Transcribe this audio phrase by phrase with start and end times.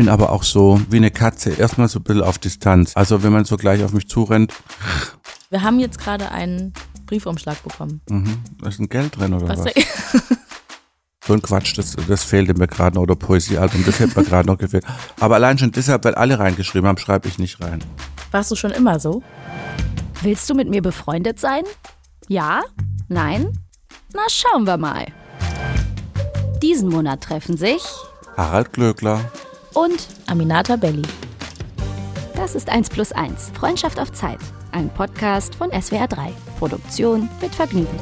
[0.00, 2.92] bin aber auch so wie eine Katze, erstmal so ein bisschen auf Distanz.
[2.96, 4.54] Also wenn man so gleich auf mich zurennt.
[5.50, 6.72] Wir haben jetzt gerade einen
[7.04, 8.00] Briefumschlag bekommen.
[8.08, 8.38] Mhm.
[8.62, 9.66] Da ist ein Geld drin oder was?
[9.66, 9.74] was?
[11.26, 13.02] so ein Quatsch, das, das fehlte mir gerade noch.
[13.02, 14.86] Oder Poesiealbum, das hätte mir gerade noch gefehlt.
[15.18, 17.84] Aber allein schon deshalb, weil alle reingeschrieben haben, schreibe ich nicht rein.
[18.30, 19.22] Warst du schon immer so?
[20.22, 21.64] Willst du mit mir befreundet sein?
[22.26, 22.62] Ja?
[23.08, 23.52] Nein?
[24.14, 25.04] Na, schauen wir mal.
[26.62, 27.82] Diesen Monat treffen sich
[28.38, 29.30] Harald Glöckler
[29.74, 31.02] und Aminata Belli.
[32.34, 34.38] Das ist 1 plus 1, Freundschaft auf Zeit.
[34.72, 36.32] Ein Podcast von SWR 3.
[36.58, 37.98] Produktion mit Vergnügen.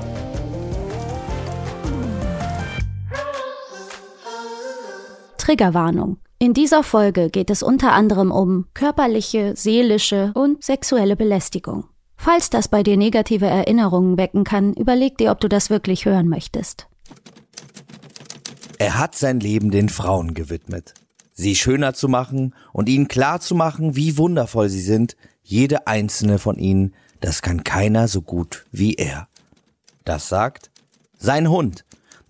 [5.39, 6.19] Triggerwarnung.
[6.39, 11.85] In dieser Folge geht es unter anderem um körperliche, seelische und sexuelle Belästigung.
[12.17, 16.29] Falls das bei dir negative Erinnerungen wecken kann, überleg dir, ob du das wirklich hören
[16.29, 16.87] möchtest.
[18.79, 20.95] Er hat sein Leben den Frauen gewidmet.
[21.41, 26.41] Sie schöner zu machen und ihnen klar zu machen, wie wundervoll sie sind, jede einzelne
[26.41, 29.29] von ihnen, das kann keiner so gut wie er.
[30.05, 30.73] Das sagt
[31.17, 31.85] sein Hund.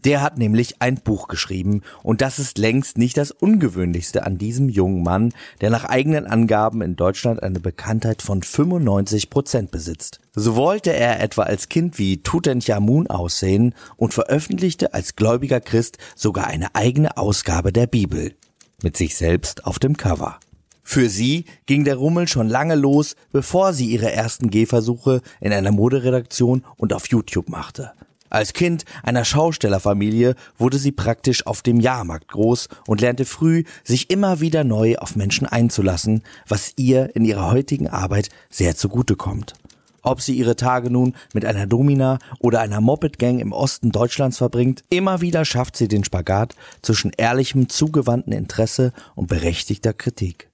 [0.04, 4.68] Der hat nämlich ein Buch geschrieben und das ist längst nicht das ungewöhnlichste an diesem
[4.68, 10.20] jungen Mann, der nach eigenen Angaben in Deutschland eine Bekanntheit von 95 Prozent besitzt.
[10.34, 16.46] So wollte er etwa als Kind wie Tutanchamun aussehen und veröffentlichte als gläubiger Christ sogar
[16.46, 18.34] eine eigene Ausgabe der Bibel.
[18.80, 20.38] Mit sich selbst auf dem Cover.
[20.84, 25.72] Für sie ging der Rummel schon lange los, bevor sie ihre ersten Gehversuche in einer
[25.72, 27.90] Moderedaktion und auf YouTube machte.
[28.30, 34.10] Als Kind einer Schaustellerfamilie wurde sie praktisch auf dem Jahrmarkt groß und lernte früh, sich
[34.10, 39.54] immer wieder neu auf Menschen einzulassen, was ihr in ihrer heutigen Arbeit sehr zugute kommt.
[40.02, 44.84] Ob sie ihre Tage nun mit einer Domina oder einer Moped-Gang im Osten Deutschlands verbringt,
[44.90, 50.47] immer wieder schafft sie den Spagat zwischen ehrlichem, zugewandten Interesse und berechtigter Kritik.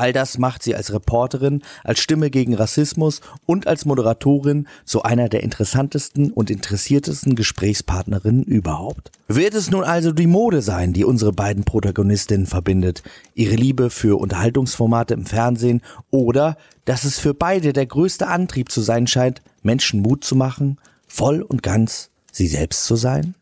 [0.00, 5.28] All das macht sie als Reporterin, als Stimme gegen Rassismus und als Moderatorin zu einer
[5.28, 9.12] der interessantesten und interessiertesten Gesprächspartnerinnen überhaupt.
[9.28, 13.02] Wird es nun also die Mode sein, die unsere beiden Protagonistinnen verbindet,
[13.34, 16.56] ihre Liebe für Unterhaltungsformate im Fernsehen oder
[16.86, 20.78] dass es für beide der größte Antrieb zu sein scheint, Menschen Mut zu machen,
[21.08, 23.34] voll und ganz sie selbst zu sein?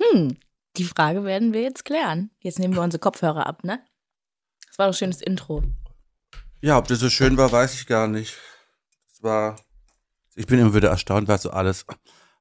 [0.00, 0.36] Hm,
[0.78, 2.30] die Frage werden wir jetzt klären.
[2.40, 3.80] Jetzt nehmen wir unsere Kopfhörer ab, ne?
[4.66, 5.62] Das war doch ein schönes Intro.
[6.60, 8.36] Ja, ob das so schön war, weiß ich gar nicht.
[9.12, 9.56] Es war.
[10.34, 11.86] Ich bin immer wieder erstaunt, was so alles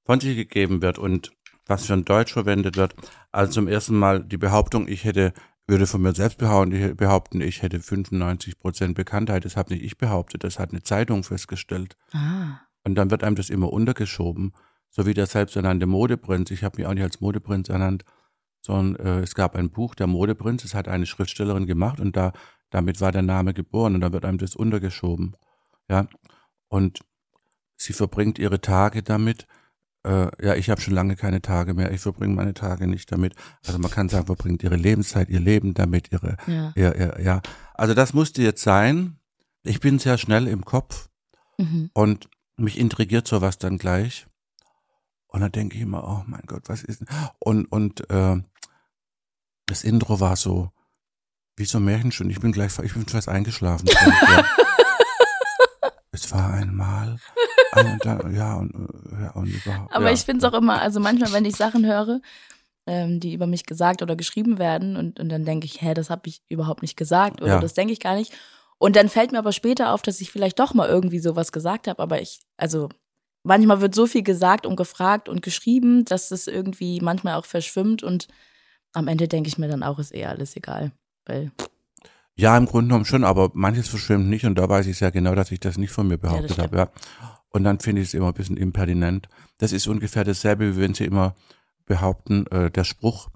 [0.04, 1.32] von sich gegeben wird und
[1.66, 2.96] was für ein Deutsch verwendet wird.
[3.32, 5.34] Also zum ersten Mal die Behauptung, ich hätte,
[5.68, 9.46] würde von mir selbst behaupten, ich hätte 95 Prozent Bekanntheit.
[9.46, 11.96] Das habe nicht ich behauptet, das hat eine Zeitung festgestellt.
[12.12, 12.60] Ah.
[12.84, 14.54] Und dann wird einem das immer untergeschoben,
[14.90, 16.52] so wie der selbsternannte Modeprinz.
[16.52, 18.04] Ich habe mich auch nicht als Modeprinz ernannt
[18.66, 22.34] sondern äh, es gab ein Buch, der Modeprinz, das hat eine Schriftstellerin gemacht und da
[22.72, 25.36] damit war der Name geboren und da wird einem das untergeschoben.
[25.88, 26.08] Ja,
[26.68, 27.00] und
[27.78, 29.48] sie verbringt ihre Tage damit.
[30.04, 31.92] Äh, ja, ich habe schon lange keine Tage mehr.
[31.92, 33.36] Ich verbringe meine Tage nicht damit.
[33.66, 36.74] Also man kann sagen, verbringt ihre Lebenszeit, ihr Leben damit, ihre, ja.
[36.76, 37.42] Ihr, ihr, ja.
[37.76, 39.20] Also das musste jetzt sein.
[39.64, 41.10] Ich bin sehr schnell im Kopf
[41.58, 41.92] mhm.
[41.94, 44.28] und mich intrigiert sowas dann gleich.
[45.28, 47.08] Und dann denke ich immer, oh mein Gott, was ist denn?
[47.40, 48.42] Und, und äh,
[49.66, 50.72] das Intro war so,
[51.58, 52.34] wie so ein Märchenstunde.
[52.34, 53.88] Ich bin gleich, ich bin fast eingeschlafen.
[53.88, 54.46] ja.
[56.12, 57.18] Es war einmal.
[57.76, 58.74] Und dann, ja, und,
[59.20, 59.94] ja, und überhaupt.
[59.94, 60.14] Aber ja.
[60.14, 62.22] ich finde es auch immer, also manchmal, wenn ich Sachen höre,
[62.88, 66.10] ähm, die über mich gesagt oder geschrieben werden, und, und dann denke ich, hä, das
[66.10, 67.60] habe ich überhaupt nicht gesagt oder ja.
[67.60, 68.34] das denke ich gar nicht.
[68.78, 71.88] Und dann fällt mir aber später auf, dass ich vielleicht doch mal irgendwie sowas gesagt
[71.88, 72.90] habe, aber ich, also
[73.44, 78.04] manchmal wird so viel gesagt und gefragt und geschrieben, dass es irgendwie manchmal auch verschwimmt
[78.04, 78.28] und
[78.96, 80.92] am Ende denke ich mir dann auch, ist eher alles egal.
[81.26, 81.52] Weil
[82.38, 85.36] ja, im Grunde genommen schon, aber manches verschwimmt nicht und da weiß ich sehr genau,
[85.36, 86.78] dass ich das nicht von mir behauptet ja, habe.
[86.78, 86.92] Ja.
[87.50, 89.30] Und dann finde ich es immer ein bisschen impertinent.
[89.58, 91.36] Das ist ungefähr dasselbe, wie wenn sie immer
[91.86, 93.30] behaupten, äh, der Spruch,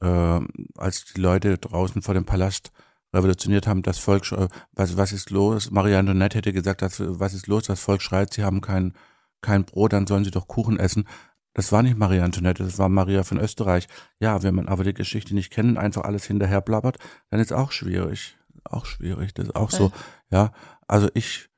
[0.00, 0.40] äh,
[0.76, 2.72] als die Leute draußen vor dem Palast
[3.14, 5.70] revolutioniert haben, das Volk, äh, was, was ist los?
[5.70, 7.64] Marie Antoinette hätte gesagt, dass, was ist los?
[7.64, 8.94] Das Volk schreit, sie haben kein,
[9.40, 11.06] kein Brot, dann sollen sie doch Kuchen essen.
[11.54, 13.86] Das war nicht Maria Antoinette, das war Maria von Österreich.
[14.20, 16.98] Ja, wenn man aber die Geschichte nicht kennt, einfach alles hinterher blabbert,
[17.30, 18.36] dann ist auch schwierig.
[18.64, 19.92] Auch schwierig, das ist auch so.
[20.30, 20.52] Ja,
[20.86, 21.48] also ich,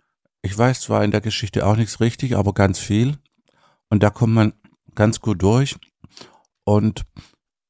[0.42, 3.18] ich weiß zwar in der Geschichte auch nichts richtig, aber ganz viel.
[3.88, 4.52] Und da kommt man
[4.94, 5.76] ganz gut durch
[6.64, 7.04] und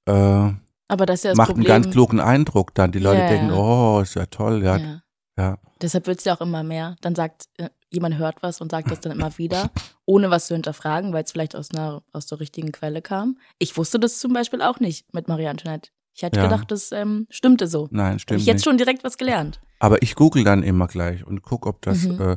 [0.07, 0.53] äh,
[0.89, 1.71] aber das ist ja das macht Problem.
[1.71, 2.93] einen ganz klugen Eindruck dann.
[2.93, 4.77] Die Leute ja, denken, oh, ist ja toll, ja.
[4.77, 5.03] ja.
[5.37, 5.59] ja.
[5.81, 6.97] Deshalb wird es ja auch immer mehr.
[7.01, 9.71] Dann sagt äh, jemand hört was und sagt das dann immer wieder,
[10.05, 13.39] ohne was zu hinterfragen, weil es vielleicht aus einer aus der richtigen Quelle kam.
[13.59, 15.91] Ich wusste das zum Beispiel auch nicht mit Marie Antoinette.
[16.15, 16.45] Ich hätte Ja.
[16.45, 17.89] gedacht, das ähm, stimmte so.
[17.91, 18.65] Nein, stimmt ich jetzt nicht.
[18.65, 19.61] schon direkt was gelernt.
[19.81, 22.21] Aber ich google dann immer gleich und gucke, ob das, Mhm.
[22.21, 22.37] äh,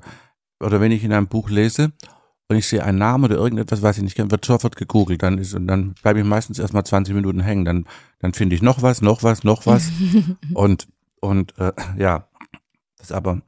[0.59, 1.92] oder wenn ich in einem Buch lese
[2.50, 5.21] und ich sehe einen Namen oder irgendetwas, was ich nicht kenne, wird sofort gegoogelt.
[5.21, 7.65] Dann ist, und dann bleibe ich meistens erstmal 20 Minuten hängen.
[7.65, 7.86] Dann,
[8.19, 9.92] dann finde ich noch was, noch was, noch was.
[10.56, 10.88] und,
[11.19, 12.27] und, äh, ja,
[12.98, 13.42] das ist aber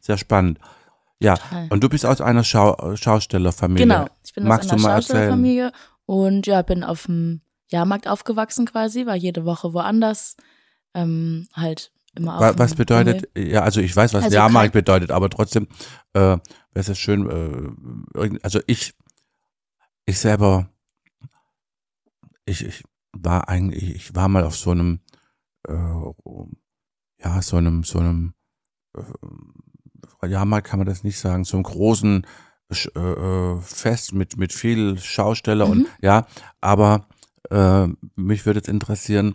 [0.00, 0.58] sehr spannend.
[1.20, 1.68] Ja, Total.
[1.70, 3.86] und du bist aus einer Schau Schaustellerfamilie.
[3.86, 4.96] Genau, ich bin Magst aus einer?
[4.96, 5.72] Schaustellerfamilie
[6.06, 7.40] und ja, bin auf dem
[7.70, 10.36] Jahrmarkt aufgewachsen quasi, war jede Woche woanders,
[10.94, 13.52] ähm, halt immer auf Was bedeutet, Rummel.
[13.52, 15.66] ja, also ich weiß, was Also Jahrmarkt bedeutet, aber trotzdem
[16.12, 16.40] äh, wäre
[16.74, 17.74] es ja schön,
[18.14, 18.94] äh, also ich,
[20.06, 20.68] ich selber,
[22.44, 25.00] ich, ich war eigentlich, ich war mal auf so einem,
[25.66, 25.72] äh,
[27.22, 28.34] ja, so einem, so einem,
[28.96, 29.02] äh,
[30.26, 32.26] Jahrmarkt kann man das nicht sagen, so einem großen
[32.70, 35.86] äh, äh, Fest mit, mit viel Schausteller und Mhm.
[36.02, 36.26] ja,
[36.60, 37.06] aber
[37.50, 37.86] äh,
[38.16, 39.34] mich würde jetzt interessieren,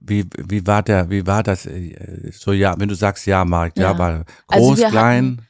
[0.00, 3.92] wie, wie war der, wie war das, äh, so ja, wenn du sagst Jahrmarkt, ja,
[3.92, 3.98] Ja.
[3.98, 5.42] war Also groß, wir klein,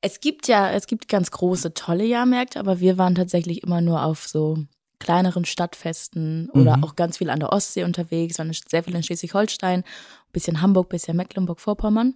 [0.00, 4.02] Es gibt ja, es gibt ganz große, tolle Jahrmärkte, aber wir waren tatsächlich immer nur
[4.02, 4.58] auf so
[4.98, 6.84] kleineren Stadtfesten oder Mhm.
[6.84, 9.84] auch ganz viel an der Ostsee unterwegs, waren sehr viel in Schleswig-Holstein,
[10.32, 12.14] bisschen Hamburg, bisschen Mecklenburg-Vorpommern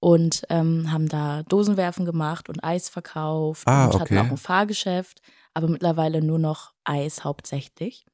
[0.00, 4.26] und ähm, haben da Dosenwerfen gemacht und Eis verkauft Ah, und hatten okay.
[4.26, 5.20] auch ein Fahrgeschäft,
[5.54, 8.06] aber mittlerweile nur noch Eis hauptsächlich.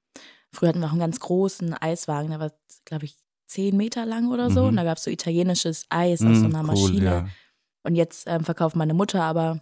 [0.52, 2.52] Früher hatten wir auch einen ganz großen Eiswagen, der war,
[2.84, 3.16] glaube ich,
[3.46, 4.62] zehn Meter lang oder so.
[4.62, 4.68] Mhm.
[4.68, 7.04] Und da gab es so italienisches Eis aus so einer cool, Maschine.
[7.04, 7.28] ja.
[7.84, 9.60] Und jetzt ähm, verkauft meine Mutter aber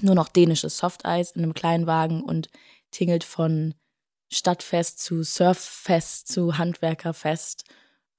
[0.00, 2.48] nur noch dänisches Softeis in einem kleinen Wagen und
[2.90, 3.74] tingelt von
[4.32, 7.64] Stadtfest zu Surffest zu Handwerkerfest,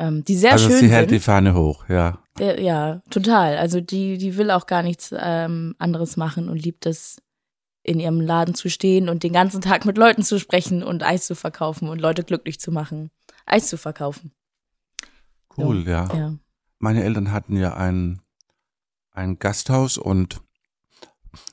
[0.01, 1.25] ähm, die sehr also schön sie hält die sind.
[1.25, 2.18] Fahne hoch, ja.
[2.39, 3.57] Der, ja, total.
[3.57, 7.21] Also die, die will auch gar nichts ähm, anderes machen und liebt es,
[7.83, 11.25] in ihrem Laden zu stehen und den ganzen Tag mit Leuten zu sprechen und Eis
[11.25, 13.09] zu verkaufen und Leute glücklich zu machen,
[13.45, 14.31] Eis zu verkaufen.
[15.57, 16.07] Cool, ja.
[16.15, 16.36] Ja.
[16.77, 18.21] Meine Eltern hatten ja ein,
[19.12, 20.42] ein Gasthaus und,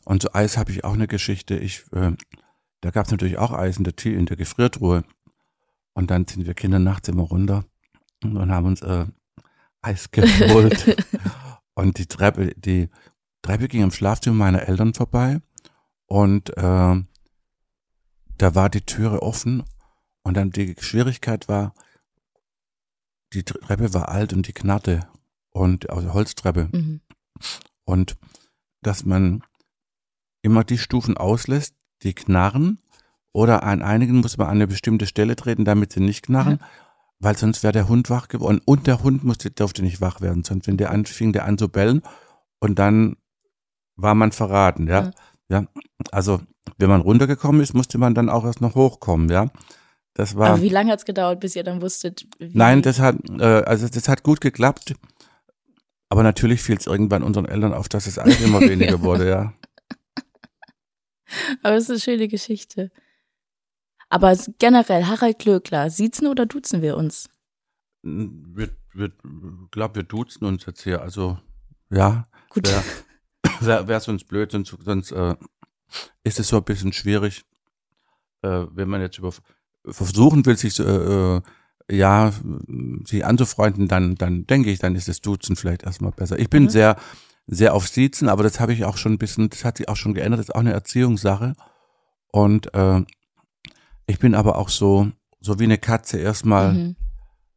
[0.05, 1.57] und so Eis habe ich auch eine Geschichte.
[1.57, 2.13] Ich, äh,
[2.83, 5.05] da gab es natürlich auch Eis in der, in der Gefriertruhe.
[5.95, 7.65] Und dann sind wir Kinder nachts immer runter
[8.23, 9.07] und haben uns äh,
[9.81, 10.97] Eis geholt.
[11.75, 12.89] und die Treppe, die
[13.43, 15.41] Treppe ging im Schlafzimmer meiner Eltern vorbei.
[16.07, 17.03] Und äh,
[18.39, 19.65] da war die Türe offen.
[20.23, 21.75] Und dann die Schwierigkeit war,
[23.33, 25.09] die Treppe war alt und die knarrte.
[25.51, 26.69] Und also Holztreppe.
[26.73, 27.01] Mhm.
[27.85, 28.17] und
[28.83, 29.43] dass man
[30.43, 32.79] immer die Stufen auslässt, die knarren
[33.33, 36.61] oder an einigen muss man an eine bestimmte Stelle treten, damit sie nicht knarren,
[37.21, 40.45] weil sonst wäre der Hund wach geworden und der Hund musste, durfte nicht wach werden,
[40.45, 42.03] sonst wenn der an, fing der an zu bellen
[42.61, 43.17] und dann
[43.97, 45.11] war man verraten, ja.
[45.49, 45.67] ja.
[46.13, 46.41] Also,
[46.77, 49.51] wenn man runtergekommen ist, musste man dann auch erst noch hochkommen, ja.
[50.15, 52.27] Das war Aber wie lange hat es gedauert, bis ihr dann wusstet?
[52.39, 54.95] Wie Nein, das hat, äh, also das hat gut geklappt.
[56.09, 59.53] Aber natürlich fiel es irgendwann unseren Eltern auf, dass das Eis immer weniger wurde, ja.
[61.63, 62.91] Aber es ist eine schöne Geschichte.
[64.09, 67.29] Aber generell, Harald Glöckler, siezen oder duzen wir uns?
[68.03, 69.13] Wir, wir
[69.71, 71.03] glaube, wir duzen uns jetzt hier.
[71.03, 71.39] Also,
[71.91, 72.67] ja, Gut.
[72.67, 72.83] wäre
[73.61, 75.35] wär, wär sonst blöd, sonst, sonst äh,
[76.25, 77.45] ist es so ein bisschen schwierig,
[78.43, 79.33] äh, wenn man jetzt über
[79.87, 81.43] versuchen will, sich äh, äh,
[81.91, 82.33] ja,
[83.05, 86.39] sich anzufreunden, dann, dann denke ich, dann ist das Duzen vielleicht erstmal besser.
[86.39, 86.69] Ich bin Mhm.
[86.69, 86.97] sehr,
[87.47, 89.97] sehr auf Siezen, aber das habe ich auch schon ein bisschen, das hat sich auch
[89.97, 91.55] schon geändert, das ist auch eine Erziehungssache.
[92.31, 93.03] Und äh,
[94.09, 95.11] ich bin aber auch so,
[95.41, 96.97] so wie eine Katze erstmal, Mhm.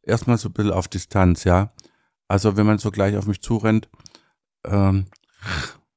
[0.02, 1.72] erstmal so ein bisschen auf Distanz, ja.
[2.28, 3.88] Also wenn man so gleich auf mich zurennt,
[4.64, 5.06] ähm,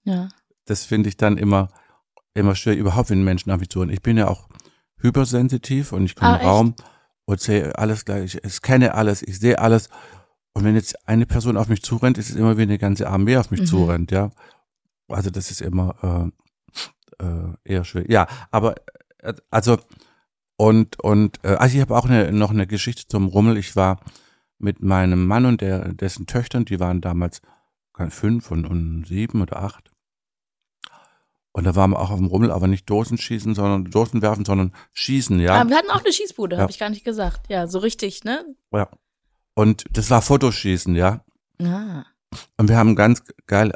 [0.03, 0.29] Ja.
[0.65, 1.67] das finde ich dann immer,
[2.33, 3.93] immer schwer, überhaupt wenn Menschen auf mich zurennen.
[3.93, 4.47] Ich bin ja auch
[4.97, 6.47] hypersensitiv und ich komme Ah, im?
[6.47, 6.75] Raum
[7.25, 9.89] und sehe alles gleich, ich kenne alles, ich sehe alles.
[10.53, 13.37] Und wenn jetzt eine Person auf mich zurennt, ist es immer wie eine ganze Armee
[13.37, 13.65] auf mich Mhm.
[13.65, 14.31] zurennt, ja.
[15.09, 16.31] Also das ist immer
[17.19, 18.09] äh, äh, eher schwer.
[18.09, 18.75] Ja, aber
[19.19, 19.77] äh, also
[20.57, 23.57] und und äh, also ich habe auch eine, noch eine Geschichte zum Rummel.
[23.57, 23.99] Ich war
[24.57, 27.41] mit meinem Mann und der, dessen Töchtern, die waren damals
[28.09, 29.91] fünf und, und sieben oder acht.
[31.51, 34.43] Und da waren wir auch auf dem Rummel, aber nicht Dosen schießen, sondern Dosen werfen,
[34.43, 35.53] sondern schießen, ja.
[35.55, 36.61] Aber wir hatten auch eine Schießbude, Ja.
[36.63, 37.49] habe ich gar nicht gesagt.
[37.49, 38.45] Ja, so richtig, ne?
[38.73, 38.89] ja.
[39.53, 41.23] Und das war Fotoschießen, ja.
[41.61, 42.03] Ah.
[42.57, 43.71] Und wir haben ganz geil.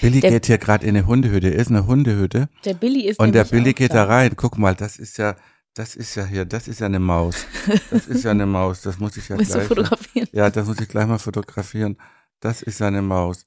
[0.00, 2.48] Billy Der- geht hier gerade in eine Hundehütte, ist eine Hundehütte.
[2.64, 4.32] Der Billy ist Und der Billy geht da rein.
[4.36, 5.36] Guck mal, das ist ja,
[5.74, 7.46] das ist ja hier, das ist ja eine Maus.
[7.90, 8.82] Das ist ja eine Maus.
[8.82, 9.68] Das muss ich ja Willst du gleich.
[9.68, 10.28] fotografieren?
[10.32, 11.96] Ja, das muss ich gleich mal fotografieren.
[12.40, 13.46] Das ist ja eine Maus.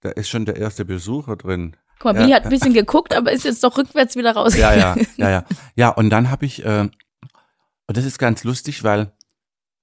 [0.00, 1.76] Da ist schon der erste Besucher drin.
[1.98, 2.20] Guck mal, Ja.
[2.20, 4.56] Billy hat ein bisschen geguckt, aber ist jetzt doch rückwärts wieder raus.
[4.56, 5.44] Ja, ja, ja, ja.
[5.74, 6.82] Ja, und dann habe ich, äh,
[7.86, 9.12] und das ist ganz lustig, weil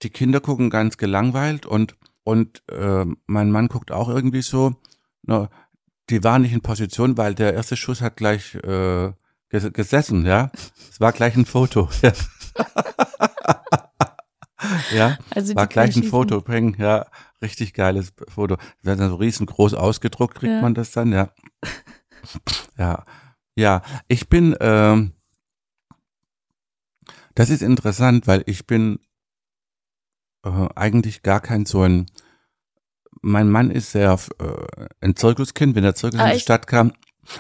[0.02, 4.76] die Kinder gucken ganz gelangweilt und, und äh, mein Mann guckt auch irgendwie so.
[5.24, 5.50] Na,
[6.10, 9.12] die waren nicht in Position, weil der erste Schuss hat gleich äh,
[9.50, 10.52] gesessen, ja.
[10.90, 11.90] Es war gleich ein Foto.
[14.94, 15.10] Ja.
[15.10, 17.06] ja, also war gleich ein Foto bringen, ja,
[17.42, 18.56] richtig geiles Foto.
[18.82, 20.62] Wird dann so riesengroß ausgedruckt, kriegt ja.
[20.62, 21.30] man das dann, ja.
[22.78, 23.04] Ja,
[23.56, 25.14] ja, ich bin, ähm,
[27.36, 29.00] das ist interessant, weil ich bin
[30.44, 32.06] äh, eigentlich gar kein so ein,
[33.26, 36.94] mein Mann ist sehr äh, ein Zirkuskind, wenn der Zirkus ah, in die Stadt kam,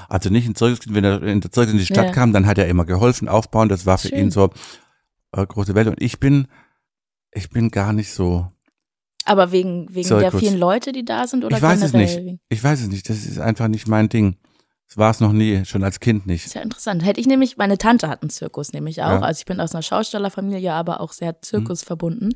[0.10, 2.12] also nicht ein Zirkuskind, wenn er in der Zirkus in die Stadt ja.
[2.12, 4.20] kam, dann hat er immer geholfen, aufbauen, das war für Schön.
[4.20, 4.50] ihn so
[5.32, 6.48] äh, große Welt und ich bin,
[7.32, 8.52] ich bin gar nicht so.
[9.26, 12.40] Aber wegen, wegen der vielen Leute, die da sind oder Ich weiß es nicht.
[12.50, 13.10] Ich weiß es nicht.
[13.10, 14.38] Das ist einfach nicht mein Ding.
[14.88, 16.46] Das war es noch nie, schon als Kind nicht.
[16.46, 17.04] Ist ja interessant.
[17.04, 19.10] Hätte ich nämlich, meine Tante hat einen Zirkus nämlich auch.
[19.10, 19.20] Ja.
[19.22, 21.88] Also ich bin aus einer Schaustellerfamilie, aber auch sehr Zirkus mhm.
[21.88, 22.30] verbunden.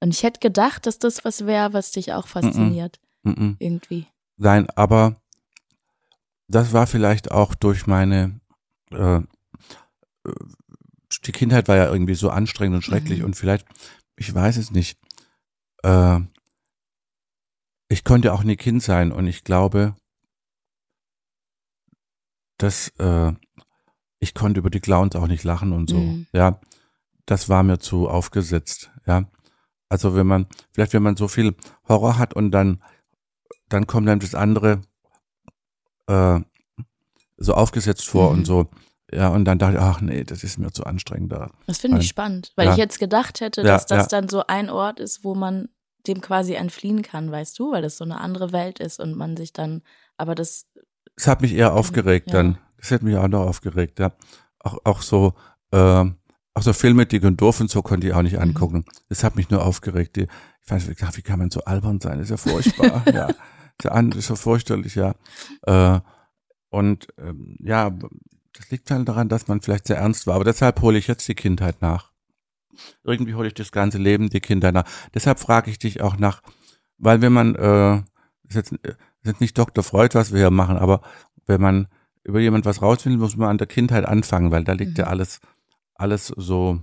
[0.00, 3.00] Und ich hätte gedacht, dass das was wäre, was dich auch fasziniert.
[3.22, 3.56] Mm -mm.
[3.58, 4.06] Irgendwie.
[4.36, 5.16] Nein, aber
[6.46, 8.40] das war vielleicht auch durch meine,
[8.90, 9.22] äh, äh
[11.24, 13.26] die Kindheit war ja irgendwie so anstrengend und schrecklich mhm.
[13.26, 13.66] und vielleicht,
[14.16, 14.98] ich weiß es nicht,
[15.82, 16.20] äh,
[17.88, 19.96] ich konnte auch nie Kind sein und ich glaube,
[22.58, 23.32] dass äh,
[24.20, 25.96] ich konnte über die Clowns auch nicht lachen und so.
[25.96, 26.26] Mhm.
[26.32, 26.60] Ja,
[27.24, 28.90] das war mir zu aufgesetzt.
[29.06, 29.30] Ja,
[29.88, 31.54] also wenn man vielleicht wenn man so viel
[31.88, 32.82] Horror hat und dann
[33.68, 34.80] dann kommt dann das andere
[36.06, 36.40] äh,
[37.36, 38.38] so aufgesetzt vor mhm.
[38.38, 38.66] und so.
[39.10, 41.50] Ja, und dann dachte ich, ach nee, das ist mir zu anstrengend da.
[41.66, 42.72] Das finde ich spannend, weil ja.
[42.72, 44.20] ich jetzt gedacht hätte, dass ja, das ja.
[44.20, 45.68] dann so ein Ort ist, wo man
[46.06, 49.36] dem quasi entfliehen kann, weißt du, weil das so eine andere Welt ist und man
[49.36, 49.82] sich dann,
[50.16, 50.66] aber das
[51.16, 52.58] es hat mich eher aufgeregt dann.
[52.78, 54.12] Das hat mich auch noch aufgeregt, ja.
[54.60, 55.34] Auch, auch so,
[55.72, 56.04] äh,
[56.58, 58.42] auch so Filme, die und doof und so konnte ich auch nicht mhm.
[58.42, 58.84] angucken.
[59.08, 60.18] Das hat mich nur aufgeregt.
[60.18, 60.28] Ich
[60.62, 62.18] fand, wie kann man so albern sein?
[62.18, 63.28] Das ist ja furchtbar, ja.
[63.78, 65.14] Das ist ja furchterlich, ja.
[65.62, 66.00] Äh,
[66.70, 67.90] und ähm, ja,
[68.52, 70.34] das liegt halt daran, dass man vielleicht sehr ernst war.
[70.34, 72.12] Aber deshalb hole ich jetzt die Kindheit nach.
[73.04, 74.84] Irgendwie hole ich das ganze Leben die Kindheit nach.
[75.14, 76.42] Deshalb frage ich dich auch nach,
[76.98, 77.98] weil wenn man, äh,
[78.48, 79.84] ist jetzt, äh, sind nicht Dr.
[79.84, 81.02] Freud, was wir hier machen, aber
[81.46, 81.88] wenn man
[82.24, 85.04] über jemand was rausfindet, muss man an der Kindheit anfangen, weil da liegt mhm.
[85.04, 85.40] ja alles,
[85.98, 86.80] alles so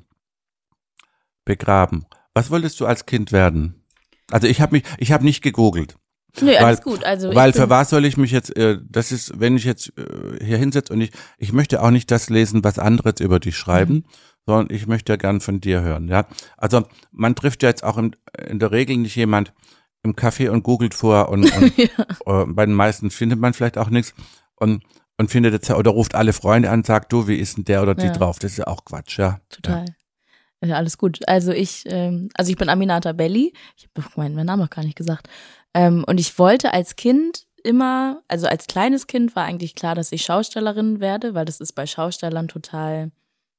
[1.46, 2.06] begraben.
[2.34, 3.84] Was wolltest du als Kind werden?
[4.32, 5.98] Also ich habe mich, ich habe nicht gegoogelt.
[6.42, 7.04] Nö, weil, alles gut.
[7.04, 10.44] Also weil für was soll ich mich jetzt, äh, das ist, wenn ich jetzt äh,
[10.44, 13.56] hier hinsetze und ich, ich möchte auch nicht das lesen, was andere jetzt über dich
[13.56, 14.04] schreiben, mhm.
[14.46, 16.28] sondern ich möchte ja gern von dir hören, ja.
[16.58, 18.16] Also man trifft ja jetzt auch in,
[18.48, 19.54] in der Regel nicht jemand,
[20.04, 22.42] im Café und googelt vor und, und ja.
[22.42, 24.14] äh, bei den meisten findet man vielleicht auch nichts
[24.56, 24.84] und
[25.18, 27.96] und findet jetzt oder ruft alle Freunde an, sagt du, wie ist denn der oder
[27.96, 28.14] die ja.
[28.14, 28.40] drauf?
[28.40, 29.40] Das ist ja auch Quatsch, ja.
[29.50, 29.86] Total.
[30.62, 30.70] Ja.
[30.70, 31.20] ja alles gut.
[31.28, 33.54] Also ich, ähm, also ich bin Aminata Belli.
[33.78, 35.30] Ich habe meinen, Namen noch gar nicht gesagt.
[35.74, 40.12] Ähm, und ich wollte als Kind immer, also als kleines Kind war eigentlich klar, dass
[40.12, 43.12] ich Schaustellerin werde, weil das ist bei Schaustellern total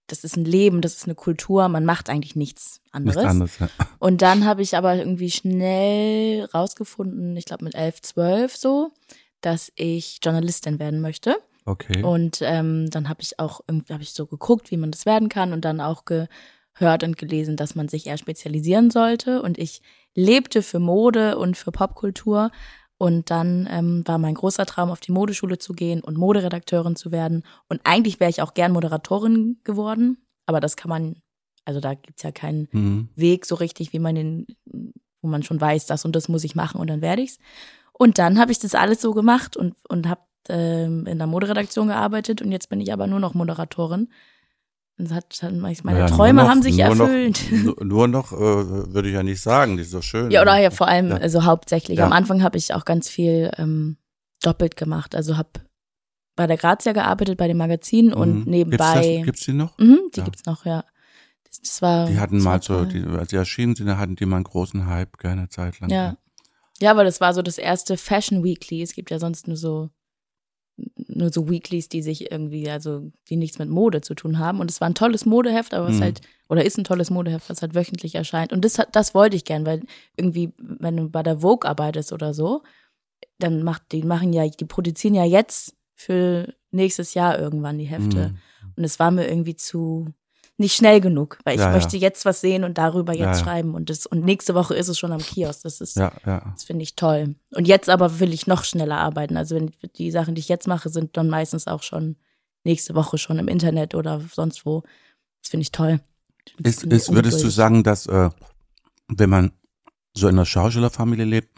[0.06, 3.16] das ist ein Leben, das ist eine Kultur, man macht eigentlich nichts anderes.
[3.16, 3.68] Nichts anderes ja.
[3.98, 8.92] Und dann habe ich aber irgendwie schnell rausgefunden, ich glaube mit elf, zwölf so,
[9.40, 11.36] dass ich Journalistin werden möchte.
[11.64, 12.02] Okay.
[12.02, 15.28] Und ähm, dann habe ich auch irgendwie habe ich so geguckt, wie man das werden
[15.28, 19.42] kann und dann auch gehört und gelesen, dass man sich eher spezialisieren sollte.
[19.42, 19.82] Und ich
[20.14, 22.50] lebte für Mode und für Popkultur
[22.98, 27.12] und dann ähm, war mein großer Traum, auf die Modeschule zu gehen und Moderedakteurin zu
[27.12, 27.42] werden.
[27.68, 31.16] Und eigentlich wäre ich auch gern Moderatorin geworden, aber das kann man,
[31.64, 33.08] also da gibt's ja keinen mhm.
[33.14, 34.46] Weg so richtig, wie man den,
[35.20, 37.38] wo man schon weiß, das und das muss ich machen und dann werde ich's.
[37.98, 41.88] Und dann habe ich das alles so gemacht und, und habe ähm, in der Moderedaktion
[41.88, 44.08] gearbeitet und jetzt bin ich aber nur noch Moderatorin.
[44.98, 47.50] Und hat, meine ja, Träume noch, haben sich erfüllt.
[47.52, 50.30] Noch, nur noch äh, würde ich ja nicht sagen, die ist so schön.
[50.30, 51.16] Ja, oder ja, vor allem, ja.
[51.16, 51.98] also hauptsächlich.
[51.98, 52.06] Ja.
[52.06, 53.98] Am Anfang habe ich auch ganz viel ähm,
[54.42, 55.14] doppelt gemacht.
[55.14, 55.50] Also habe
[56.34, 58.12] bei der Grazia gearbeitet, bei dem Magazin mhm.
[58.14, 58.94] und nebenbei.
[58.94, 59.78] Gibt's, das, gibt's die noch?
[59.78, 60.24] Mhm, die ja.
[60.24, 60.82] gibt's noch, ja.
[61.44, 62.06] Das, das war.
[62.06, 65.18] Die hatten mal so, die, als sie erschienen sind, hatten die mal einen großen Hype,
[65.18, 65.90] gerne Zeit lang.
[65.90, 66.16] Ja.
[66.80, 68.82] Ja, aber das war so das erste Fashion Weekly.
[68.82, 69.90] Es gibt ja sonst nur so
[71.08, 74.60] nur so Weeklies, die sich irgendwie, also die nichts mit Mode zu tun haben.
[74.60, 76.02] Und es war ein tolles Modeheft, aber was mhm.
[76.02, 78.52] halt, oder ist ein tolles Modeheft, was halt wöchentlich erscheint.
[78.52, 79.82] Und das, das wollte ich gern, weil
[80.16, 82.62] irgendwie, wenn du bei der Vogue arbeitest oder so,
[83.38, 88.28] dann macht, die machen ja, die produzieren ja jetzt für nächstes Jahr irgendwann die Hefte.
[88.28, 88.38] Mhm.
[88.76, 90.12] Und es war mir irgendwie zu,
[90.58, 92.02] nicht schnell genug, weil ich ja, möchte ja.
[92.02, 94.98] jetzt was sehen und darüber jetzt ja, schreiben und das und nächste Woche ist es
[94.98, 95.62] schon am Kiosk.
[95.62, 97.34] Das ist, das finde ich toll.
[97.54, 99.36] Und jetzt aber will ich noch schneller arbeiten.
[99.36, 102.16] Also wenn die Sachen, die ich jetzt mache, sind dann meistens auch schon
[102.64, 104.82] nächste Woche schon im Internet oder sonst wo.
[105.42, 106.00] Das finde ich toll.
[106.62, 108.30] Ist, ist, würdest du sagen, dass äh,
[109.08, 109.52] wenn man
[110.14, 111.50] so in einer Schauspielerfamilie lebt,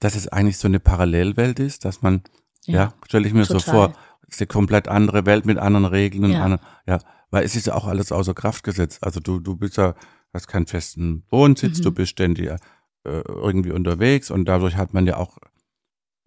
[0.00, 2.22] dass es eigentlich so eine Parallelwelt ist, dass man,
[2.66, 3.60] ja, stelle ich mir total.
[3.60, 3.94] so vor,
[4.28, 6.98] es ist eine komplett andere Welt mit anderen Regeln und anderen, ja,
[7.32, 8.98] weil es ist ja auch alles außer Kraft gesetzt.
[9.02, 9.94] Also du, du bist ja,
[10.32, 11.82] hast keinen festen Wohnsitz, mhm.
[11.82, 12.58] du bist ständig äh,
[13.04, 15.38] irgendwie unterwegs und dadurch hat man ja auch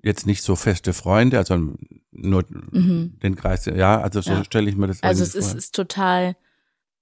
[0.03, 1.73] jetzt nicht so feste Freunde, also
[2.11, 3.17] nur mhm.
[3.23, 4.43] den Kreis, ja, also so ja.
[4.43, 6.35] stelle ich mir das Also es ist, ist total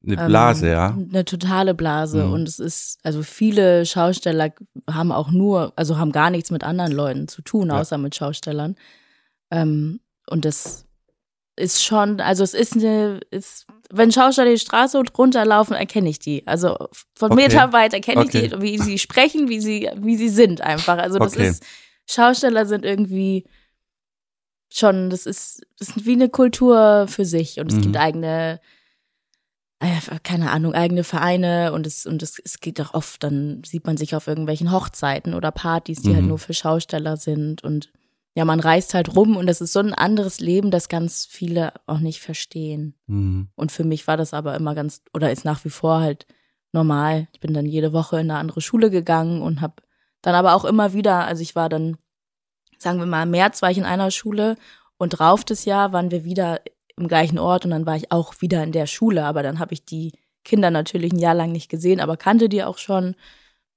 [0.05, 0.88] eine Blase, ähm, ja.
[0.89, 2.25] Eine totale Blase.
[2.25, 2.33] Mhm.
[2.33, 4.51] Und es ist, also viele Schausteller
[4.89, 8.01] haben auch nur, also haben gar nichts mit anderen Leuten zu tun, außer ja.
[8.01, 8.75] mit Schaustellern.
[9.50, 10.86] Ähm, und das
[11.55, 13.65] ist schon, also es ist eine, ist,
[13.96, 16.46] wenn Schausteller die Straße runterlaufen, erkenne ich die.
[16.48, 16.76] Also
[17.16, 17.44] von okay.
[17.44, 18.46] Meter weit erkenne okay.
[18.46, 20.98] ich die, wie sie sprechen, wie sie, wie sie sind einfach.
[20.98, 21.50] Also das okay.
[21.50, 21.64] ist,
[22.10, 23.46] Schausteller sind irgendwie
[24.70, 27.60] schon, das ist, das ist wie eine Kultur für sich.
[27.60, 27.82] Und es mhm.
[27.82, 28.60] gibt eigene
[29.84, 33.86] äh, keine Ahnung, eigene Vereine und es, und es, es geht auch oft, dann sieht
[33.86, 36.22] man sich auf irgendwelchen Hochzeiten oder Partys, die halt mhm.
[36.22, 37.92] halt nur für Schausteller sind und
[38.36, 41.74] ja, man reist halt rum und das ist so ein anderes Leben, das ganz viele
[41.86, 42.96] auch nicht verstehen.
[43.06, 43.50] Mhm.
[43.56, 46.25] Und für mich war das aber immer ganz, oder ist nach wie vor halt
[46.72, 47.28] normal.
[47.34, 49.75] Ich bin dann jede Woche in eine andere Schule gegangen und habe
[50.22, 51.98] dann aber auch immer wieder, also ich war dann,
[52.80, 54.58] sagen wir mal, im März war ich in einer Schule
[54.98, 56.62] und drauf das Jahr waren wir wieder
[56.98, 59.74] im gleichen Ort und dann war ich auch wieder in der Schule, aber dann habe
[59.74, 60.13] ich die
[60.44, 63.16] Kinder natürlich ein Jahr lang nicht gesehen, aber kannte die auch schon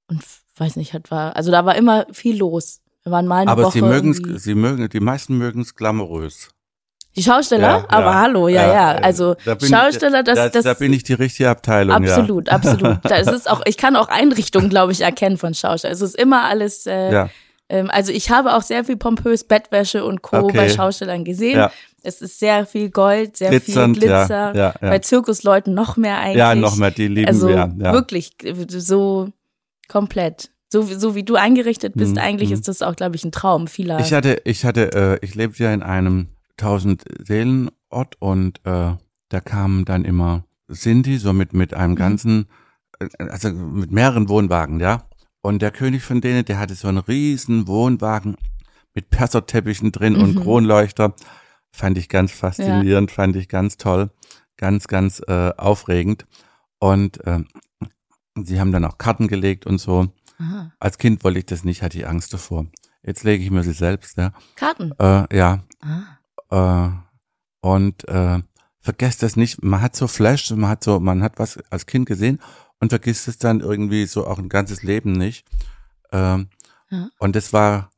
[0.08, 0.22] und
[0.56, 2.80] weiß nicht, hat war also da war immer viel los.
[3.06, 6.48] Wir waren mal eine aber Woche sie mögen sie mögen die meisten mögen es glamourös.
[7.14, 7.68] Die Schausteller?
[7.68, 8.90] Ja, aber ja, hallo, ja, ja.
[8.96, 10.64] Also da Schausteller, das, da, das.
[10.64, 11.94] Da bin ich die richtige Abteilung.
[11.94, 12.54] Absolut, ja.
[12.54, 12.98] absolut.
[13.04, 15.94] Das ist auch, ich kann auch Einrichtungen, glaube ich, erkennen von Schausteller.
[15.94, 16.84] Es ist immer alles.
[16.86, 17.30] Äh, ja.
[17.68, 20.38] Ähm, also ich habe auch sehr viel pompös Bettwäsche und Co.
[20.38, 20.56] Okay.
[20.56, 21.58] bei Schaustellern gesehen.
[21.58, 21.70] Ja.
[22.02, 24.52] Es ist sehr viel Gold, sehr Glitzernd, viel Glitzer.
[24.52, 24.90] Ja, ja, ja.
[24.90, 26.38] Bei Zirkusleuten noch mehr eigentlich.
[26.38, 27.72] Ja, noch mehr, die lieben also wir.
[27.78, 27.92] Ja.
[27.92, 28.32] Wirklich
[28.68, 29.28] so
[29.86, 30.50] komplett.
[30.68, 32.18] So, so wie du eingerichtet bist, mhm.
[32.18, 32.54] eigentlich mhm.
[32.54, 34.00] ist das auch, glaube ich, ein Traum vieler.
[34.00, 38.94] Ich hatte, ich hatte, äh, ich lebte ja in einem tausend Seelen Ort und äh,
[39.28, 41.96] da kamen dann immer Cindy, so mit, mit einem mhm.
[41.96, 42.46] ganzen,
[42.98, 45.04] äh, also mit mehreren Wohnwagen, ja.
[45.40, 48.36] Und der König von denen, der hatte so einen riesen Wohnwagen
[48.94, 50.22] mit Perserteppichen drin mhm.
[50.22, 51.14] und Kronleuchter.
[51.70, 53.14] Fand ich ganz faszinierend, ja.
[53.14, 54.10] fand ich ganz toll,
[54.56, 56.26] ganz, ganz äh, aufregend.
[56.78, 57.44] Und äh,
[58.42, 60.08] sie haben dann auch Karten gelegt und so.
[60.38, 60.72] Aha.
[60.78, 62.66] Als Kind wollte ich das nicht, hatte ich Angst davor.
[63.02, 64.32] Jetzt lege ich mir sie selbst, ja.
[64.56, 64.92] Karten?
[64.98, 65.60] Äh, ja.
[66.50, 66.88] Ah.
[66.90, 68.42] Äh, und äh,
[68.80, 72.06] vergesst das nicht, man hat so Flash, man hat so, man hat was als Kind
[72.06, 72.40] gesehen
[72.80, 75.46] und vergisst es dann irgendwie so auch ein ganzes Leben nicht.
[76.12, 76.48] Ähm,
[76.90, 77.08] ja.
[77.18, 77.90] Und das war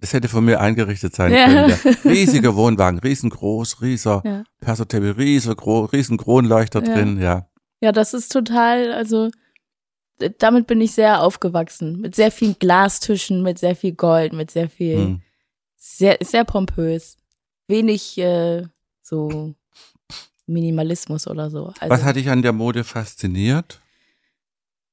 [0.00, 1.46] das hätte von mir eingerichtet sein ja.
[1.46, 1.70] können.
[1.70, 1.92] Ja.
[2.10, 4.44] Riesiger Wohnwagen, riesengroß, rieser ja.
[4.60, 7.46] Persotebi, riesen, riesen Kronleuchter drin, ja.
[7.80, 9.30] Ja, das ist total, also
[10.38, 12.00] damit bin ich sehr aufgewachsen.
[12.00, 15.22] Mit sehr vielen Glastischen, mit sehr viel Gold, mit sehr viel, hm.
[15.76, 17.16] sehr, sehr pompös.
[17.66, 18.64] Wenig äh,
[19.02, 19.54] so
[20.46, 21.72] Minimalismus oder so.
[21.78, 23.80] Also, Was hat dich an der Mode fasziniert?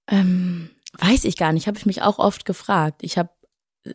[0.07, 3.01] Ähm, weiß ich gar nicht, habe ich mich auch oft gefragt.
[3.01, 3.29] Ich habe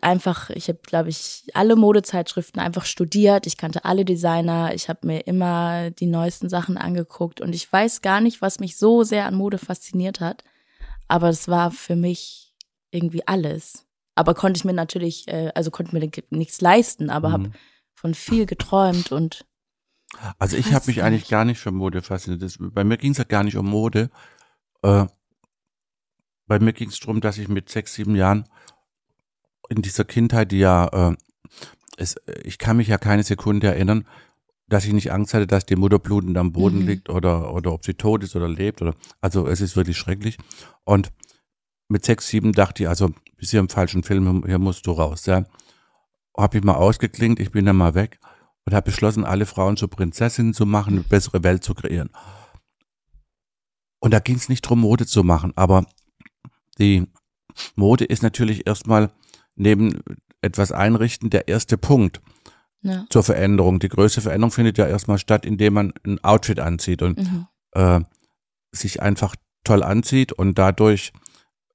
[0.01, 3.47] einfach, ich habe, glaube ich, alle Modezeitschriften einfach studiert.
[3.47, 4.73] Ich kannte alle Designer.
[4.75, 8.77] Ich habe mir immer die neuesten Sachen angeguckt und ich weiß gar nicht, was mich
[8.77, 10.45] so sehr an Mode fasziniert hat.
[11.11, 12.55] Aber es war für mich
[12.93, 13.87] irgendwie alles.
[14.15, 17.33] Aber konnte ich mir natürlich, äh, also konnte mir nichts leisten, aber mhm.
[17.33, 17.51] habe
[17.95, 19.45] von viel geträumt und.
[20.39, 21.03] Also ich habe mich nicht.
[21.03, 22.43] eigentlich gar nicht für Mode fasziniert.
[22.43, 24.11] Das, bei mir ging es ja gar nicht um Mode.
[24.83, 25.07] Äh,
[26.47, 28.49] bei mir ging es darum, dass ich mit sechs, sieben Jahren
[29.69, 31.17] in dieser Kindheit, die ja, äh,
[31.97, 34.07] es, ich kann mich ja keine Sekunde erinnern,
[34.71, 36.87] dass ich nicht Angst hatte, dass die Mutter blutend am Boden mhm.
[36.87, 40.39] liegt oder, oder ob sie tot ist oder lebt oder, also es ist wirklich schrecklich.
[40.85, 41.13] Und
[41.89, 45.27] mit sechs, sieben dachte ich, also, bist hier im falschen Film, hier musst du raus,
[45.27, 45.45] ja.
[46.37, 48.21] Hab ich mal ausgeklingt, ich bin dann mal weg
[48.65, 52.11] und habe beschlossen, alle Frauen zu Prinzessinnen zu machen, eine bessere Welt zu kreieren.
[53.99, 55.85] Und da ging es nicht drum, Mode zu machen, aber
[56.79, 57.09] die
[57.75, 59.11] Mode ist natürlich erstmal
[59.57, 60.01] neben
[60.41, 62.23] etwas einrichten der erste Punkt
[62.83, 63.07] ja.
[63.11, 63.79] zur Veränderung.
[63.79, 67.47] Die größte Veränderung findet ja erstmal statt, indem man ein Outfit anzieht und mhm.
[67.73, 68.01] äh,
[68.73, 71.13] sich einfach toll anzieht und dadurch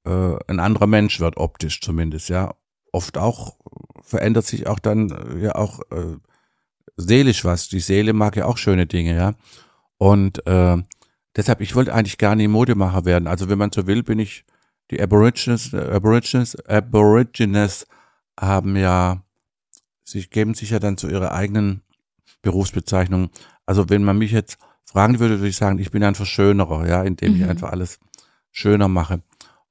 [0.05, 2.55] äh, ein anderer Mensch wird, optisch zumindest, ja.
[2.91, 3.57] Oft auch
[4.01, 6.17] verändert sich auch dann äh, ja auch äh,
[6.95, 7.67] seelisch was.
[7.67, 9.33] Die Seele mag ja auch schöne Dinge, ja.
[9.97, 10.77] Und äh,
[11.35, 13.27] deshalb, ich wollte eigentlich gar nie Modemacher werden.
[13.27, 14.45] Also wenn man so will, bin ich
[14.91, 17.87] die Aborigines, Aborigines, Aborigines
[18.39, 19.23] haben ja,
[20.05, 21.81] sie geben sich ja dann zu ihrer eigenen
[22.41, 23.29] Berufsbezeichnung.
[23.65, 27.03] Also wenn man mich jetzt fragen würde, würde ich sagen, ich bin ein Verschönerer, ja,
[27.03, 27.41] indem mhm.
[27.41, 27.99] ich einfach alles
[28.51, 29.21] schöner mache.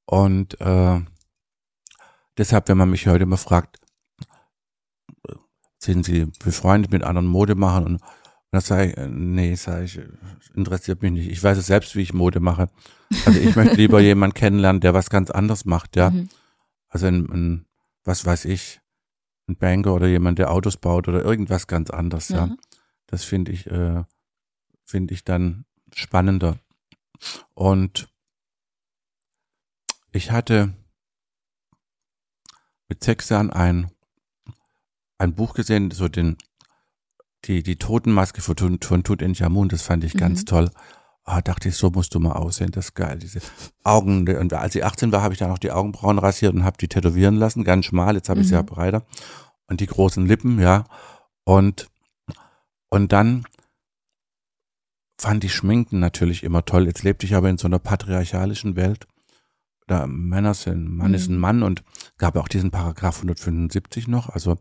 [0.05, 0.99] Und äh,
[2.37, 3.79] deshalb, wenn man mich heute immer fragt,
[5.79, 7.85] sind Sie befreundet mit anderen Modemachern?
[7.85, 8.01] Und, und
[8.51, 9.99] dann sage ich, nee, sage ich,
[10.53, 11.29] interessiert mich nicht.
[11.29, 12.69] Ich weiß es selbst, wie ich Mode mache.
[13.25, 16.09] Also ich möchte lieber jemanden kennenlernen, der was ganz anderes macht, ja.
[16.09, 16.29] Mhm.
[16.89, 17.65] Also ein, ein,
[18.03, 18.79] was weiß ich,
[19.47, 22.47] ein Banker oder jemand, der Autos baut oder irgendwas ganz anderes, ja.
[22.47, 22.55] ja.
[23.07, 24.03] Das finde ich, äh,
[24.83, 26.57] finde ich dann spannender.
[27.53, 28.09] Und
[30.11, 30.73] ich hatte
[32.87, 33.91] mit sechs Jahren ein,
[35.17, 36.37] ein Buch gesehen, so den,
[37.45, 40.19] die, die Totenmaske von, von Tutanchamun, das fand ich mhm.
[40.19, 40.71] ganz toll.
[41.27, 43.17] Ah, dachte ich, so musst du mal aussehen, das ist geil.
[43.17, 43.39] Diese
[43.83, 46.77] Augen, und als ich 18 war, habe ich dann auch die Augenbrauen rasiert und habe
[46.77, 48.67] die tätowieren lassen, ganz schmal, jetzt habe ich sie ja mhm.
[48.67, 49.05] breiter.
[49.67, 50.85] Und die großen Lippen, ja.
[51.43, 51.89] Und,
[52.89, 53.43] und dann
[55.19, 56.85] fand ich Schminken natürlich immer toll.
[56.85, 59.07] Jetzt lebte ich aber in so einer patriarchalischen Welt.
[59.87, 61.15] Da Männer sind, Mann mhm.
[61.15, 61.83] ist ein Mann und
[62.19, 64.57] gab auch diesen Paragraph 175 noch, also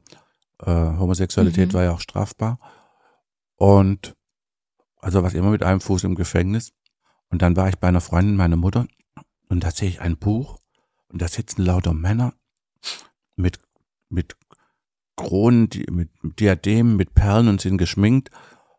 [0.61, 1.74] äh, Homosexualität mhm.
[1.74, 2.59] war ja auch strafbar.
[3.57, 4.16] Und
[5.05, 6.73] also was immer mit einem Fuß im Gefängnis.
[7.31, 8.87] Und dann war ich bei einer Freundin, meiner Mutter,
[9.49, 10.59] und da sehe ich ein Buch
[11.09, 12.33] und da sitzen lauter Männer
[13.37, 13.59] mit,
[14.09, 14.37] mit
[15.17, 18.31] Kronen, mit Diademen, mit Perlen und sind geschminkt.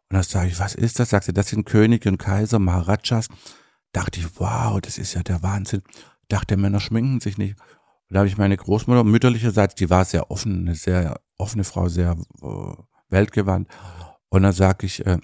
[0.09, 1.11] Und da sage ich, was ist das?
[1.11, 3.27] Sagt sie, das sind Könige und Kaiser, Maharajas.
[3.91, 5.83] Dachte ich, wow, das ist ja der Wahnsinn.
[6.27, 7.57] Dachte, Männer schminken sich nicht.
[7.59, 11.87] Und da habe ich meine Großmutter mütterlicherseits, die war sehr offen, eine sehr offene Frau,
[11.87, 12.73] sehr äh,
[13.09, 13.69] weltgewandt.
[14.29, 15.19] Und dann sage ich, äh,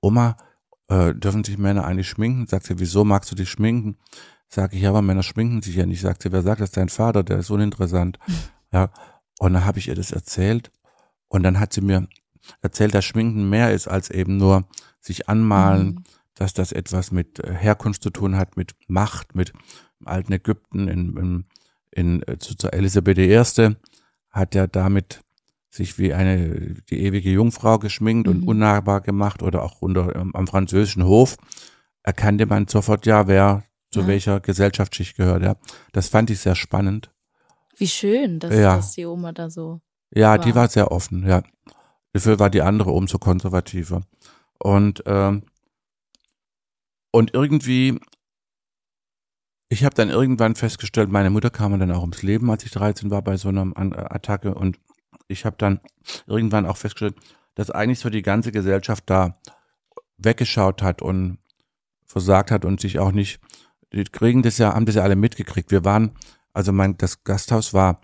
[0.00, 0.36] Oma,
[0.88, 2.46] äh, dürfen sich Männer eigentlich schminken?
[2.46, 3.98] Sagt sie, wieso magst du dich schminken?
[4.48, 6.00] Sag ich, ja, aber Männer schminken sich ja nicht.
[6.00, 6.70] Sagt sie, wer sagt das?
[6.70, 8.18] Dein Vater, der ist uninteressant.
[8.26, 8.34] Mhm.
[8.72, 8.90] Ja.
[9.38, 10.72] Und dann habe ich ihr das erzählt.
[11.28, 12.08] Und dann hat sie mir
[12.62, 14.66] erzählt, dass Schminken mehr ist als eben nur
[15.00, 16.04] sich anmalen, mhm.
[16.34, 19.52] dass das etwas mit äh, Herkunft zu tun hat, mit Macht, mit
[20.04, 21.44] alten Ägypten, in, in,
[21.90, 23.76] in, äh, zu, zu Elisabeth I.
[24.30, 25.22] hat ja damit
[25.70, 28.34] sich wie eine die ewige Jungfrau geschminkt mhm.
[28.34, 31.36] und unnahbar gemacht oder auch unter ähm, am französischen Hof
[32.02, 34.06] erkannte man sofort ja, wer zu ja.
[34.06, 35.42] welcher Gesellschaftsschicht gehört.
[35.42, 35.56] Ja,
[35.92, 37.10] das fand ich sehr spannend.
[37.76, 38.76] Wie schön, dass, ja.
[38.76, 39.80] dass die Oma da so.
[40.10, 40.38] Ja, war.
[40.38, 41.26] die war sehr offen.
[41.26, 41.42] Ja,
[42.12, 44.02] dafür war die andere umso konservativer
[44.58, 45.42] und ähm,
[47.10, 47.98] und irgendwie
[49.70, 53.10] ich habe dann irgendwann festgestellt, meine Mutter kam dann auch ums Leben, als ich 13
[53.10, 53.70] war bei so einer
[54.14, 54.78] Attacke und
[55.28, 55.80] ich habe dann
[56.26, 57.16] irgendwann auch festgestellt,
[57.54, 59.38] dass eigentlich so die ganze Gesellschaft da
[60.16, 61.38] weggeschaut hat und
[62.06, 63.40] versagt hat und sich auch nicht,
[63.92, 65.70] die kriegen das ja, haben das ja alle mitgekriegt.
[65.70, 66.12] Wir waren,
[66.52, 68.00] also mein, das Gasthaus war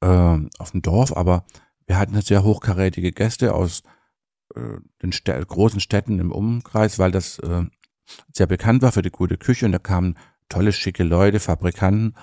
[0.00, 1.44] äh, auf dem Dorf, aber
[1.86, 3.82] wir hatten sehr hochkarätige Gäste aus
[4.54, 7.64] äh, den Städ großen Städten im Umkreis, weil das äh,
[8.32, 10.16] sehr bekannt war für die gute Küche und da kamen
[10.48, 12.14] tolle, schicke Leute, Fabrikanten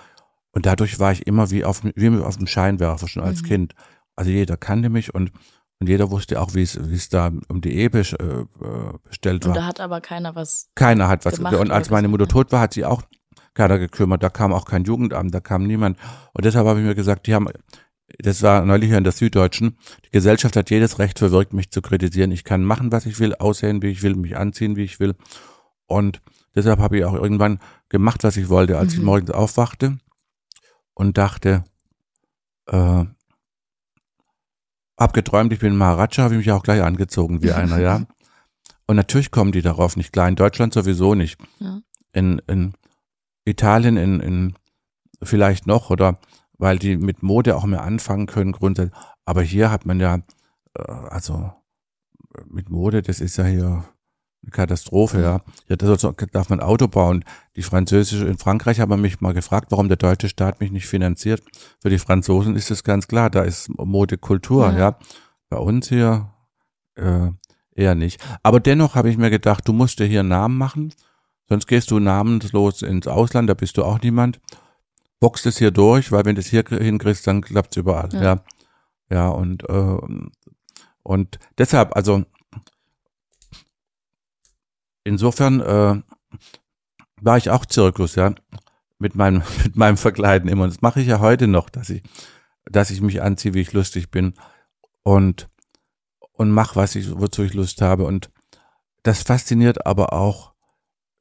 [0.51, 3.47] und dadurch war ich immer wie auf, wie auf dem Scheinwerfer schon als mhm.
[3.47, 3.75] Kind.
[4.21, 5.31] Also jeder kannte mich und,
[5.79, 8.45] und jeder wusste auch, wie es, wie es da um die Ehe äh,
[9.03, 9.49] bestellt war.
[9.49, 10.69] Und da hat aber keiner was.
[10.75, 11.39] Keiner hat was.
[11.39, 13.01] Und als meine Mutter tot war, hat sie auch
[13.55, 14.21] keiner gekümmert.
[14.21, 15.97] Da kam auch kein Jugendamt, da kam niemand.
[16.33, 17.47] Und deshalb habe ich mir gesagt, die haben,
[18.19, 22.31] das war neulich in der Süddeutschen, die Gesellschaft hat jedes Recht verwirkt, mich zu kritisieren.
[22.31, 25.15] Ich kann machen, was ich will, aussehen, wie ich will, mich anziehen, wie ich will.
[25.87, 26.21] Und
[26.53, 27.57] deshalb habe ich auch irgendwann
[27.89, 28.99] gemacht, was ich wollte, als mhm.
[28.99, 29.97] ich morgens aufwachte
[30.93, 31.63] und dachte,
[32.67, 33.05] äh,
[35.01, 38.05] hab geträumt, ich bin Maharaja, habe ich mich auch gleich angezogen wie einer, ja.
[38.87, 40.27] Und natürlich kommen die darauf nicht klar.
[40.27, 41.39] In Deutschland sowieso nicht.
[41.59, 41.79] Ja.
[42.11, 42.73] In, in
[43.45, 44.53] Italien, in, in
[45.23, 46.19] vielleicht noch, oder
[46.57, 48.97] weil die mit Mode auch mehr anfangen können, grundsätzlich.
[49.25, 50.19] Aber hier hat man ja,
[50.77, 51.51] äh, also
[52.45, 53.85] mit Mode, das ist ja hier
[54.43, 55.41] eine Katastrophe, ja.
[55.67, 55.95] Ja, da
[56.31, 57.23] darf man Auto bauen.
[57.55, 61.43] Die französische, in Frankreich haben mich mal gefragt, warum der deutsche Staat mich nicht finanziert.
[61.79, 64.77] Für die Franzosen ist es ganz klar, da ist Modekultur, ja.
[64.77, 64.99] ja.
[65.49, 66.33] Bei uns hier
[66.95, 67.29] äh,
[67.75, 68.19] eher nicht.
[68.41, 70.93] Aber dennoch habe ich mir gedacht, du musst dir hier einen Namen machen,
[71.47, 74.39] sonst gehst du namenslos ins Ausland, da bist du auch niemand.
[75.19, 78.21] Boxt es hier durch, weil wenn du es hier hinkriegst, dann klappt es überall, ja.
[78.21, 78.43] ja.
[79.11, 79.97] Ja, und, äh,
[81.03, 82.23] und deshalb, also
[85.03, 86.01] insofern äh,
[87.21, 88.33] war ich auch Zirkus, ja,
[88.99, 90.63] mit meinem mit meinem Verkleiden immer.
[90.63, 92.03] Und das mache ich ja heute noch, dass ich
[92.65, 94.33] dass ich mich anziehe, wie ich lustig bin
[95.03, 95.47] und
[96.33, 98.29] und mach, was ich wozu ich Lust habe und
[99.03, 100.53] das fasziniert aber auch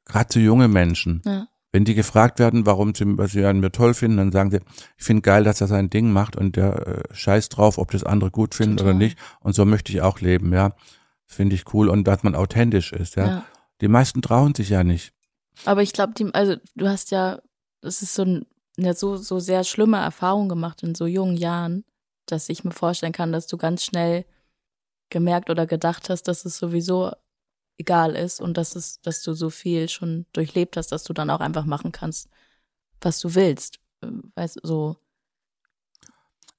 [0.05, 1.21] gerade zu junge Menschen.
[1.25, 1.47] Ja.
[1.73, 4.59] Wenn die gefragt werden, warum sie, was sie an mir toll finden, dann sagen sie,
[4.97, 8.03] ich finde geil, dass er sein Ding macht und der äh, scheißt drauf, ob das
[8.03, 8.91] andere gut finden Total.
[8.91, 9.17] oder nicht.
[9.39, 10.73] Und so möchte ich auch leben, ja.
[11.27, 13.25] Finde ich cool und dass man authentisch ist, ja.
[13.25, 13.45] ja.
[13.81, 15.13] Die meisten trauen sich ja nicht.
[15.65, 17.41] Aber ich glaube, also du hast ja,
[17.81, 18.45] das ist so ein
[18.77, 21.83] ja, so, so sehr schlimme Erfahrungen gemacht in so jungen Jahren,
[22.25, 24.25] dass ich mir vorstellen kann, dass du ganz schnell
[25.09, 27.11] gemerkt oder gedacht hast, dass es sowieso
[27.77, 31.29] egal ist und dass es, dass du so viel schon durchlebt hast, dass du dann
[31.29, 32.29] auch einfach machen kannst,
[33.01, 33.79] was du willst.
[34.35, 34.97] Weißt so.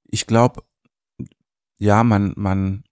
[0.04, 0.62] Ich glaube,
[1.78, 2.84] ja, man, man,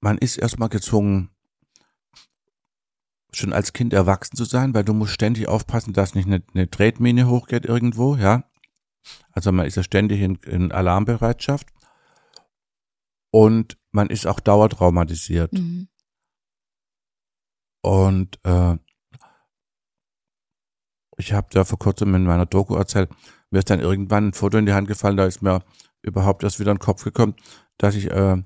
[0.00, 1.30] man ist erstmal gezwungen,
[3.32, 6.68] schon als Kind erwachsen zu sein, weil du musst ständig aufpassen, dass nicht eine, eine
[6.68, 8.44] Tretmine hochgeht irgendwo, ja.
[9.32, 11.68] Also man ist ja ständig in, in Alarmbereitschaft.
[13.32, 15.52] Und man ist auch dauertraumatisiert.
[15.52, 15.88] Mhm.
[17.82, 18.76] Und äh,
[21.16, 23.10] ich habe da vor kurzem in meiner Doku erzählt,
[23.50, 25.62] mir ist dann irgendwann ein Foto in die Hand gefallen, da ist mir
[26.02, 27.34] überhaupt erst wieder in den Kopf gekommen,
[27.78, 28.42] dass ich, äh,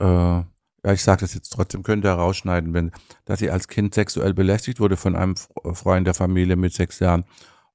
[0.00, 0.44] äh,
[0.86, 2.92] ja, ich sage das jetzt trotzdem, könnte er rausschneiden, wenn,
[3.24, 5.34] dass ich als Kind sexuell belästigt wurde von einem
[5.72, 7.24] Freund der Familie mit sechs Jahren.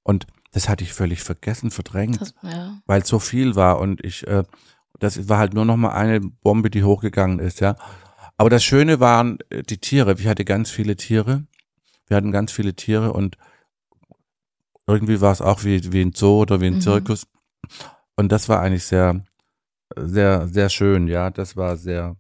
[0.02, 2.78] Und das hatte ich völlig vergessen, verdrängt, das, ja.
[2.86, 4.43] weil es so viel war und ich, äh,
[5.00, 7.76] das war halt nur noch mal eine Bombe, die hochgegangen ist, ja.
[8.38, 10.15] Aber das Schöne waren äh, die Tiere.
[10.17, 11.43] Ich hatte ganz viele Tiere.
[12.08, 13.38] Wir hatten ganz viele Tiere und
[14.88, 16.82] irgendwie war es auch wie, wie ein Zoo oder wie ein mhm.
[16.82, 17.28] Zirkus.
[18.15, 19.26] Und das war eigentlich sehr,
[19.97, 21.30] sehr, sehr schön, ja.
[21.30, 22.15] Das war sehr,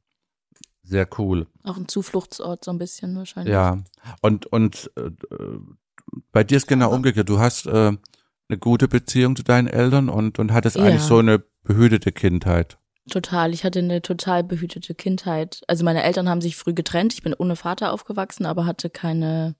[0.83, 1.47] sehr cool.
[1.63, 3.53] Auch ein Zufluchtsort so ein bisschen wahrscheinlich.
[3.53, 3.83] Ja.
[4.21, 5.11] Und, und äh,
[6.31, 7.29] bei dir ist genau umgekehrt.
[7.29, 7.91] Du hast äh,
[8.49, 10.83] eine gute Beziehung zu deinen Eltern und, und hattest ja.
[10.83, 12.77] eigentlich so eine behütete Kindheit.
[13.09, 13.53] Total.
[13.53, 15.61] Ich hatte eine total behütete Kindheit.
[15.67, 17.13] Also meine Eltern haben sich früh getrennt.
[17.13, 19.55] Ich bin ohne Vater aufgewachsen, aber hatte keine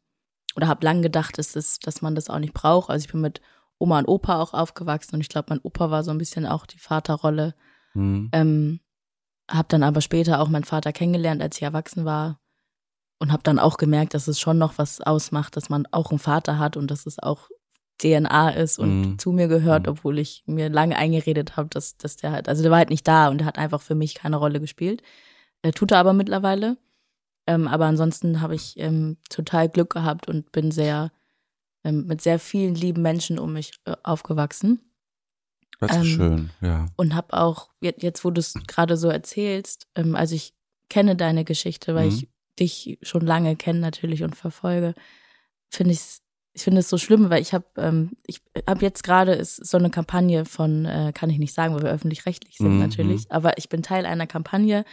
[0.56, 2.90] oder habe lang gedacht, dass, es, dass man das auch nicht braucht.
[2.90, 3.42] Also ich bin mit
[3.78, 6.66] Oma und Opa auch aufgewachsen und ich glaube, mein Opa war so ein bisschen auch
[6.66, 7.56] die Vaterrolle.
[7.94, 8.30] Mhm.
[8.32, 8.80] Ähm,
[9.52, 12.40] habe dann aber später auch meinen Vater kennengelernt, als ich erwachsen war
[13.20, 16.20] und habe dann auch gemerkt, dass es schon noch was ausmacht, dass man auch einen
[16.20, 17.50] Vater hat und dass es auch
[18.02, 19.20] DNA ist und mhm.
[19.20, 19.92] zu mir gehört, mhm.
[19.92, 23.08] obwohl ich mir lange eingeredet habe, dass, dass der halt, also der war halt nicht
[23.08, 25.04] da und der hat einfach für mich keine Rolle gespielt.
[25.62, 26.78] Äh, tut er aber mittlerweile.
[27.48, 31.12] Ähm, aber ansonsten habe ich ähm, total Glück gehabt und bin sehr
[31.84, 34.80] ähm, mit sehr vielen lieben Menschen um mich äh, aufgewachsen.
[35.82, 36.86] Das ist ähm, schön, ja.
[36.96, 40.54] Und habe auch, jetzt wo du es gerade so erzählst, ähm, also ich
[40.90, 42.16] kenne deine Geschichte, weil mhm.
[42.16, 44.94] ich dich schon lange kenne natürlich und verfolge,
[45.70, 46.22] finde ich es
[46.54, 49.78] ich finde es so schlimm, weil ich habe, ähm, ich habe jetzt gerade ist so
[49.78, 52.80] eine Kampagne von, äh, kann ich nicht sagen, weil wir öffentlich-rechtlich sind mhm.
[52.80, 54.84] natürlich, aber ich bin Teil einer Kampagne,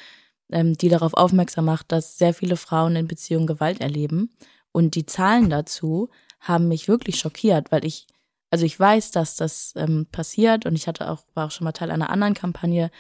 [0.51, 4.31] ähm, die darauf aufmerksam macht, dass sehr viele Frauen in Beziehungen Gewalt erleben.
[4.71, 8.07] Und die Zahlen dazu haben mich wirklich schockiert, weil ich,
[8.51, 11.73] also ich weiß, dass das ähm, passiert und ich hatte auch, war auch schon mal
[11.73, 12.91] Teil einer anderen Kampagne,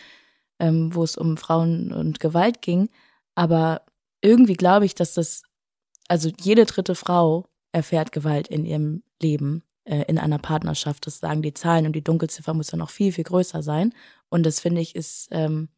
[0.58, 2.90] ähm, wo es um Frauen und Gewalt ging.
[3.34, 3.82] Aber
[4.20, 5.42] irgendwie glaube ich, dass das,
[6.08, 11.06] also jede dritte Frau erfährt Gewalt in ihrem Leben, äh, in einer Partnerschaft.
[11.06, 13.94] Das sagen die Zahlen und die Dunkelziffer muss ja noch viel, viel größer sein.
[14.28, 15.68] Und das finde ich ist, ähm,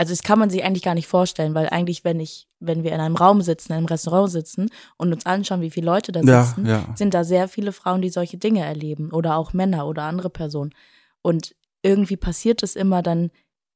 [0.00, 2.92] also das kann man sich eigentlich gar nicht vorstellen, weil eigentlich, wenn ich, wenn wir
[2.92, 6.20] in einem Raum sitzen, in einem Restaurant sitzen und uns anschauen, wie viele Leute da
[6.20, 6.96] sitzen, ja, ja.
[6.96, 10.74] sind da sehr viele Frauen, die solche Dinge erleben oder auch Männer oder andere Personen.
[11.20, 13.30] Und irgendwie passiert es immer dann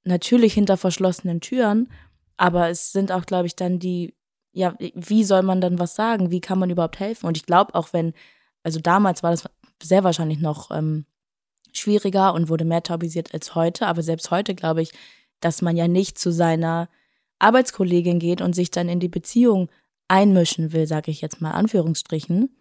[0.04, 1.90] natürlich hinter verschlossenen Türen,
[2.38, 4.14] aber es sind auch, glaube ich, dann die
[4.54, 6.30] ja, wie soll man dann was sagen?
[6.30, 7.26] Wie kann man überhaupt helfen?
[7.26, 8.14] Und ich glaube, auch wenn,
[8.62, 9.44] also damals war das
[9.82, 11.04] sehr wahrscheinlich noch ähm,
[11.72, 14.92] schwieriger und wurde mehr taubisiert als heute, aber selbst heute glaube ich,
[15.44, 16.88] dass man ja nicht zu seiner
[17.38, 19.70] Arbeitskollegin geht und sich dann in die Beziehung
[20.08, 22.54] einmischen will, sage ich jetzt mal Anführungsstrichen.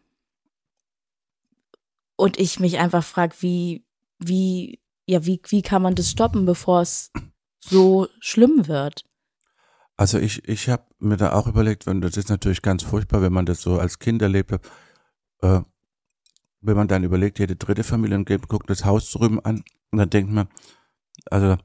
[2.15, 3.85] Und ich mich einfach frage, wie,
[4.19, 7.11] wie, ja, wie, wie kann man das stoppen, bevor es
[7.59, 9.05] so schlimm wird?
[9.95, 13.33] Also ich, ich habe mir da auch überlegt, wenn das ist natürlich ganz furchtbar, wenn
[13.33, 14.65] man das so als Kind erlebt hat,
[15.41, 15.61] äh,
[16.61, 20.09] wenn man dann überlegt, jede dritte Familie und guckt das Haus drüben an und dann
[20.09, 20.47] denkt man,
[21.29, 21.57] also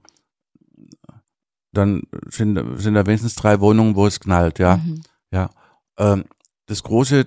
[1.78, 4.76] dann sind, sind da wenigstens drei Wohnungen, wo es knallt, ja.
[4.76, 5.00] Mhm.
[5.30, 5.50] Ja.
[5.98, 6.24] Ähm,
[6.66, 7.26] das große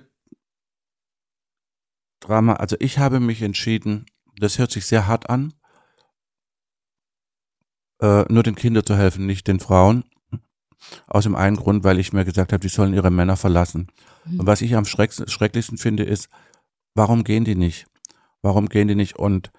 [2.20, 5.52] Drama, also ich habe mich entschieden, das hört sich sehr hart an,
[8.00, 10.04] äh, nur den Kindern zu helfen, nicht den Frauen.
[11.06, 13.86] Aus dem einen Grund, weil ich mir gesagt habe, die sollen ihre Männer verlassen.
[14.24, 14.40] Mhm.
[14.40, 16.28] Und was ich am schrecklichsten finde, ist,
[16.94, 17.86] warum gehen die nicht?
[18.42, 19.16] Warum gehen die nicht?
[19.16, 19.52] Und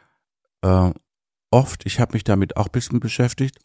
[0.62, 0.92] äh,
[1.50, 3.60] oft, ich habe mich damit auch ein bisschen beschäftigt,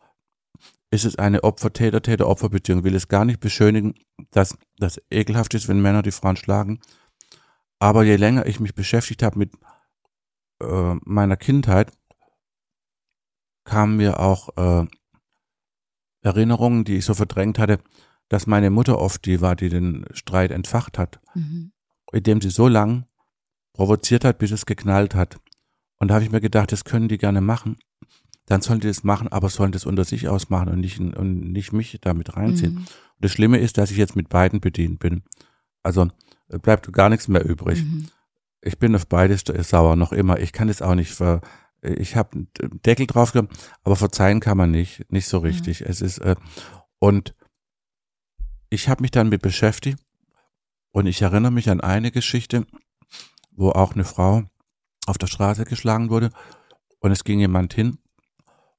[0.90, 2.84] ist es eine Opfer-Täter-Täter-Opfer-Beziehung.
[2.84, 3.94] Will es gar nicht beschönigen,
[4.30, 6.80] dass das ekelhaft ist, wenn Männer die Frauen schlagen.
[7.78, 9.52] Aber je länger ich mich beschäftigt habe mit
[10.60, 11.92] äh, meiner Kindheit,
[13.64, 14.86] kamen mir auch äh,
[16.22, 17.78] Erinnerungen, die ich so verdrängt hatte,
[18.28, 21.72] dass meine Mutter oft die war, die den Streit entfacht hat, mhm.
[22.12, 23.06] indem sie so lang
[23.74, 25.38] provoziert hat, bis es geknallt hat.
[25.98, 27.78] Und da habe ich mir gedacht, das können die gerne machen.
[28.48, 31.74] Dann sollen die das machen, aber sollen das unter sich ausmachen und nicht, und nicht
[31.74, 32.72] mich damit reinziehen.
[32.72, 32.78] Mhm.
[32.78, 32.88] Und
[33.20, 35.22] das Schlimme ist, dass ich jetzt mit beiden bedient bin.
[35.82, 36.08] Also
[36.48, 37.84] äh, bleibt gar nichts mehr übrig.
[37.84, 38.08] Mhm.
[38.62, 40.40] Ich bin auf beides sauer, noch immer.
[40.40, 41.42] Ich kann es auch nicht ver,
[41.82, 45.82] ich habe einen Deckel drauf gehabt, aber verzeihen kann man nicht, nicht so richtig.
[45.82, 45.86] Mhm.
[45.90, 46.34] Es ist, äh,
[46.98, 47.34] und
[48.70, 49.98] ich habe mich dann mit beschäftigt
[50.90, 52.66] und ich erinnere mich an eine Geschichte,
[53.52, 54.44] wo auch eine Frau
[55.04, 56.30] auf der Straße geschlagen wurde
[57.00, 57.98] und es ging jemand hin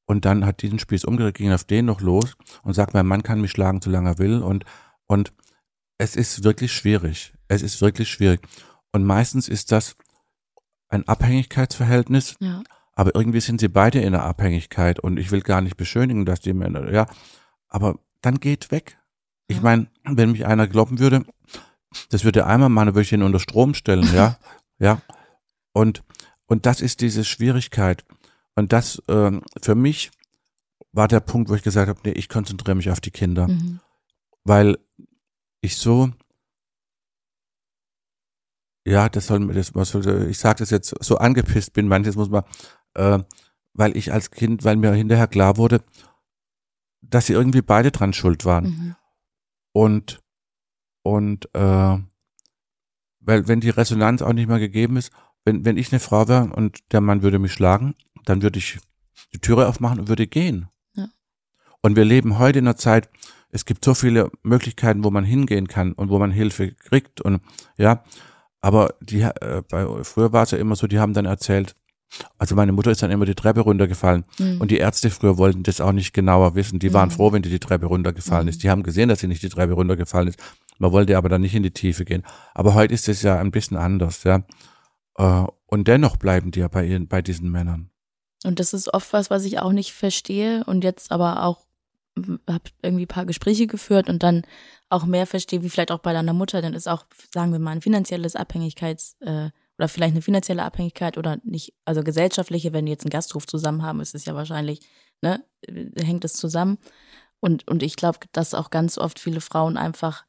[0.09, 3.21] und dann hat diesen Spieß umgedreht, ging auf den noch los und sagt, mein Mann
[3.21, 4.65] kann mich schlagen, solange er will und,
[5.05, 5.33] und
[5.99, 7.31] es ist wirklich schwierig.
[7.47, 8.41] Es ist wirklich schwierig.
[8.91, 9.95] Und meistens ist das
[10.87, 12.37] ein Abhängigkeitsverhältnis.
[12.39, 12.63] Ja.
[12.93, 16.39] Aber irgendwie sind sie beide in einer Abhängigkeit und ich will gar nicht beschönigen, dass
[16.39, 17.05] die Männer, ja,
[17.67, 18.97] aber dann geht weg.
[19.47, 19.63] Ich ja.
[19.63, 21.23] meine, wenn mich einer kloppen würde,
[22.09, 24.39] das würde einmal machen, würde ich ihn unter Strom stellen, ja,
[24.79, 25.03] ja.
[25.71, 26.03] Und,
[26.47, 28.03] und das ist diese Schwierigkeit.
[28.59, 30.11] Und das äh, für mich
[30.91, 33.47] war der Punkt, wo ich gesagt habe, nee, ich konzentriere mich auf die Kinder.
[33.47, 33.79] Mhm.
[34.43, 34.77] Weil
[35.61, 36.11] ich so,
[38.85, 42.29] ja, das soll, das, was soll, ich sage das jetzt so angepisst bin, manches muss
[42.29, 42.43] man,
[42.95, 43.19] äh,
[43.73, 45.81] weil ich als Kind, weil mir hinterher klar wurde,
[47.01, 48.65] dass sie irgendwie beide dran schuld waren.
[48.65, 48.95] Mhm.
[49.71, 50.23] Und,
[51.03, 51.97] und, äh,
[53.21, 55.11] weil wenn die Resonanz auch nicht mehr gegeben ist,
[55.45, 57.95] wenn, wenn ich eine Frau wäre und der Mann würde mich schlagen,
[58.29, 58.79] dann würde ich
[59.33, 60.67] die Türe aufmachen und würde gehen.
[60.95, 61.07] Ja.
[61.81, 63.09] Und wir leben heute in einer Zeit,
[63.51, 67.41] es gibt so viele Möglichkeiten, wo man hingehen kann und wo man Hilfe kriegt und
[67.77, 68.03] ja,
[68.61, 71.75] aber die äh, bei früher war es ja immer so, die haben dann erzählt,
[72.37, 74.61] also meine Mutter ist dann immer die Treppe runtergefallen mhm.
[74.61, 76.79] und die Ärzte früher wollten das auch nicht genauer wissen.
[76.79, 77.13] Die waren mhm.
[77.13, 78.49] froh, wenn die die Treppe runtergefallen mhm.
[78.49, 78.63] ist.
[78.63, 80.39] Die haben gesehen, dass sie nicht die Treppe runtergefallen ist.
[80.79, 82.23] Man wollte aber dann nicht in die Tiefe gehen.
[82.53, 84.43] Aber heute ist es ja ein bisschen anders, ja.
[85.17, 87.88] Äh, und dennoch bleiben die ja bei ihren, bei diesen Männern.
[88.43, 91.65] Und das ist oft was, was ich auch nicht verstehe und jetzt aber auch
[92.49, 94.43] habe irgendwie ein paar Gespräche geführt und dann
[94.89, 97.71] auch mehr verstehe, wie vielleicht auch bei deiner Mutter, dann ist auch, sagen wir mal,
[97.71, 102.91] ein finanzielles Abhängigkeits- äh, oder vielleicht eine finanzielle Abhängigkeit oder nicht, also gesellschaftliche, wenn die
[102.91, 104.81] jetzt einen Gasthof zusammen haben, ist es ja wahrscheinlich,
[105.21, 105.43] ne,
[105.95, 106.77] hängt es zusammen.
[107.39, 110.25] Und, und ich glaube, dass auch ganz oft viele Frauen einfach,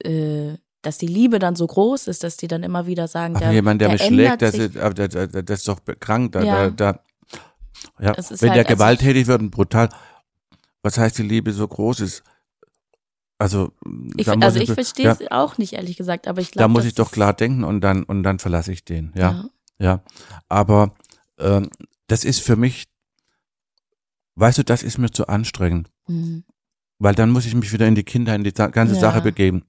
[0.00, 3.40] äh, dass die Liebe dann so groß ist, dass die dann immer wieder sagen, Ach,
[3.40, 6.70] der, jemand, der, der mich schlägt, das ist, das ist doch krank, da, ja.
[6.70, 7.00] da, da
[8.00, 9.88] ja, wenn halt, der also gewalttätig wird und brutal,
[10.82, 12.22] was heißt die Liebe so groß ist?
[13.38, 13.72] Also,
[14.16, 16.64] ich, also ich, ich verstehe es ja, auch nicht, ehrlich gesagt, aber ich glaube.
[16.64, 19.48] Da muss ich doch klar denken und dann, und dann verlasse ich den, ja.
[19.78, 19.84] Ja.
[19.86, 20.02] ja.
[20.48, 20.94] Aber
[21.38, 21.68] ähm,
[22.06, 22.86] das ist für mich,
[24.36, 25.90] weißt du, das ist mir zu anstrengend.
[26.06, 26.44] Mhm.
[26.98, 29.00] Weil dann muss ich mich wieder in die Kinder, in die ganze ja.
[29.00, 29.64] Sache begeben.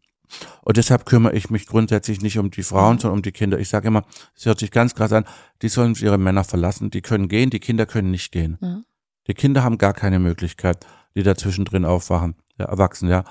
[0.61, 3.59] Und deshalb kümmere ich mich grundsätzlich nicht um die Frauen, sondern um die Kinder.
[3.59, 4.03] Ich sage immer,
[4.35, 5.25] es hört sich ganz krass an,
[5.61, 8.57] die sollen ihre Männer verlassen, die können gehen, die Kinder können nicht gehen.
[8.61, 8.81] Ja.
[9.27, 10.85] Die Kinder haben gar keine Möglichkeit,
[11.15, 13.23] die dazwischen drin aufwachen, ja, erwachsen, ja.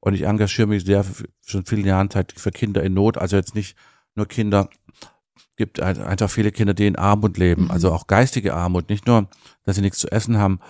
[0.00, 3.36] Und ich engagiere mich sehr für, schon vielen Jahren Zeit für Kinder in Not, also
[3.36, 3.76] jetzt nicht
[4.14, 4.70] nur Kinder,
[5.56, 7.70] gibt einfach viele Kinder, die in Armut leben, mhm.
[7.70, 9.28] also auch geistige Armut, nicht nur,
[9.64, 10.60] dass sie nichts zu essen haben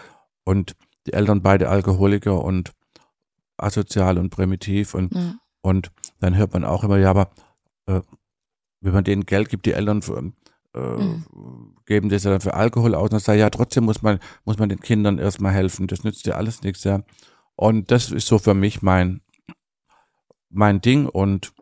[0.45, 0.75] und
[1.07, 2.73] die Eltern beide Alkoholiker und
[3.57, 5.35] asozial und primitiv und ja.
[5.63, 7.31] Und dann hört man auch immer, ja, aber
[7.87, 8.01] äh,
[8.81, 10.01] wenn man denen Geld gibt, die Eltern
[10.75, 11.77] äh, mhm.
[11.87, 14.59] geben das ja dann für Alkohol aus und dann sagt, ja, trotzdem muss man, muss
[14.59, 15.87] man den Kindern erstmal helfen.
[15.87, 17.03] Das nützt ja alles nichts, ja.
[17.57, 19.21] Und das ist so für mich mein,
[20.49, 21.07] mein Ding.
[21.07, 21.53] Und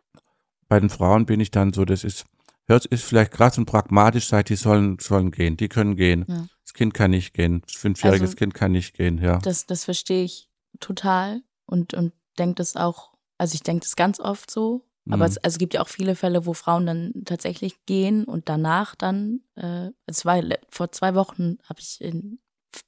[0.67, 2.25] bei den Frauen bin ich dann so, das ist,
[2.67, 6.25] hört, ist vielleicht krass und pragmatisch, sagt, die sollen, sollen gehen, die können gehen.
[6.27, 6.45] Ja.
[6.63, 7.63] Das Kind kann nicht gehen.
[7.65, 9.39] Das fünfjähriges also, Kind kann nicht gehen, ja.
[9.39, 13.08] Das, das verstehe ich total und, und denke das auch
[13.39, 14.85] also ich denke das ganz oft so.
[15.09, 15.31] Aber mhm.
[15.31, 18.93] es, also es gibt ja auch viele Fälle, wo Frauen dann tatsächlich gehen und danach
[18.93, 22.37] dann, äh, es war vor zwei Wochen habe ich im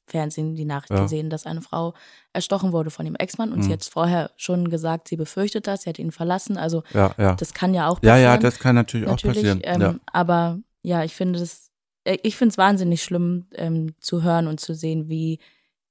[0.06, 1.02] Fernsehen die Nachricht ja.
[1.02, 1.96] gesehen, dass eine Frau
[2.34, 3.64] erstochen wurde von ihrem Ex-Mann und mhm.
[3.64, 6.58] sie hat vorher schon gesagt, sie befürchtet das, sie hat ihn verlassen.
[6.58, 7.34] Also ja, ja.
[7.36, 8.18] das kann ja auch passieren.
[8.22, 9.82] Ja, ja, das kann natürlich, natürlich auch passieren.
[9.82, 10.00] Ähm.
[10.06, 11.72] Aber ja, ich finde es,
[12.04, 15.40] äh, ich finde es wahnsinnig schlimm ähm, zu hören und zu sehen, wie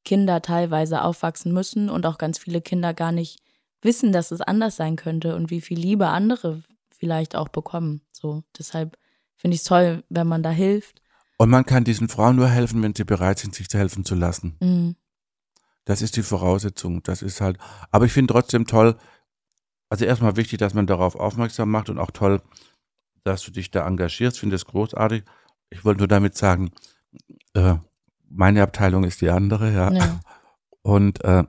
[0.04, 3.40] Kinder teilweise aufwachsen müssen und auch ganz viele Kinder gar nicht
[3.82, 8.02] wissen, dass es anders sein könnte und wie viel Liebe andere vielleicht auch bekommen.
[8.12, 8.98] So, deshalb
[9.36, 11.02] finde ich es toll, wenn man da hilft.
[11.38, 14.56] Und man kann diesen Frauen nur helfen, wenn sie bereit sind, sich helfen zu lassen.
[14.60, 14.96] Mhm.
[15.86, 17.02] Das ist die Voraussetzung.
[17.02, 17.58] Das ist halt,
[17.90, 18.96] aber ich finde trotzdem toll,
[19.88, 22.42] also erstmal wichtig, dass man darauf aufmerksam macht und auch toll,
[23.24, 24.36] dass du dich da engagierst.
[24.36, 25.24] Ich finde es großartig.
[25.70, 26.70] Ich wollte nur damit sagen,
[27.54, 27.76] äh,
[28.28, 29.92] meine Abteilung ist die andere, ja.
[29.92, 30.20] ja.
[30.82, 31.44] Und, äh,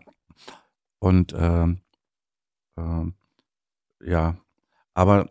[0.99, 1.67] und äh,
[2.81, 3.13] ähm,
[4.03, 4.35] ja,
[4.93, 5.29] aber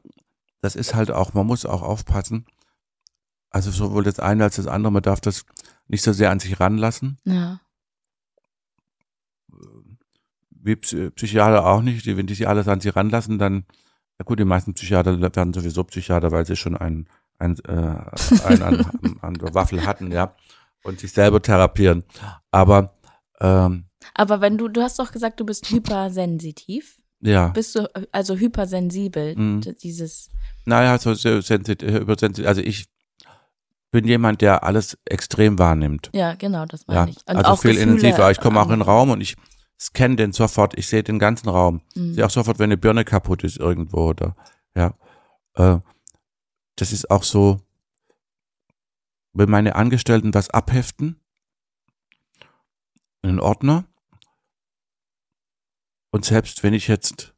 [0.61, 2.47] das ist halt auch, man muss auch aufpassen.
[3.51, 5.45] Also sowohl das eine als das andere, man darf das
[5.89, 7.19] nicht so sehr an sich ranlassen.
[7.25, 7.61] Ja.
[10.51, 12.07] Wie Psychiater auch nicht.
[12.07, 13.65] Wenn die sich alles an sich ranlassen, dann,
[14.19, 17.97] ja gut, die meisten Psychiater werden sowieso Psychiater, weil sie schon ein, ein, äh,
[18.45, 20.37] ein an, an der Waffel hatten, ja,
[20.85, 22.05] und sich selber therapieren.
[22.53, 22.95] Aber
[23.41, 27.00] ähm, aber wenn du, du hast doch gesagt, du bist hypersensitiv.
[27.23, 27.49] Ja.
[27.49, 29.61] Bist du also hypersensibel, Mhm.
[29.83, 30.31] dieses
[30.65, 32.47] Naja, so so sensitiv, übersensitiv.
[32.49, 32.87] Also ich
[33.91, 36.11] bin jemand, der alles extrem wahrnimmt.
[36.15, 37.17] Ja, genau, das Ja, meine ich.
[37.27, 38.31] Und also auch viel Gefühle, intensiver.
[38.31, 39.37] Ich komme auch in den Raum und ich
[39.79, 40.79] scanne den sofort.
[40.79, 41.83] Ich sehe den ganzen Raum.
[41.95, 42.15] Mhm.
[42.15, 44.37] Sehe auch sofort, wenn eine Birne kaputt ist irgendwo oder
[44.75, 44.95] ja.
[45.55, 45.81] Äh,
[46.77, 47.61] das ist auch so,
[49.33, 51.21] wenn meine Angestellten was abheften,
[53.23, 53.85] in einen Ordner.
[56.11, 57.35] Und selbst wenn ich jetzt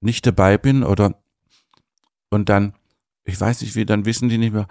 [0.00, 1.20] nicht dabei bin oder
[2.30, 2.74] und dann,
[3.24, 4.68] ich weiß nicht wie, dann wissen die nicht mehr,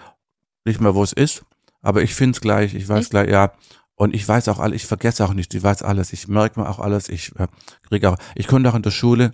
[0.65, 1.45] nicht mehr, wo es ist,
[1.81, 3.09] aber ich finde es gleich, ich weiß Echt?
[3.11, 3.53] gleich, ja.
[3.95, 6.69] Und ich weiß auch alles, ich vergesse auch nicht, ich weiß alles, ich merke mir
[6.69, 7.47] auch alles, ich äh,
[7.83, 9.33] kriege auch, ich konnte auch in der Schule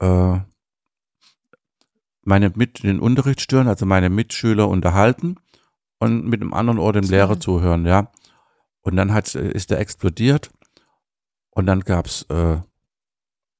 [0.00, 0.38] äh,
[2.22, 5.36] meine mit den Unterricht stören, also meine Mitschüler unterhalten
[5.98, 7.04] und mit dem anderen Ohr dem.
[7.04, 8.10] Lehrer zuhören, ja.
[8.82, 10.50] Und dann hat, ist er explodiert
[11.54, 12.58] und dann gab's äh,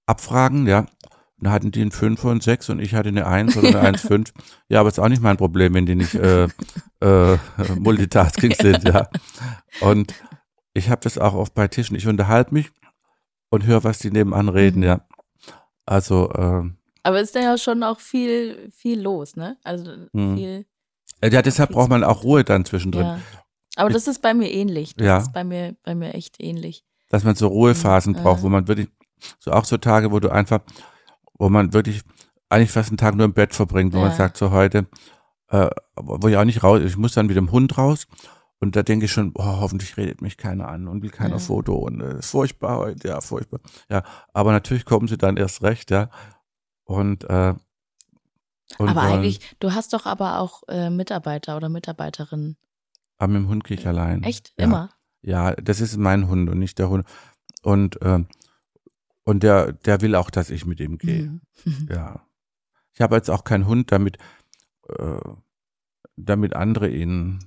[0.07, 0.81] Abfragen, ja.
[0.81, 3.81] Und dann hatten die einen Fünfer und sechs und ich hatte eine Eins oder eine
[3.89, 4.33] Eins fünf.
[4.69, 6.45] Ja, aber ist auch nicht mein Problem, wenn die nicht äh,
[7.01, 7.39] äh,
[7.77, 9.09] Multitasking sind, ja.
[9.81, 10.15] Und
[10.75, 11.97] ich habe das auch oft bei Tischen.
[11.97, 12.71] Ich unterhalte mich
[13.51, 14.85] und höre, was die nebenan reden, Mhm.
[14.87, 15.07] ja.
[15.85, 16.71] Also äh,
[17.03, 19.57] Aber ist da ja schon auch viel, viel los, ne?
[19.65, 20.37] Also Mhm.
[20.37, 20.67] viel.
[21.21, 23.21] äh, ja, deshalb braucht man auch Ruhe dann zwischendrin, Ja.
[23.77, 24.95] Aber das ist bei mir ähnlich.
[24.97, 25.19] Das Ja.
[25.19, 26.85] ist bei mir, bei mir echt ähnlich.
[27.13, 28.89] Dass man so Ruhephasen Mhm, braucht, wo man wirklich
[29.39, 30.61] so auch so Tage, wo du einfach,
[31.35, 32.03] wo man wirklich
[32.49, 34.17] eigentlich fast einen Tag nur im Bett verbringt, wo man Ja.
[34.17, 34.87] sagt so heute,
[35.49, 38.07] äh, wo ich auch nicht raus, ich muss dann mit dem Hund raus
[38.61, 41.39] und da denke ich schon, oh, hoffentlich redet mich keiner an und will keiner Ja.
[41.39, 43.61] Foto und äh, ist furchtbar heute, ja furchtbar,
[43.91, 44.03] ja,
[44.33, 46.09] aber natürlich kommen sie dann erst recht, ja
[46.85, 47.55] und äh,
[48.79, 52.57] und aber eigentlich, du hast doch aber auch äh, Mitarbeiter oder Mitarbeiterinnen.
[53.19, 54.23] aber mit dem Hund gehe ich allein.
[54.23, 54.55] Echt?
[54.59, 54.65] Ja.
[54.65, 54.91] Immer?
[55.23, 57.07] Ja, das ist mein Hund und nicht der Hund.
[57.63, 58.27] Und, ähm,
[59.25, 61.41] und der, der will auch, dass ich mit ihm gehe.
[61.65, 61.89] Mhm.
[61.91, 62.27] Ja.
[62.95, 64.19] Ich habe jetzt auch keinen Hund, damit,
[64.89, 65.21] äh,
[66.17, 67.39] damit andere ihn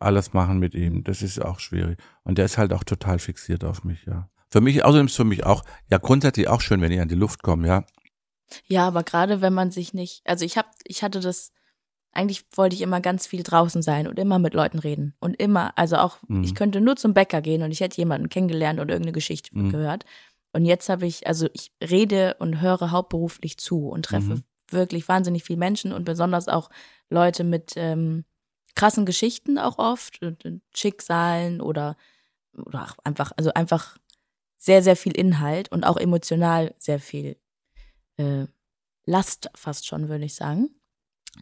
[0.00, 1.04] alles machen mit ihm.
[1.04, 1.98] Das ist auch schwierig.
[2.24, 4.28] Und der ist halt auch total fixiert auf mich, ja.
[4.50, 7.14] Für mich, außerdem ist für mich auch, ja, grundsätzlich auch schön, wenn ich an die
[7.14, 7.84] Luft komme, ja.
[8.66, 11.52] Ja, aber gerade wenn man sich nicht, also ich hab, ich hatte das,
[12.12, 15.76] eigentlich wollte ich immer ganz viel draußen sein und immer mit Leuten reden und immer,
[15.78, 16.42] also auch, Mhm.
[16.44, 19.70] ich könnte nur zum Bäcker gehen und ich hätte jemanden kennengelernt oder irgendeine Geschichte Mhm.
[19.70, 20.04] gehört.
[20.52, 24.44] Und jetzt habe ich, also ich rede und höre hauptberuflich zu und treffe Mhm.
[24.70, 26.70] wirklich wahnsinnig viele Menschen und besonders auch
[27.08, 28.24] Leute mit ähm,
[28.74, 31.96] krassen Geschichten auch oft und, und Schicksalen oder
[32.54, 33.96] oder auch einfach, also einfach
[34.56, 37.36] sehr, sehr viel Inhalt und auch emotional sehr viel
[38.16, 38.46] äh,
[39.06, 40.70] Last fast schon, würde ich sagen,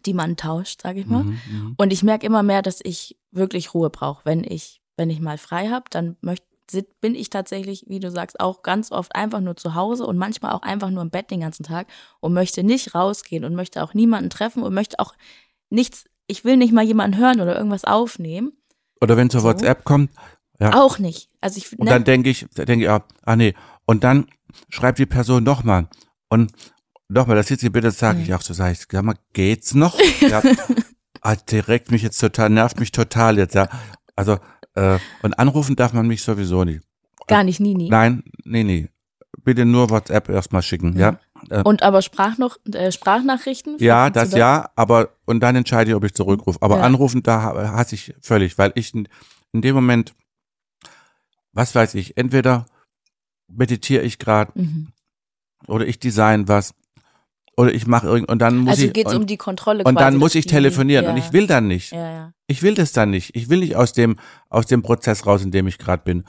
[0.07, 1.25] die man tauscht, sage ich mal.
[1.25, 1.75] Mhm, mhm.
[1.77, 4.25] Und ich merke immer mehr, dass ich wirklich Ruhe brauche.
[4.25, 8.11] Wenn ich, wenn ich mal frei habe, dann möcht, sit- bin ich tatsächlich, wie du
[8.11, 11.31] sagst, auch ganz oft einfach nur zu Hause und manchmal auch einfach nur im Bett
[11.31, 11.87] den ganzen Tag
[12.21, 15.15] und möchte nicht rausgehen und möchte auch niemanden treffen und möchte auch
[15.71, 18.53] nichts, ich will nicht mal jemanden hören oder irgendwas aufnehmen.
[19.01, 19.49] Oder wenn so So.
[19.49, 20.11] WhatsApp kommt,
[20.61, 20.75] Ja.
[20.75, 21.31] Auch nicht.
[21.41, 23.55] Also ich, Und ne, dann denke ich, denke ich, ah, ah nee.
[23.87, 24.27] Und dann
[24.69, 25.89] schreibt die Person nochmal.
[26.29, 26.51] Und
[27.09, 29.99] nochmal, das sie bitte, sage ich auch so, sag ich, sag mal, geht's noch?
[30.21, 30.43] ja.
[31.23, 33.69] ah, direkt mich jetzt total, nervt mich total jetzt, ja.
[34.17, 34.39] Also,
[34.75, 36.83] äh, und anrufen darf man mich sowieso nicht.
[37.27, 37.89] gar nicht, nie, nie.
[37.91, 38.89] Nein, nee, nee.
[39.45, 41.19] Bitte nur WhatsApp erstmal schicken, ja.
[41.51, 43.77] Äh, Und aber Sprachnoch, äh, Sprachnachrichten?
[43.79, 46.59] ja, das du ja, aber, und dann entscheide ich, ob ich zurückrufe.
[46.61, 46.83] Aber Ja.
[46.83, 49.09] anrufen, da ha- hasse ich völlig, weil ich in,
[49.53, 50.15] in dem Moment,
[51.53, 52.67] was weiß ich, entweder
[53.49, 54.89] meditiere ich gerade Mhm.
[55.67, 56.75] oder ich design was
[57.59, 59.83] oder ich mache irgend und dann muss Also ich geht es und, um die Kontrolle
[59.85, 61.91] und dann muss ich die- telefonieren ja, und ich will dann nicht.
[61.93, 62.33] Ja, ja.
[62.47, 63.35] Ich will das dann nicht.
[63.35, 64.17] Ich will nicht aus dem
[64.49, 66.25] aus dem Prozess raus, in dem ich gerade bin.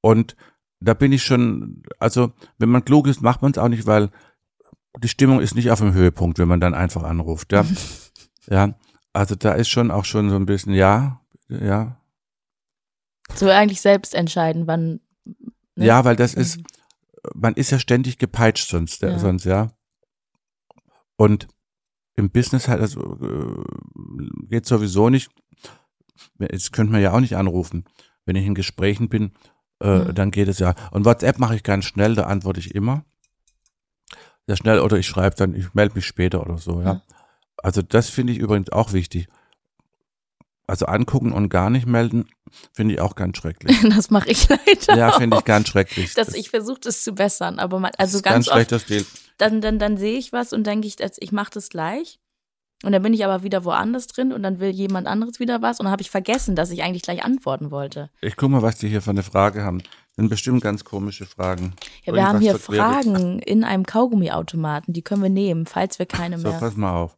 [0.00, 0.36] Und
[0.80, 4.10] da bin ich schon, also wenn man klug ist, macht man es auch nicht, weil
[5.02, 7.52] die Stimmung ist nicht auf dem Höhepunkt, wenn man dann einfach anruft.
[7.52, 7.64] Ja,
[8.48, 8.74] ja.
[9.12, 12.00] Also da ist schon auch schon so ein bisschen, ja, ja,
[13.34, 15.00] So eigentlich selbst entscheiden, wann.
[15.74, 15.86] ne?
[15.86, 16.64] ja, weil das ist, Mhm.
[17.34, 19.10] man ist ja ständig gepeitscht sonst, ja.
[19.10, 19.18] Ja.
[19.18, 19.72] sonst, ja.
[21.18, 21.48] Und
[22.16, 25.30] im Business halt, also, äh, geht sowieso nicht.
[26.38, 27.84] Jetzt könnte man ja auch nicht anrufen.
[28.24, 29.32] Wenn ich in Gesprächen bin,
[29.80, 30.14] äh, Mhm.
[30.14, 30.74] dann geht es ja.
[30.90, 33.04] Und WhatsApp mache ich ganz schnell, da antworte ich immer.
[34.46, 36.92] sehr schnell oder ich schreibe dann, ich melde mich später oder so, ja.
[36.94, 37.02] Ja.
[37.58, 39.28] Also das finde ich übrigens auch wichtig.
[40.70, 42.28] Also angucken und gar nicht melden,
[42.74, 43.76] finde ich auch ganz schrecklich.
[43.96, 44.96] Das mache ich leider.
[44.98, 46.12] Ja, finde ich ganz schrecklich.
[46.14, 49.06] Dass Das ich versuche, das zu bessern, aber man, also ganz, ganz schlechter Stil.
[49.38, 52.20] dann, dann, dann sehe ich was und denke ich, dass ich mache das gleich.
[52.84, 55.80] Und dann bin ich aber wieder woanders drin und dann will jemand anderes wieder was
[55.80, 58.08] und dann habe ich vergessen, dass ich eigentlich gleich antworten wollte.
[58.20, 59.78] Ich guck mal, was die hier für eine Frage haben.
[59.80, 61.72] Das sind bestimmt ganz komische Fragen.
[62.04, 62.56] Ja, wir haben hier.
[62.58, 66.58] Fragen in einem Kaugummiautomaten, die können wir nehmen, falls wir keine So, mehr.
[66.58, 67.16] pass mal auf.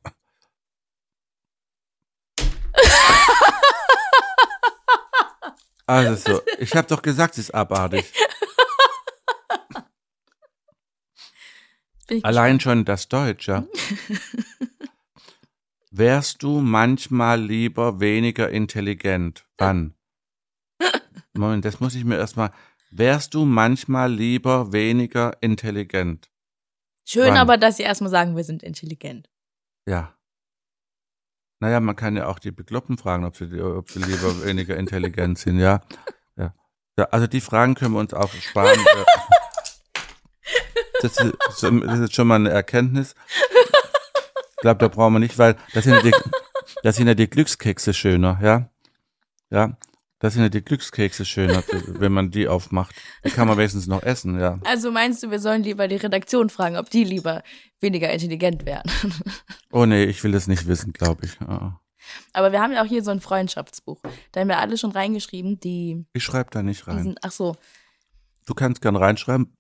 [5.91, 8.12] Also so, ich habe doch gesagt, es ist abartig.
[12.22, 13.66] Allein schon das Deutsch, ja.
[15.91, 19.45] Wärst du manchmal lieber weniger intelligent?
[19.59, 19.95] Wann?
[21.32, 22.53] Moment, das muss ich mir erstmal.
[22.93, 26.30] Wärst du manchmal lieber weniger intelligent?
[27.05, 27.36] Schön Wann?
[27.36, 29.28] aber, dass Sie erstmal sagen, wir sind intelligent.
[29.86, 30.16] Ja.
[31.61, 35.38] Naja, man kann ja auch die Bekloppen fragen, ob sie, ob sie lieber weniger intelligent
[35.38, 35.82] sind, ja.
[36.36, 36.54] ja.
[36.98, 38.80] ja also die Fragen können wir uns auch sparen.
[38.80, 39.04] äh.
[41.02, 43.14] das, ist, das ist schon mal eine Erkenntnis.
[44.52, 46.14] Ich glaube, da brauchen wir nicht, weil das sind ja die,
[46.82, 48.70] das sind ja die Glückskekse schöner, ja.
[49.50, 49.76] Ja.
[50.18, 52.94] Das sind ja die Glückskekse schöner, wenn man die aufmacht.
[53.24, 54.58] Die kann man wenigstens noch essen, ja.
[54.64, 57.42] Also meinst du, wir sollen lieber die Redaktion fragen, ob die lieber
[57.80, 58.82] weniger intelligent wären?
[59.73, 61.41] Oh nee, ich will das nicht wissen, glaube ich.
[61.41, 61.81] Ah.
[62.33, 64.01] Aber wir haben ja auch hier so ein Freundschaftsbuch.
[64.33, 67.03] Da haben wir alle schon reingeschrieben, die, Ich schreibe da nicht rein.
[67.03, 67.57] sind, ach so,
[68.47, 69.57] Du kannst gern reinschreiben,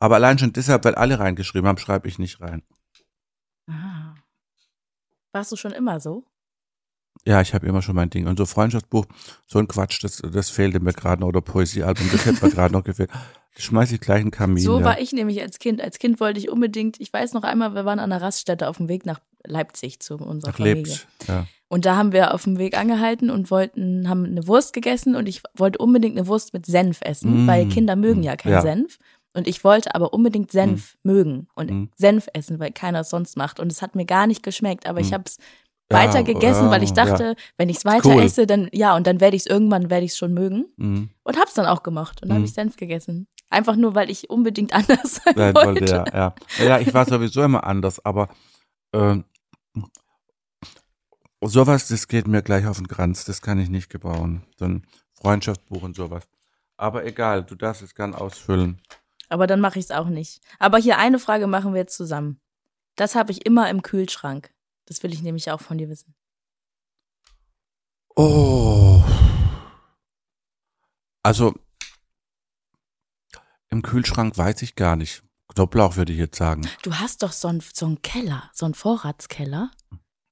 [0.00, 2.62] aber allein schon deshalb, weil alle reingeschrieben haben, schreibe ich nicht rein.
[3.70, 4.14] ah.
[5.32, 6.24] Warst du schon immer so?
[7.26, 8.26] Ja, ich habe immer schon mein Ding.
[8.26, 9.06] Und so Freundschaftsbuch,
[9.46, 11.28] so ein Quatsch, das, das fehlte mir gerade noch.
[11.28, 13.10] Oder Poesiealbum, das hätte mir gerade noch gefehlt.
[13.54, 14.62] Das schmeiße ich gleich in den Kamin.
[14.62, 14.84] So ja.
[14.84, 15.80] war ich nämlich als Kind.
[15.80, 18.76] Als Kind wollte ich unbedingt, ich weiß noch einmal, wir waren an einer Raststätte auf
[18.78, 20.82] dem Weg nach Leipzig zu unserer Ach, Familie.
[20.82, 21.06] lebt.
[21.28, 21.46] Ja.
[21.68, 25.26] Und da haben wir auf dem Weg angehalten und wollten, haben eine Wurst gegessen und
[25.28, 27.48] ich wollte unbedingt eine Wurst mit Senf essen, Mm.
[27.48, 28.60] weil Kinder mögen ja keinen Ja.
[28.62, 28.98] Senf.
[29.36, 31.88] Und ich wollte aber unbedingt Senf mögen und Mm.
[31.96, 33.58] Senf essen, weil keiner es sonst macht.
[33.58, 35.14] Und es hat mir gar nicht geschmeckt, aber ich Mm.
[35.14, 35.38] habe es
[35.90, 38.22] weiter gegessen, ja, weil ich dachte, wenn ich es weiter Cool.
[38.22, 40.66] esse, dann ja, und dann werde ich es irgendwann, werde ich es schon mögen.
[40.76, 41.10] Mhm.
[41.22, 42.22] Und hab's dann auch gemacht.
[42.22, 42.32] Und Mm.
[42.32, 43.26] habe ich Senf gegessen.
[43.50, 45.54] Einfach nur, weil ich unbedingt anders sein wollte.
[45.66, 46.64] wollte, ja, ja.
[46.64, 48.28] Ja, ich war sowieso immer anders, aber
[48.92, 49.24] ähm,
[51.40, 53.24] sowas, das geht mir gleich auf den Kranz.
[53.24, 54.44] Das kann ich nicht gebrauchen.
[54.58, 56.24] So ein Freundschaftsbuch und sowas.
[56.76, 58.80] Aber egal, du darfst es gern ausfüllen.
[59.28, 60.40] Aber dann mache ich es auch nicht.
[60.58, 62.40] Aber hier eine Frage machen wir jetzt zusammen.
[62.96, 64.50] Das habe ich immer im Kühlschrank.
[64.86, 66.14] Das will ich nämlich auch von dir wissen.
[68.16, 69.02] Oh.
[71.22, 71.54] Also,
[73.70, 75.22] im Kühlschrank weiß ich gar nicht.
[75.48, 76.68] Knoblauch würde ich jetzt sagen.
[76.82, 79.70] Du hast doch so einen so einen Keller, so einen Vorratskeller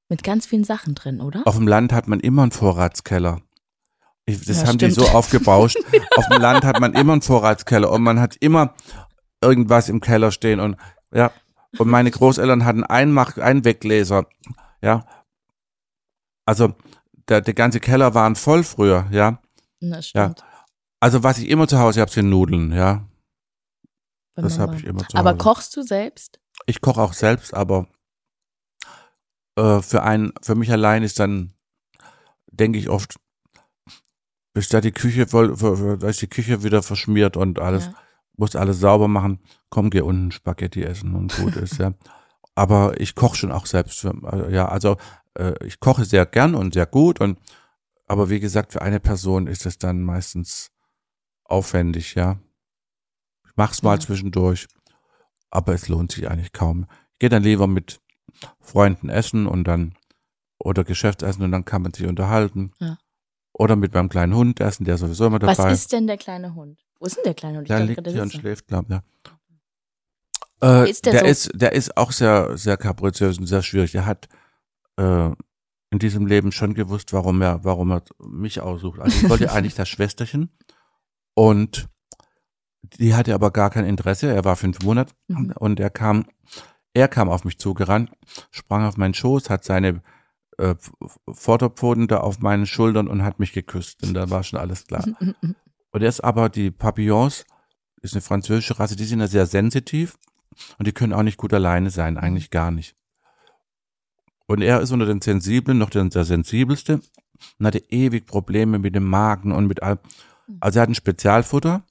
[0.09, 1.43] mit ganz vielen Sachen drin, oder?
[1.47, 3.41] Auf dem Land hat man immer einen Vorratskeller.
[4.27, 5.09] Ich, das Ja, haben die stimmt.
[5.09, 5.79] so aufgebauscht.
[6.17, 8.75] Auf dem Land hat man immer einen Vorratskeller und man hat immer
[9.43, 10.77] irgendwas im Keller stehen und
[11.13, 11.33] ja.
[11.79, 14.27] Und meine Großeltern hatten einen Mach Einweggläser,
[14.83, 15.07] ja.
[16.47, 16.75] Also
[17.29, 19.41] der, der ganze Keller waren voll früher, ja.
[19.81, 20.45] Das stimmt.
[21.01, 23.09] Also was ich immer zu Hause habe, sind Nudeln, ja.
[24.35, 25.39] Bei Das habe ich immer zu Aber Hause.
[25.39, 26.41] kochst du selbst?
[26.67, 27.89] Ich koche auch selbst, aber
[29.57, 31.53] äh, für einen, für mich allein ist dann,
[32.51, 33.19] denke ich oft,
[34.55, 35.57] bis da die Küche voll,
[35.99, 37.95] da ist die Küche wieder verschmiert und alles, Ja.
[38.37, 39.41] Muss alles sauber machen.
[39.71, 41.95] Komm, geh unten Spaghetti essen und gut ist, ja.
[42.55, 44.05] Aber ich koche schon auch selbst.
[44.05, 44.97] Äh, ja, also
[45.39, 47.39] äh, ich koche sehr gern und sehr gut und
[48.07, 50.71] aber wie gesagt, für eine Person ist es dann meistens
[51.45, 52.39] aufwendig, ja.
[53.47, 54.01] Ich mach's mal Ja.
[54.01, 54.67] zwischendurch,
[55.51, 56.87] aber es lohnt sich eigentlich kaum.
[57.13, 58.01] Ich gehe dann lieber mit
[58.61, 59.95] Freunden essen und dann
[60.59, 62.73] oder Geschäftsessen und dann kann man sich unterhalten.
[62.81, 62.99] Ja.
[63.53, 66.55] Oder mit meinem kleinen Hund essen, der sowieso immer dabei Was ist denn der kleine
[66.55, 66.79] Hund?
[67.03, 67.63] Wo ist denn der kleine?
[67.63, 69.03] Ich der liegt hier und schläft, glaub ja.
[70.63, 73.91] Äh, Ist der der, so- ist, der ist auch sehr, sehr kapriziös und sehr schwierig.
[73.91, 74.29] Der hat
[74.99, 75.31] äh,
[75.91, 79.01] in diesem Leben schon gewusst, warum er, warum er mich aussucht.
[79.01, 80.51] Also ich wollte eigentlich das Schwesterchen
[81.35, 81.89] und
[83.01, 84.33] die hatte aber gar kein Interesse.
[84.33, 85.53] Er war fünf Monate Mhm.
[85.59, 86.27] und er kam,
[86.95, 88.13] er kam auf mich zugerannt,
[88.53, 90.03] sprang auf meinen Schoß, hat seine
[90.59, 90.77] äh,
[91.33, 94.05] Vorderpfoten da auf meinen Schultern und hat mich geküsst.
[94.07, 95.05] Und da war schon alles klar.
[95.93, 97.45] Und er ist aber die Papillons,
[98.01, 100.19] ist eine französische Rasse, die sind ja sehr sensitiv
[100.79, 102.97] und die können auch nicht gut alleine sein, eigentlich gar nicht.
[104.47, 107.01] Und er ist unter den Sensiblen noch der, der sensibelste
[107.59, 110.01] und hatte ewig Probleme mit dem Magen und mit all.
[110.61, 111.85] Also er hat ein Spezialfutter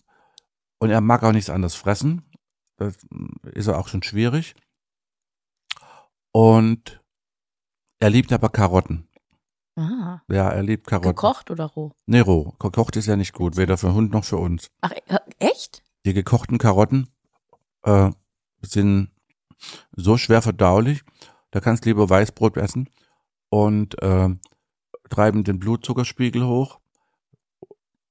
[0.80, 2.24] und er mag auch nichts anderes fressen.
[2.78, 2.98] Das
[3.54, 4.56] ist auch schon schwierig.
[6.32, 7.02] Und
[8.00, 9.08] er liebt aber Karotten.
[9.82, 10.22] Ah.
[10.30, 11.10] Ja, er liebt Karotten.
[11.16, 11.92] Gekocht oder roh?
[12.06, 12.54] Nee, roh.
[12.60, 14.70] Gekocht ist ja nicht gut, weder für Hund noch für uns.
[14.82, 15.02] Ach, e-
[15.40, 15.82] echt?
[16.06, 17.10] Die gekochten Karotten
[17.84, 18.12] äh,
[18.62, 19.10] sind
[19.96, 21.04] so schwer verdaulich,
[21.52, 22.90] da kannst du lieber Weißbrot essen
[23.50, 24.30] und äh,
[25.10, 26.80] treiben den Blutzuckerspiegel hoch.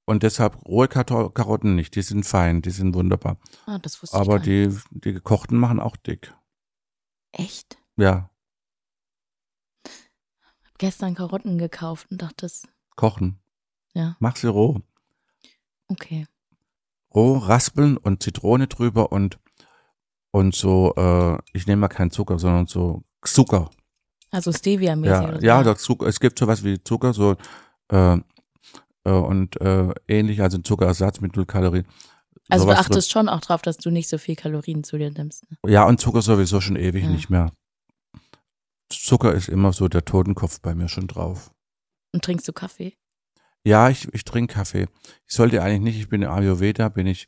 [0.05, 3.37] Und deshalb rohe Karotten nicht, die sind fein, die sind wunderbar.
[3.65, 4.87] Ah, das wusste Aber ich nicht.
[4.91, 6.33] die, die gekochten machen auch dick.
[7.31, 7.77] Echt?
[7.97, 8.29] Ja,
[10.81, 12.63] gestern Karotten gekauft und dachte, das,
[12.95, 13.39] kochen.
[13.93, 14.15] Ja.
[14.19, 14.81] Mach sie roh.
[15.87, 16.27] okay.
[17.13, 19.37] Roh raspeln und Zitrone drüber und
[20.33, 23.69] und so, äh, ich nehme mal keinen Zucker, sondern so Zucker.
[24.31, 27.35] Also Stevia-mäßig Ja, ja, der Zucker, es gibt sowas wie Zucker, so
[27.91, 28.17] äh,
[29.03, 31.85] äh, und äh, ähnlich, also Zuckerersatz mit null Kalorien.
[32.47, 32.91] Also du Sowas drin.
[32.93, 35.43] achtest schon auch drauf, dass du nicht so viel Kalorien zu dir nimmst.
[35.51, 35.57] Ne?
[35.69, 37.09] Ja, und Zucker sowieso schon ewig Ja.
[37.09, 37.51] nicht mehr.
[38.93, 41.51] Zucker ist immer so der Totenkopf bei mir schon drauf.
[42.13, 42.93] Und trinkst du Kaffee?
[43.63, 44.87] Ja, ich, ich trinke Kaffee.
[45.27, 47.27] Ich sollte eigentlich nicht, ich bin Ayurveda, bin ich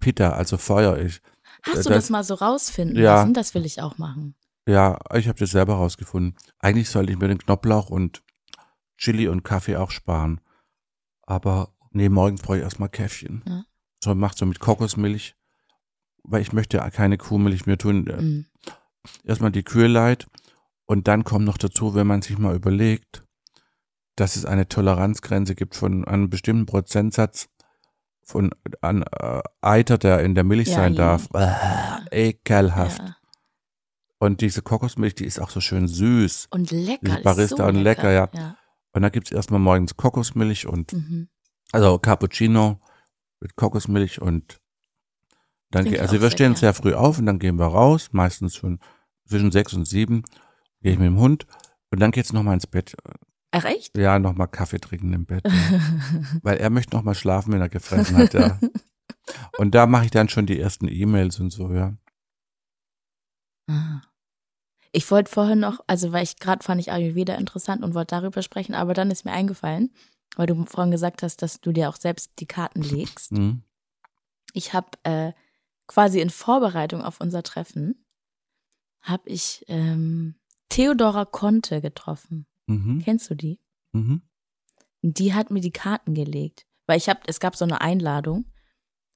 [0.00, 0.98] Pitta, also Feuer.
[0.98, 1.20] Ich,
[1.62, 3.16] Hast Äh, du das- das mal so rausfinden Ja.
[3.16, 3.34] lassen?
[3.34, 4.34] Das will ich auch machen.
[4.68, 6.36] ja, ich habe das selber rausgefunden.
[6.58, 8.22] Eigentlich sollte ich mir den Knoblauch und
[8.98, 10.40] Chili und Kaffee auch sparen.
[11.22, 13.42] Aber nee, morgens brauche ich erstmal Käffchen.
[13.46, 13.64] Ja.
[14.02, 15.34] So macht so mit Kokosmilch,
[16.24, 18.04] weil ich möchte keine Kuhmilch mehr tun.
[18.04, 18.46] Mhm.
[19.24, 20.26] Erstmal die Kühe leid
[20.86, 23.24] und dann kommt noch dazu, wenn man sich mal überlegt,
[24.16, 27.48] dass es eine Toleranzgrenze gibt von einem bestimmten Prozentsatz
[28.22, 28.50] von
[28.80, 31.18] an äh, Eiter, der in der Milch Ja, sein ja.
[31.18, 31.28] darf.
[32.10, 32.98] Äh, ekelhaft.
[33.00, 33.16] Ja.
[34.18, 36.48] Und diese Kokosmilch, die ist auch so schön süß.
[36.50, 36.98] Und lecker.
[37.02, 38.28] Dieses ist Barista so und lecker, ja.
[38.32, 38.56] ja.
[38.92, 41.28] Und dann gibt's erstmal morgens Kokosmilch und Mhm.
[41.72, 42.80] also Cappuccino
[43.40, 44.58] mit Kokosmilch und
[45.70, 48.80] dann also wir stehen sehr früh auf und dann gehen wir raus, meistens schon
[49.26, 50.22] zwischen sechs und sieben,
[50.80, 51.46] gehe ich mit dem Hund
[51.90, 52.96] und dann geht's noch mal ins Bett.
[53.52, 53.96] Ach echt?
[53.96, 55.52] Ja, noch mal Kaffee trinken im Bett, ja.
[56.42, 58.58] weil er möchte noch mal schlafen, wenn er gefressen hat, ja.
[59.58, 61.96] Und da mache ich dann schon die ersten E-Mails und so, ja.
[63.68, 64.02] Ah.
[64.92, 68.42] Ich wollte vorhin noch, also weil ich gerade fand ich Ayurveda interessant und wollte darüber
[68.42, 69.92] sprechen, aber dann ist mir eingefallen,
[70.36, 73.32] weil du vorhin gesagt hast, dass du dir auch selbst die Karten legst.
[73.32, 73.62] Mhm.
[74.52, 75.32] Ich habe äh,
[75.86, 78.05] quasi in Vorbereitung auf unser Treffen
[79.06, 80.34] habe ich ähm,
[80.68, 82.46] Theodora Conte getroffen.
[82.66, 83.00] Mhm.
[83.04, 83.60] Kennst du die?
[83.92, 84.22] Mhm.
[85.02, 88.46] Die hat mir die Karten gelegt, weil ich habe, es gab so eine Einladung,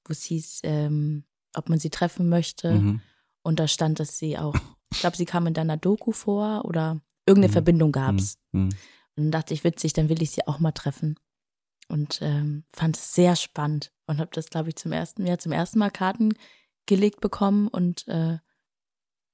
[0.07, 1.25] wo es hieß, ähm,
[1.55, 2.73] ob man sie treffen möchte.
[2.73, 3.01] Mhm.
[3.43, 4.55] Und da stand, dass sie auch,
[4.93, 7.55] ich glaube, sie kam in deiner Doku vor oder irgendeine Mhm.
[7.55, 8.39] Verbindung gab's.
[8.53, 8.69] Mhm.
[9.17, 11.19] Und dann dachte ich, witzig, dann will ich sie auch mal treffen.
[11.89, 15.51] Und ähm, fand es sehr spannend und habe das, glaube ich, zum ersten, ja, zum
[15.51, 16.35] ersten Mal Karten
[16.87, 18.39] gelegt bekommen und äh,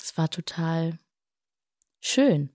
[0.07, 0.99] es war total
[2.01, 2.51] schön.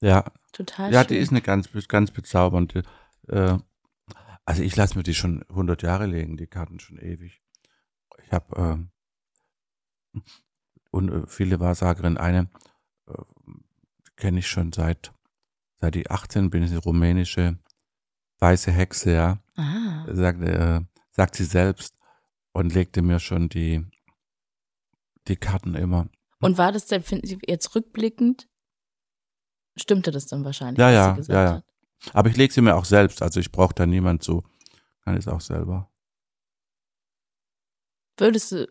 [0.00, 1.08] Ja, Total Ja, schön.
[1.08, 2.84] die ist eine ganz, ganz bezaubernde.
[3.26, 3.58] Äh,
[4.44, 7.42] also ich lasse mir die schon 100 Jahre legen, die Karten schon ewig.
[8.22, 8.90] Ich habe
[10.14, 10.22] ähm,
[10.92, 12.48] und äh, viele Wahrsagerinnen, eine
[13.08, 13.14] äh,
[14.14, 15.12] kenne ich schon seit
[15.80, 17.58] seit ich 18 bin, ist eine rumänische
[18.38, 20.80] weiße Hexe, ja, ah, sagt, äh,
[21.10, 21.96] sagt sie selbst
[22.52, 23.84] und legte mir schon die
[25.26, 26.08] die Karten immer.
[26.44, 28.48] Und war das denn, finden Sie jetzt rückblickend,
[29.76, 31.54] stimmte das dann wahrscheinlich, Ja, was ja, sie gesagt ja, ja.
[31.56, 31.64] hat?
[32.14, 34.42] Aber ich lege sie mir auch selbst, also ich brauche da niemand zu.
[35.04, 35.90] Kann es auch selber.
[38.18, 38.68] Würdest du,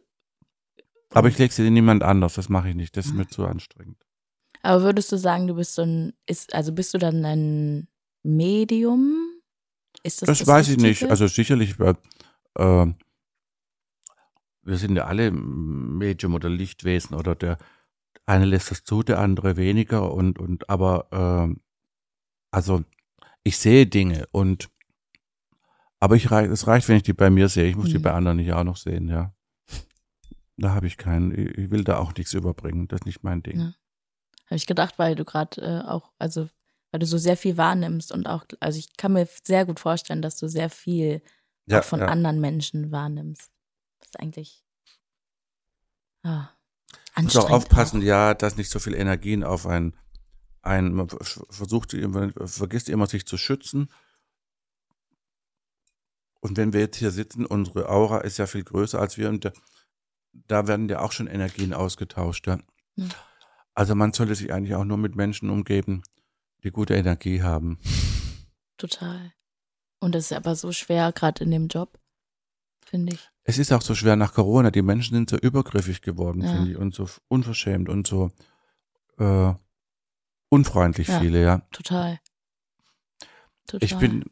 [1.11, 3.15] Aber ich lege sie niemand anders, das mache ich nicht, das ist Ah.
[3.15, 3.97] mir zu anstrengend.
[4.61, 7.87] aber würdest du sagen, du bist so ein, ist, also bist du dann ein
[8.23, 9.13] Medium?
[10.03, 11.03] Ist das Das, das, weiß ich nicht.
[11.03, 11.93] Also sicherlich, äh,
[12.57, 12.93] äh,
[14.63, 17.57] wir sind ja alle Medium oder Lichtwesen oder der
[18.25, 21.07] eine lässt das zu, der andere weniger und und aber
[21.51, 21.55] äh,
[22.51, 22.83] also
[23.43, 24.69] ich sehe Dinge und
[25.99, 27.69] aber ich rei- es reicht, wenn ich die bei mir sehe.
[27.69, 28.01] Ich muss die Mhm.
[28.03, 29.33] bei anderen nicht auch noch sehen, ja.
[30.57, 31.31] Da habe ich keinen.
[31.31, 32.87] Ich will da auch nichts überbringen.
[32.87, 33.57] Das ist nicht mein Ding.
[33.59, 33.73] Ja.
[34.45, 36.49] Habe ich gedacht, weil du gerade äh, auch, also
[36.91, 40.21] weil du so sehr viel wahrnimmst und auch, also ich kann mir sehr gut vorstellen,
[40.21, 41.21] dass du sehr viel
[41.65, 42.07] Ja, von ja.
[42.07, 43.49] anderen Menschen wahrnimmst.
[44.03, 44.65] Das ist eigentlich
[46.23, 46.49] ah,
[47.21, 47.51] muss auch anstrengend.
[47.51, 49.97] aufpassen, ja, dass nicht so viel Energien auf ein,
[50.61, 51.95] ein man vers- versucht
[52.45, 53.89] vergisst immer sich zu schützen.
[56.41, 59.45] Und wenn wir jetzt hier sitzen, unsere Aura ist ja viel größer als wir und
[59.45, 59.53] da,
[60.33, 62.45] da werden ja auch schon Energien ausgetauscht.
[62.47, 62.59] Ja.
[62.95, 63.07] Ja.
[63.73, 66.03] Also man sollte sich eigentlich auch nur mit Menschen umgeben,
[66.63, 67.79] die gute Energie haben.
[68.77, 69.33] Total.
[69.99, 71.97] Und das ist aber so schwer, gerade in dem Job,
[72.85, 73.31] finde ich.
[73.45, 74.71] Es ist auch so schwer nach Corona.
[74.71, 76.53] Die Menschen sind so übergriffig geworden, Ja.
[76.53, 78.31] finde ich, und so unverschämt und so.
[79.19, 79.53] äh,
[80.49, 81.19] unfreundlich Ja.
[81.19, 81.59] viele, ja.
[81.71, 82.19] Total.
[83.67, 83.83] Total.
[83.85, 84.25] Ich bin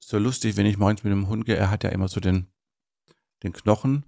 [0.00, 2.48] so lustig, wenn ich morgens mit dem Hund gehe, er hat ja immer so den,
[3.42, 4.04] den Knochen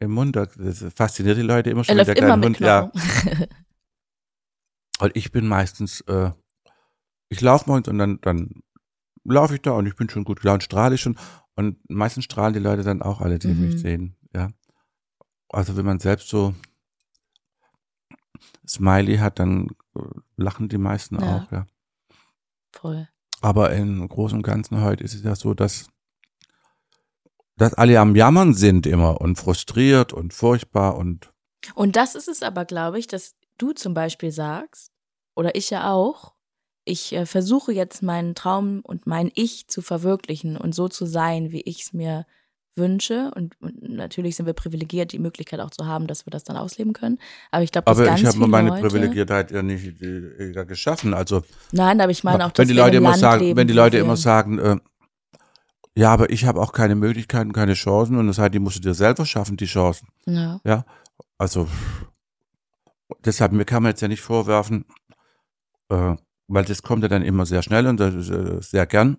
[0.00, 0.34] im Mund.
[0.36, 1.96] Das fasziniert die Leute immer er schon.
[1.98, 2.90] läuft der immer kleine mit Hund, ja.
[2.90, 3.46] Knochen.
[5.00, 6.30] Und ich bin meistens, äh,
[7.28, 8.62] ich laufe morgens und dann, dann
[9.24, 11.16] laufe ich da und ich bin schon gut gelaunt, strahle ich schon.
[11.56, 13.60] Und meistens strahlen die Leute dann auch alle, die Mhm.
[13.60, 14.50] mich sehen, ja.
[15.48, 16.54] Also wenn man selbst so
[18.66, 20.00] Smiley hat, dann äh,
[20.36, 21.36] lachen die meisten Ja.
[21.36, 21.66] auch, ja.
[22.72, 23.08] Voll.
[23.40, 25.86] Aber im Großen und Ganzen heute ist es ja so, dass,
[27.56, 31.32] dass alle am Jammern sind immer und frustriert und furchtbar und
[31.74, 34.90] Und das ist es aber, glaube ich, dass du zum Beispiel sagst,
[35.36, 36.33] oder ich ja auch,
[36.84, 41.50] ich äh, versuche jetzt meinen Traum und mein Ich zu verwirklichen und so zu sein,
[41.50, 42.26] wie ich es mir
[42.76, 43.30] wünsche.
[43.34, 46.56] Und, und natürlich sind wir privilegiert, die Möglichkeit auch zu haben, dass wir das dann
[46.56, 47.18] ausleben können.
[47.50, 51.14] Aber ich glaube, aber ganz ich habe meine Leute, Privilegiertheit ja nicht äh, ja geschaffen.
[51.14, 53.68] Also Nein, aber ich meine auch, dass wenn die Leute immer Land sagen, leben, wenn
[53.68, 54.76] die Leute immer sagen, äh,
[55.96, 58.80] ja, aber ich habe auch keine Möglichkeiten, keine Chancen und das heißt, die musst du
[58.80, 60.08] dir selber schaffen, die Chancen.
[60.64, 60.84] ja,
[61.38, 61.68] Also
[63.24, 64.84] deshalb mir kann man jetzt ja nicht vorwerfen,
[65.90, 66.16] äh,
[66.48, 69.18] weil das kommt ja dann immer sehr schnell und äh, sehr gern.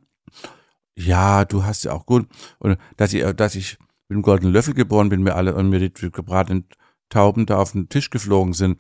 [0.98, 2.28] Ja, du hast ja auch gut
[2.60, 5.70] und dass ich, äh, dass ich mit dem goldenen Löffel geboren bin, mir alle und
[5.70, 6.68] mir die gebratenen
[7.10, 8.80] Tauben da auf den Tisch geflogen sind.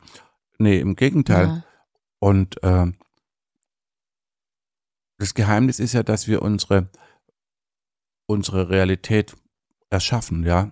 [0.57, 1.47] Nee, im Gegenteil.
[1.47, 1.63] ja,
[2.19, 2.91] Und äh,
[5.17, 6.89] das Geheimnis ist ja, dass wir unsere,
[8.27, 9.35] unsere Realität
[9.89, 10.71] erschaffen, ja,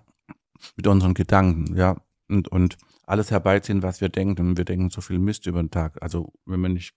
[0.76, 1.96] mit unseren Gedanken, ja,
[2.28, 4.48] und, und alles herbeiziehen, was wir denken.
[4.48, 6.02] Und wir denken so viel Mist über den Tag.
[6.02, 6.94] Also wenn wir nicht,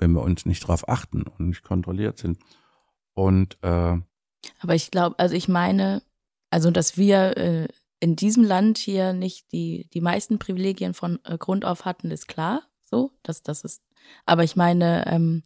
[0.00, 2.38] wenn wir uns nicht drauf achten und nicht kontrolliert sind.
[3.14, 3.98] Und äh,
[4.60, 6.02] Aber ich glaube, also ich meine,
[6.50, 7.68] also dass wir äh,
[8.00, 12.28] in diesem Land hier nicht die, die meisten Privilegien von äh, Grund auf hatten, ist
[12.28, 12.62] klar.
[12.82, 13.82] So, das, das ist.
[14.24, 15.42] Aber ich meine, ähm,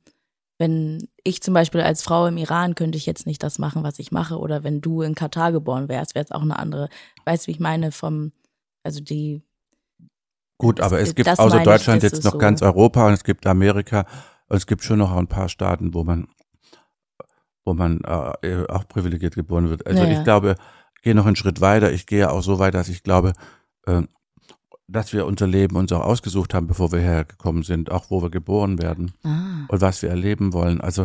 [0.58, 3.98] wenn ich zum Beispiel als Frau im Iran könnte ich jetzt nicht das machen, was
[3.98, 6.88] ich mache, oder wenn du in Katar geboren wärst, wäre es auch eine andere.
[7.24, 8.32] Weißt du, wie ich meine, vom,
[8.84, 9.42] also die,
[10.58, 12.38] gut, aber es gibt außer Deutschland jetzt noch so.
[12.38, 14.06] ganz Europa und es gibt Amerika
[14.48, 16.28] es gibt schon noch ein paar Staaten, wo man
[17.66, 19.86] wo man äh, auch privilegiert geboren wird.
[19.86, 20.18] Also Ja, ja.
[20.18, 20.56] ich glaube,
[20.96, 21.92] ich gehe noch einen Schritt weiter.
[21.92, 23.32] Ich gehe auch so weit, dass ich glaube,
[23.86, 24.02] äh,
[24.86, 28.30] dass wir unser Leben uns auch ausgesucht haben, bevor wir hergekommen sind, auch wo wir
[28.30, 30.82] geboren werden ah, und was wir erleben wollen.
[30.82, 31.04] Also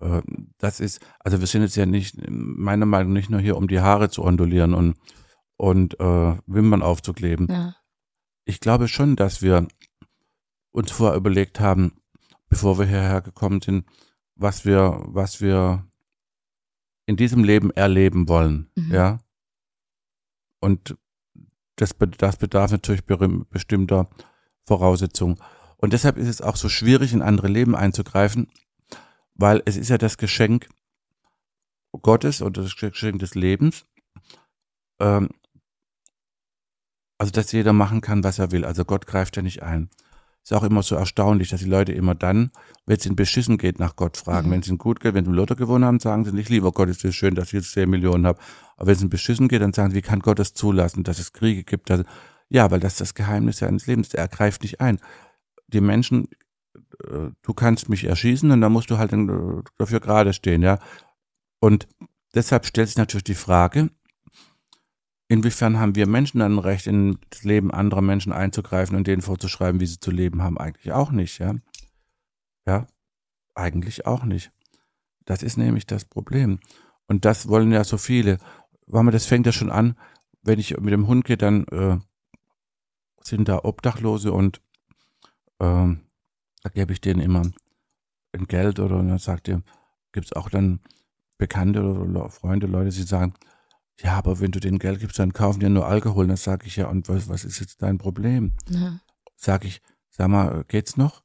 [0.00, 0.22] äh,
[0.58, 3.66] das ist, also wir sind jetzt ja nicht, meiner Meinung nach nicht nur hier, um
[3.66, 4.96] die Haare zu ondulieren und
[5.56, 7.48] und äh, Wimpern aufzukleben.
[7.50, 7.74] ja,
[8.44, 9.66] Ich glaube schon, dass wir
[10.70, 11.92] uns vorher überlegt haben,
[12.48, 13.86] bevor wir hierher gekommen sind,
[14.34, 15.86] was wir, was wir
[17.06, 18.92] in diesem Leben erleben wollen, Mhm.
[18.92, 19.18] ja.
[20.60, 20.96] Und
[21.76, 24.08] das, das bedarf natürlich bestimmter
[24.64, 25.38] Voraussetzungen.
[25.76, 28.50] Und deshalb ist es auch so schwierig, in andere Leben einzugreifen,
[29.34, 30.68] weil es ist ja das Geschenk
[32.02, 33.86] Gottes und das Geschenk des Lebens,
[35.00, 35.28] ähm,
[37.18, 38.64] also dass jeder machen kann, was er will.
[38.64, 39.90] Also Gott greift ja nicht ein.
[40.46, 42.52] Ist auch immer so erstaunlich, dass die Leute immer dann,
[42.86, 44.46] wenn es ihnen beschissen geht, nach Gott fragen.
[44.46, 44.52] Mhm.
[44.52, 46.70] Wenn es ihnen gut geht, wenn sie im Lotto gewonnen haben, sagen sie nicht, lieber
[46.70, 48.38] Gott, ist es schön, dass ich jetzt 10 Millionen habe.
[48.76, 51.18] Aber wenn es ihnen beschissen geht, dann sagen sie, wie kann Gott das zulassen, dass
[51.18, 51.90] es Kriege gibt?
[51.90, 52.04] Dass,
[52.48, 54.14] ja, weil das ist das Geheimnis seines Lebens.
[54.14, 55.00] Er greift nicht ein.
[55.66, 56.28] Die Menschen,
[57.02, 59.26] äh, du kannst mich erschießen und dann musst du halt äh,
[59.78, 60.78] dafür gerade stehen, ja.
[61.58, 61.88] Und
[62.36, 63.90] deshalb stellt sich natürlich die Frage,
[65.28, 69.80] Inwiefern haben wir Menschen dann Recht, in das Leben anderer Menschen einzugreifen und denen vorzuschreiben,
[69.80, 70.58] wie sie zu leben haben?
[70.58, 71.56] Eigentlich auch nicht, ja.
[72.66, 72.86] Ja,
[73.54, 74.52] eigentlich auch nicht.
[75.24, 76.60] Das ist nämlich das Problem.
[77.06, 78.38] Und das wollen ja so viele.
[78.86, 79.96] Weil das fängt ja schon an,
[80.42, 81.98] wenn ich mit dem Hund gehe, dann äh,
[83.20, 84.60] sind da Obdachlose und
[85.58, 86.02] ähm,
[86.62, 87.42] da gebe ich denen immer
[88.32, 89.62] ein Geld oder dann sagt ihr,
[90.12, 90.80] gibt es auch dann
[91.38, 93.34] Bekannte oder Freunde, Leute, die sagen,
[94.02, 96.26] ja, aber wenn du denen Geld gibst, dann kaufen die nur Alkohol.
[96.26, 98.52] Dann sage ich ja, und was, was ist jetzt dein Problem?
[98.68, 99.00] ja,
[99.36, 99.80] Sag ich,
[100.10, 101.22] sag mal, geht's noch?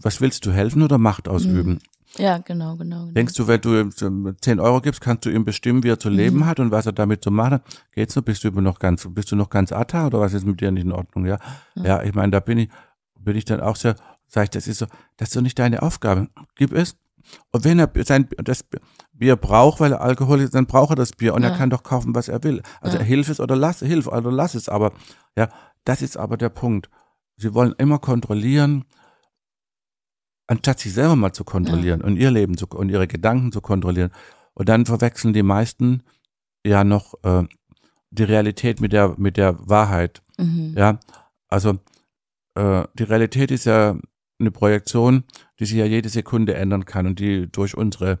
[0.00, 1.78] Was willst du helfen oder Macht ausüben?
[2.18, 3.00] ja, genau, genau.
[3.02, 3.12] genau.
[3.12, 3.92] Denkst du, wenn du ihm
[4.40, 6.46] 10 Euro gibst, kannst du ihm bestimmen, wie er zu leben Mhm.
[6.46, 7.84] hat und was er damit zu machen hat?
[7.92, 8.22] Geht's noch?
[8.22, 10.70] Bist du immer noch ganz, bist du noch ganz atta oder was ist mit dir
[10.70, 11.26] nicht in Ordnung?
[11.26, 11.38] Ja,
[11.74, 11.84] Ja.
[11.84, 12.68] ja, ich meine, da bin ich,
[13.18, 14.86] bin ich dann auch sehr, sag ich, das ist so,
[15.16, 16.28] das ist doch nicht deine Aufgabe.
[16.54, 16.96] Gib es.
[17.52, 18.64] Und wenn er sein, das
[19.12, 21.48] Bier braucht, weil er Alkohol ist, dann braucht er das Bier und Ja.
[21.50, 22.62] er kann doch kaufen, was er will.
[22.80, 23.04] Also Ja.
[23.04, 24.68] hilf es oder lass, hilf oder lass es.
[24.68, 24.92] Aber,
[25.36, 25.48] ja,
[25.84, 26.90] das ist aber der Punkt.
[27.36, 28.84] Sie wollen immer kontrollieren,
[30.46, 34.10] anstatt sich selber mal zu kontrollieren und ihr Leben zu, und ihre Gedanken zu kontrollieren.
[34.54, 36.02] Und dann verwechseln die meisten
[36.64, 37.44] ja noch äh,
[38.10, 40.22] die Realität mit der mit der Wahrheit.
[40.38, 40.74] Mhm.
[40.76, 40.98] Ja,
[41.48, 41.78] also
[42.54, 43.96] äh, die Realität ist ja
[44.38, 45.24] eine Projektion,
[45.58, 48.20] die sich ja jede Sekunde ändern kann und die durch unsere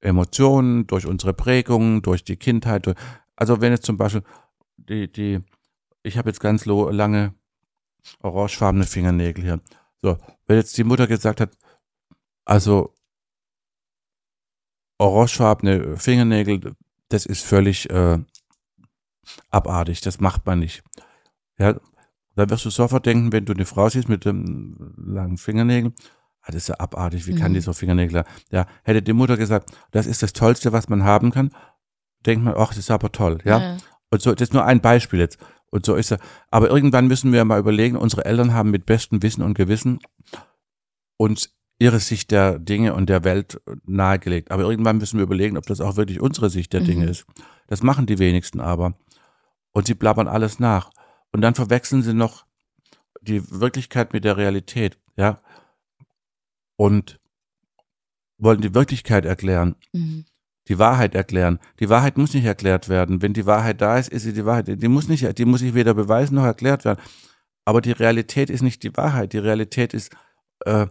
[0.00, 2.96] Emotionen, durch unsere Prägungen, durch die Kindheit, durch,
[3.36, 4.22] also wenn jetzt zum Beispiel
[4.76, 5.40] die, die,
[6.02, 7.34] ich habe jetzt ganz lange
[8.20, 9.60] orangefarbene Fingernägel hier.
[10.00, 11.56] So, wenn jetzt die Mutter gesagt hat,
[12.46, 12.94] also
[14.98, 16.74] orangefarbene Fingernägel,
[17.08, 18.18] das ist völlig äh,
[19.50, 20.82] abartig, das macht man nicht.
[21.58, 21.78] Ja,
[22.36, 25.94] da wirst du sofort denken, wenn du eine Frau siehst mit dem langen Fingernägeln,
[26.42, 27.38] ah, das ist ja abartig, wie mhm.
[27.38, 28.24] kann die so Fingernägel?
[28.50, 31.50] Ja, hätte die Mutter gesagt, das ist das Tollste, was man haben kann,
[32.26, 33.58] denkt man, ach, das ist aber toll, ja.
[33.58, 33.76] ja.
[34.10, 35.38] Und so, das ist nur ein Beispiel jetzt.
[35.70, 36.18] Und so ist er.
[36.50, 40.00] Aber irgendwann müssen wir mal überlegen, unsere Eltern haben mit bestem Wissen und Gewissen
[41.16, 44.50] uns ihre Sicht der Dinge und der Welt nahegelegt.
[44.50, 46.86] Aber irgendwann müssen wir überlegen, ob das auch wirklich unsere Sicht der mhm.
[46.86, 47.24] Dinge ist.
[47.68, 48.94] Das machen die wenigsten aber.
[49.72, 50.90] Und sie blabbern alles nach.
[51.32, 52.44] Und dann verwechseln sie noch
[53.20, 55.40] die Wirklichkeit mit der Realität, ja.
[56.76, 57.20] Und
[58.38, 59.76] wollen die Wirklichkeit erklären.
[59.92, 60.24] Mhm
[60.70, 61.58] die Wahrheit erklären.
[61.80, 63.22] Die Wahrheit muss nicht erklärt werden.
[63.22, 64.68] Wenn die Wahrheit da ist, ist sie die Wahrheit.
[64.68, 67.00] Die muss nicht, die muss sich weder beweisen noch erklärt werden.
[67.64, 69.32] Aber die Realität ist nicht die Wahrheit.
[69.32, 70.12] Die Realität ist,
[70.64, 70.86] äh,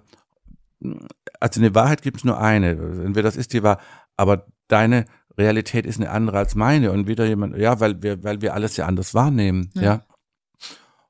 [1.40, 2.72] also eine Wahrheit gibt es nur eine.
[2.72, 3.84] Entweder das ist die Wahrheit,
[4.18, 5.06] aber deine
[5.38, 8.76] Realität ist eine andere als meine und wieder jemand, ja, weil wir, weil wir alles
[8.76, 9.82] ja anders wahrnehmen, ja.
[9.82, 10.06] ja?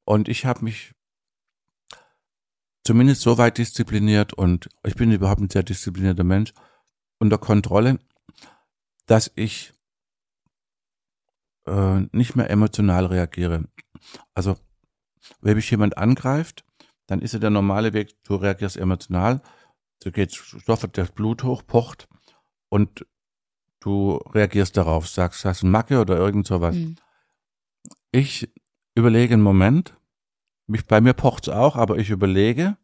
[0.10, 0.96] Und ich habe mich
[2.84, 6.52] zumindest so weit diszipliniert und ich bin überhaupt ein sehr disziplinierter Mensch
[7.20, 8.00] unter Kontrolle,
[9.06, 9.72] dass ich
[11.68, 13.66] äh, nicht mehr emotional reagiere.
[14.34, 14.58] Also,
[15.42, 16.66] wenn mich jemand angreift,
[17.06, 19.44] dann ist ja der normale Weg, du reagierst emotional,
[20.00, 22.10] du geht sofort das Blut hoch, pocht
[22.70, 23.06] und
[23.80, 26.74] du reagierst darauf, sagst, hast du eine Macke oder irgend sowas.
[26.74, 26.96] Mhm.
[28.12, 28.52] Ich
[28.96, 29.94] überlege einen Moment,
[30.70, 32.78] mich, bei mir pocht es auch, aber ich überlege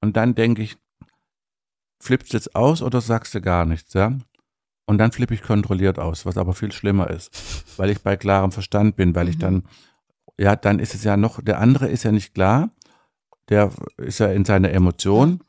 [0.00, 0.76] und dann denke ich,
[2.00, 4.16] flippst du jetzt aus oder sagst du gar nichts, ja?
[4.86, 8.52] Und dann flippe ich kontrolliert aus, was aber viel schlimmer ist, weil ich bei klarem
[8.52, 9.30] Verstand bin, weil mhm.
[9.30, 9.62] ich dann,
[10.38, 12.70] ja, dann ist es ja noch, der andere ist ja nicht klar,
[13.48, 15.40] der ist ja in seiner Emotion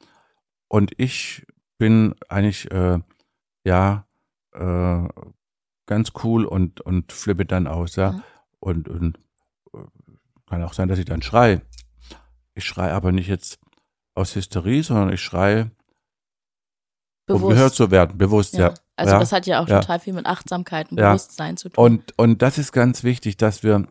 [0.67, 1.45] und ich
[1.77, 2.99] bin eigentlich, äh,
[3.63, 4.05] ja,
[4.53, 5.07] äh,
[5.85, 8.11] ganz cool und, und flippe dann aus, ja.
[8.11, 8.23] Mhm.
[8.59, 9.19] Und, und
[10.49, 11.61] kann auch sein, dass ich dann schrei.
[12.55, 13.59] Ich schreie aber nicht jetzt
[14.15, 15.71] aus Hysterie, sondern ich schreie,
[17.25, 17.43] bewusst.
[17.43, 18.69] um gehört zu werden, bewusst, ja.
[18.69, 18.73] ja.
[18.95, 19.79] Also ja, das hat ja auch ja.
[19.79, 20.97] total viel mit Achtsamkeit und.
[20.97, 21.83] Bewusstsein zu tun.
[21.83, 23.87] Und, und das ist ganz wichtig, dass wir,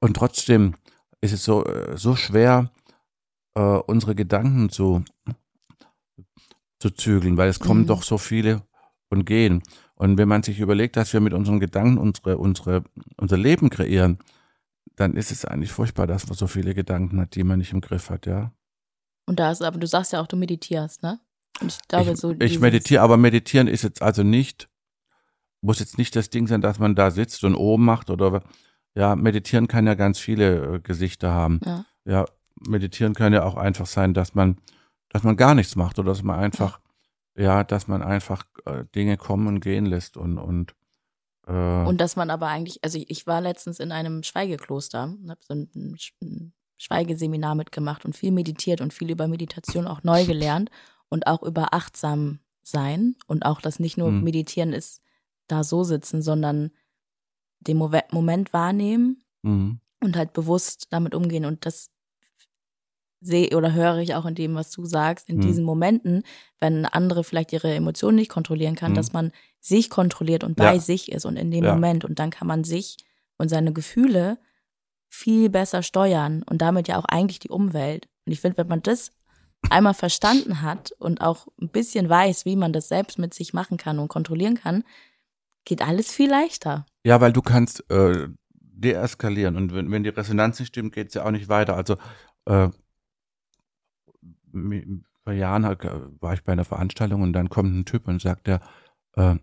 [0.00, 0.74] und trotzdem
[1.22, 2.70] ist es so, äh, so schwer,
[3.54, 5.02] äh, unsere Gedanken zu,
[6.78, 7.86] zu zügeln, weil es kommen mhm.
[7.86, 8.62] doch so viele
[9.08, 9.62] und gehen.
[9.94, 12.84] Und wenn man sich überlegt, dass wir mit unseren Gedanken unsere, unsere,
[13.16, 14.18] unser Leben kreieren,
[14.98, 17.80] dann ist es eigentlich furchtbar, dass man so viele Gedanken hat, die man nicht im
[17.80, 18.52] Griff hat, ja.
[19.26, 21.20] Und da ist, aber du sagst ja auch, du meditierst, ne?
[21.64, 24.68] Ich, glaube, ich, so ich meditiere, aber meditieren ist jetzt also nicht,
[25.60, 28.42] muss jetzt nicht das Ding sein, dass man da sitzt und oben macht oder
[28.94, 31.60] ja, meditieren kann ja ganz viele äh, Gesichter haben.
[31.64, 31.84] Ja.
[32.04, 32.24] ja,
[32.66, 34.58] meditieren kann ja auch einfach sein, dass man,
[35.10, 36.80] dass man gar nichts macht oder dass man einfach,
[37.36, 40.74] ja, ja dass man einfach äh, Dinge kommen und gehen lässt und und
[41.48, 45.54] äh, und dass man aber eigentlich, also ich, war letztens in einem Schweigekloster, habe so
[45.54, 50.70] ein, ein Schweigeseminar mitgemacht und viel meditiert und viel über Meditation auch neu gelernt
[51.08, 54.22] und auch über achtsam sein und auch das nicht nur mhm.
[54.22, 55.02] meditieren ist,
[55.48, 56.70] da so sitzen, sondern
[57.60, 59.80] den Mo Moment wahrnehmen mhm.
[60.00, 61.90] und halt bewusst damit umgehen und das
[63.20, 65.40] sehe oder höre ich auch in dem, was du sagst, in mhm.
[65.40, 66.22] diesen Momenten,
[66.60, 69.18] wenn andere vielleicht ihre Emotionen nicht kontrollieren kann, dass mhm.
[69.18, 70.80] man sich kontrolliert und bei ja.
[70.80, 71.74] sich ist und in dem ja.
[71.74, 72.96] Moment und dann kann man sich
[73.36, 74.38] und seine Gefühle
[75.08, 78.08] viel besser steuern und damit ja auch eigentlich die Umwelt.
[78.26, 79.10] Und ich finde, wenn man das
[79.70, 83.78] einmal verstanden hat und auch ein bisschen weiß, wie man das selbst mit sich machen
[83.78, 84.84] kann und kontrollieren kann,
[85.64, 86.86] geht alles viel leichter.
[87.04, 91.14] Ja, weil du kannst äh, deeskalieren und wenn, wenn die Resonanz nicht stimmt, geht es
[91.14, 91.74] ja auch nicht weiter.
[91.74, 91.96] Also
[92.46, 92.68] äh,
[95.24, 95.84] vor Jahren halt,
[96.20, 98.60] war ich bei einer Veranstaltung und dann kommt ein Typ und sagt der,
[99.14, 99.36] äh,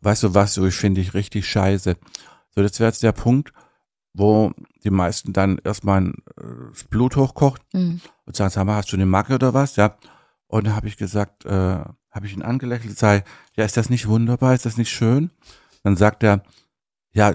[0.00, 1.96] weißt du was, so ich finde dich richtig scheiße.
[2.54, 3.52] So, das wäre jetzt der Punkt,
[4.12, 4.52] wo
[4.82, 6.12] die meisten dann erstmal äh,
[6.70, 8.00] das Blut hochkocht mhm.
[8.24, 9.76] und sagen, sag mal, hast du eine Macke oder was?
[9.76, 9.96] Ja.
[10.46, 11.50] Und da habe ich gesagt, äh,
[12.10, 13.22] habe ich ihn angelächelt, sei,
[13.56, 15.30] ja, ist das nicht wunderbar, ist das nicht schön?
[15.84, 16.42] Dann sagt er,
[17.12, 17.34] ja,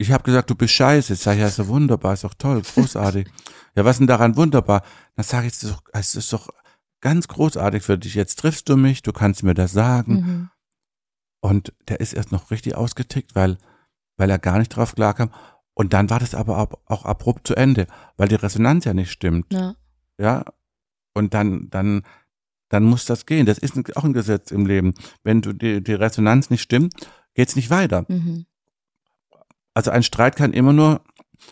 [0.00, 1.12] ich habe gesagt, du bist scheiße.
[1.12, 3.28] Ich sage, ja, ist doch wunderbar, ist doch toll, großartig.
[3.76, 4.82] ja, was ist denn daran wunderbar?
[5.14, 6.48] Dann sage ich, es ist, doch, es ist doch
[7.02, 8.14] ganz großartig für dich.
[8.14, 10.14] Jetzt triffst du mich, du kannst mir das sagen.
[10.14, 10.50] Mhm.
[11.40, 13.58] Und der ist erst noch richtig ausgetickt, weil,
[14.16, 15.30] weil er gar nicht drauf klarkam.
[15.74, 17.86] Und dann war das aber auch abrupt zu Ende,
[18.16, 19.52] weil die Resonanz ja nicht stimmt.
[19.52, 19.74] Ja.
[20.18, 20.46] Ja.
[21.12, 22.06] Und dann, dann,
[22.70, 23.44] dann muss das gehen.
[23.44, 24.94] Das ist auch ein Gesetz im Leben.
[25.24, 26.94] Wenn du die, die Resonanz nicht stimmt,
[27.34, 28.06] geht's nicht weiter.
[28.08, 28.46] Mhm.
[29.74, 31.02] Also ein Streit kann immer nur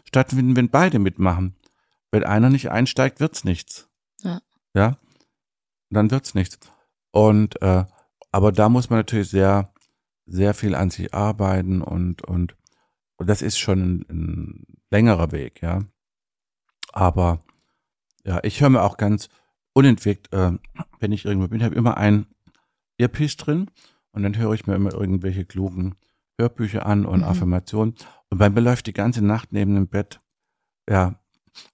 [0.04, 1.56] stattfinden, wenn beide mitmachen.
[2.10, 3.88] Wenn einer nicht einsteigt, wird's nichts.
[4.22, 4.40] Ja.
[4.74, 4.98] Ja.
[5.90, 6.58] Dann wird's nichts.
[7.10, 7.84] Und äh,
[8.30, 9.72] aber da muss man natürlich sehr,
[10.26, 12.56] sehr viel an sich arbeiten und und,
[13.16, 15.84] und das ist schon ein, ein längerer Weg, ja.
[16.92, 17.44] Aber
[18.24, 19.28] ja, ich höre mir auch ganz
[19.72, 20.52] unentwegt, äh,
[20.98, 22.26] wenn ich irgendwo bin, habe immer ein
[22.98, 23.70] Earpiece drin
[24.12, 25.94] und dann höre ich mir immer irgendwelche klugen
[26.38, 27.24] Hörbücher an und Mhm.
[27.26, 27.94] Affirmationen.
[28.30, 30.20] Und bei mir läuft die ganze Nacht neben dem Bett,
[30.88, 31.14] ja,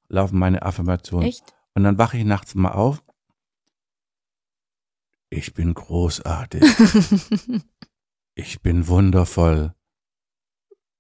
[0.09, 1.29] laufen meine Affirmationen.
[1.29, 1.45] Echt?
[1.75, 3.03] Und dann wache ich nachts mal auf.
[5.31, 6.63] Ich bin großartig.
[8.37, 9.75] Ich bin wundervoll.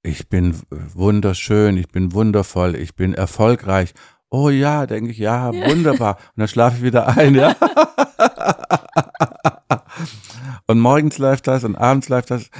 [0.04, 1.76] Ich bin wunderschön.
[1.76, 2.76] Ich bin wundervoll.
[2.76, 3.92] Ich bin erfolgreich.
[4.30, 6.14] Oh ja, denke ich, ja, wunderbar.
[6.16, 7.56] Und dann schlafe ich wieder ein, ja.
[10.68, 12.50] Und morgens läuft das und abends läuft das.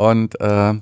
[0.00, 0.80] Und äh,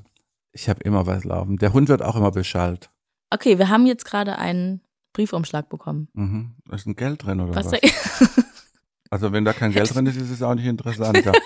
[0.52, 1.56] ich habe immer was laufen.
[1.56, 2.88] Der Hund wird auch immer beschallt.
[3.30, 4.80] Okay, wir haben jetzt gerade einen
[5.12, 6.06] Briefumschlag bekommen.
[6.12, 6.54] Mhm.
[6.68, 7.72] Da ist ein Geld drin oder was?
[7.72, 7.80] Was
[9.10, 11.24] Also wenn da kein Geld drin ist, ist es auch nicht interessant.
[11.24, 11.32] Ja.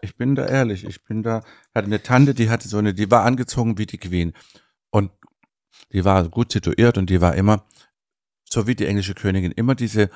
[0.00, 0.84] Ich bin da ehrlich.
[0.84, 1.42] Ich bin da,
[1.74, 4.32] hatte eine Tante, die hatte so eine, die war angezogen wie die Queen.
[4.90, 5.10] Und
[5.92, 7.64] die war gut situiert und die war immer,
[8.48, 10.08] so wie die englische Königin, immer diese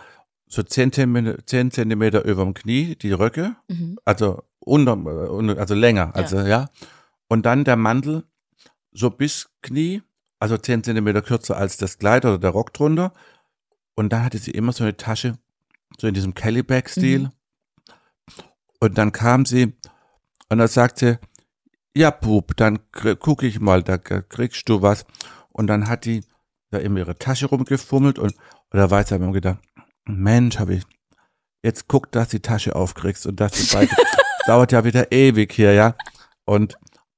[0.47, 3.99] so zehn Zentimeter, zehn Zentimeter über dem Knie, die Röcke, mhm.
[4.05, 6.69] also unter, äh, also länger, also ja.
[7.29, 8.25] Und dann der Mantel
[8.93, 10.03] so bis Knie,
[10.39, 13.13] also zehn Zentimeter kürzer als das Kleid oder der Rock drunter.
[13.95, 15.39] Und dann hatte sie immer so eine Tasche,
[15.99, 17.31] so in diesem Kellyback-Stil.
[18.81, 19.75] Und dann kam sie
[20.49, 21.19] und dann sagt sie,
[21.97, 25.05] ja, Bub, dann kr- guck ich mal, da kriegst du was.
[25.51, 26.25] Und dann hat die
[26.71, 28.35] da in ihre Tasche rumgefummelt und,
[28.71, 29.59] da weiß er mir gedacht,
[30.07, 30.85] Mensch, habe ich,
[31.63, 33.95] jetzt guck, dass die Tasche aufkriegst und dass du beide,
[34.47, 35.95] dauert ja wieder ewig hier, ja.
[36.45, 36.77] Und,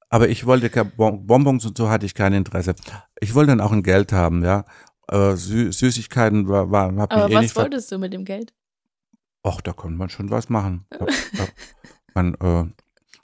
[0.08, 2.74] aber ich wollte Bonbons und so hatte ich kein Interesse.
[3.20, 4.64] Ich wollte dann auch ein Geld haben, ja.
[5.06, 8.24] Aber Sü Süßigkeiten war, war, hab Aber ich eh was nicht wolltest du mit dem
[8.24, 8.52] Geld?
[9.42, 10.86] Ach, da konnte man schon was machen.
[10.90, 11.46] Da, da,
[12.14, 12.64] man äh,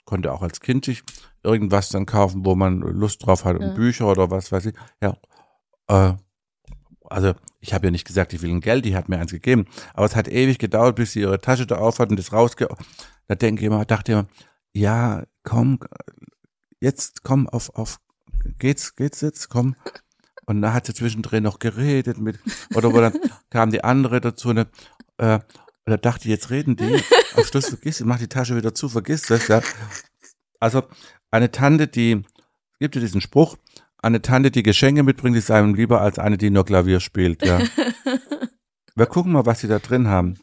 [0.05, 1.03] konnte auch als Kind sich
[1.43, 3.73] irgendwas dann kaufen, wo man Lust drauf hatte, Ja.
[3.73, 4.75] Bücher oder was weiß ich.
[5.01, 5.17] Ja.
[5.87, 6.13] Äh,
[7.09, 9.65] also ich habe ja nicht gesagt, ich will ein Geld, die hat mir eins gegeben.
[9.93, 12.67] Aber es hat ewig gedauert, bis sie ihre Tasche da auf hat und das rausge...
[13.31, 14.27] Da denke ich immer, dachte ich immer,
[14.73, 15.79] ja, komm,
[16.81, 18.01] jetzt komm auf, auf,
[18.59, 19.77] geht's, geht's jetzt, komm.
[20.47, 22.39] Und da hat sie zwischendrin noch geredet mit,
[22.75, 23.17] oder wo dann
[23.49, 24.67] kam die andere dazu, ne,
[25.15, 25.43] äh, und
[25.85, 27.01] da dachte ich, jetzt reden die.
[27.37, 29.61] Am Schluss vergiss, sie, mach die Tasche wieder zu, vergiss das, ja.
[30.59, 30.83] Also,
[31.31, 32.25] eine Tante, die,
[32.73, 33.55] es gibt ja diesen Spruch,
[33.99, 37.61] eine Tante, die Geschenke mitbringt, ist einem lieber als eine, die nur Klavier spielt, ja.
[38.95, 40.37] Wir gucken mal, was sie da drin haben.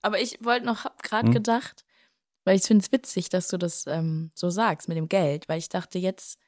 [0.00, 1.34] Aber ich wollte noch, hab gerade Hm?
[1.34, 1.84] gedacht,
[2.44, 5.58] weil ich finde es witzig, dass du das ähm, so sagst mit dem Geld, weil
[5.58, 6.38] ich dachte jetzt,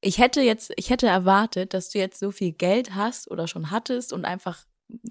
[0.00, 3.70] ich hätte jetzt, ich hätte erwartet, dass du jetzt so viel Geld hast oder schon
[3.70, 4.64] hattest und einfach,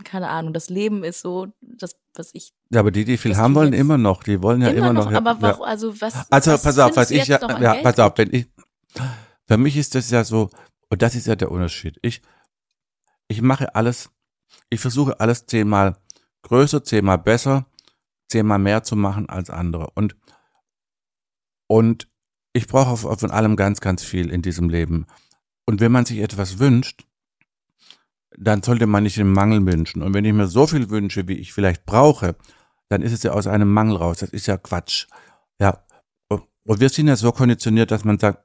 [0.04, 3.54] keine Ahnung, das Leben ist so, das, was ich Ja, aber die, die viel haben
[3.56, 4.24] wollen, immer noch.
[4.24, 5.12] Die wollen ja immer, noch.
[5.12, 5.42] ja, aber ja.
[5.42, 6.32] warum, also was?
[6.32, 8.48] Also was pass auf, was ich ja, noch ja Geld pass auf, wenn ich,
[9.46, 10.50] für mich ist das ja so,
[10.90, 12.00] und das ist ja der Unterschied.
[12.02, 12.22] Ich,
[13.28, 14.10] ich mache alles,
[14.70, 15.98] ich versuche alles zehnmal
[16.44, 17.66] größer, zehnmal besser,
[18.28, 19.90] zehnmal mehr zu machen als andere.
[19.96, 20.16] Und,
[21.68, 22.08] und
[22.54, 25.06] ich brauche von allem ganz, ganz viel in diesem Leben.
[25.66, 27.06] Und wenn man sich etwas wünscht,
[28.38, 30.02] dann sollte man nicht den Mangel wünschen.
[30.02, 32.36] Und wenn ich mir so viel wünsche, wie ich vielleicht brauche,
[32.90, 34.20] dann ist es ja aus einem Mangel raus.
[34.20, 35.08] Das ist ja Quatsch.
[35.60, 35.84] Ja.
[36.30, 38.44] Und wir sind ja so konditioniert, dass man sagt,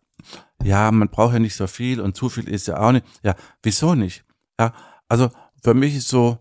[0.63, 3.05] ja, man braucht ja nicht so viel und zu viel ist ja auch nicht.
[3.23, 4.25] Ja, wieso nicht?
[4.61, 4.73] Ja,
[5.09, 5.31] also
[5.63, 6.39] für mich ist so,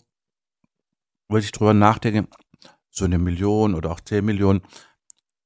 [1.28, 2.28] wenn ich drüber nachdenke,
[2.92, 4.62] so eine Million oder auch zehn Millionen,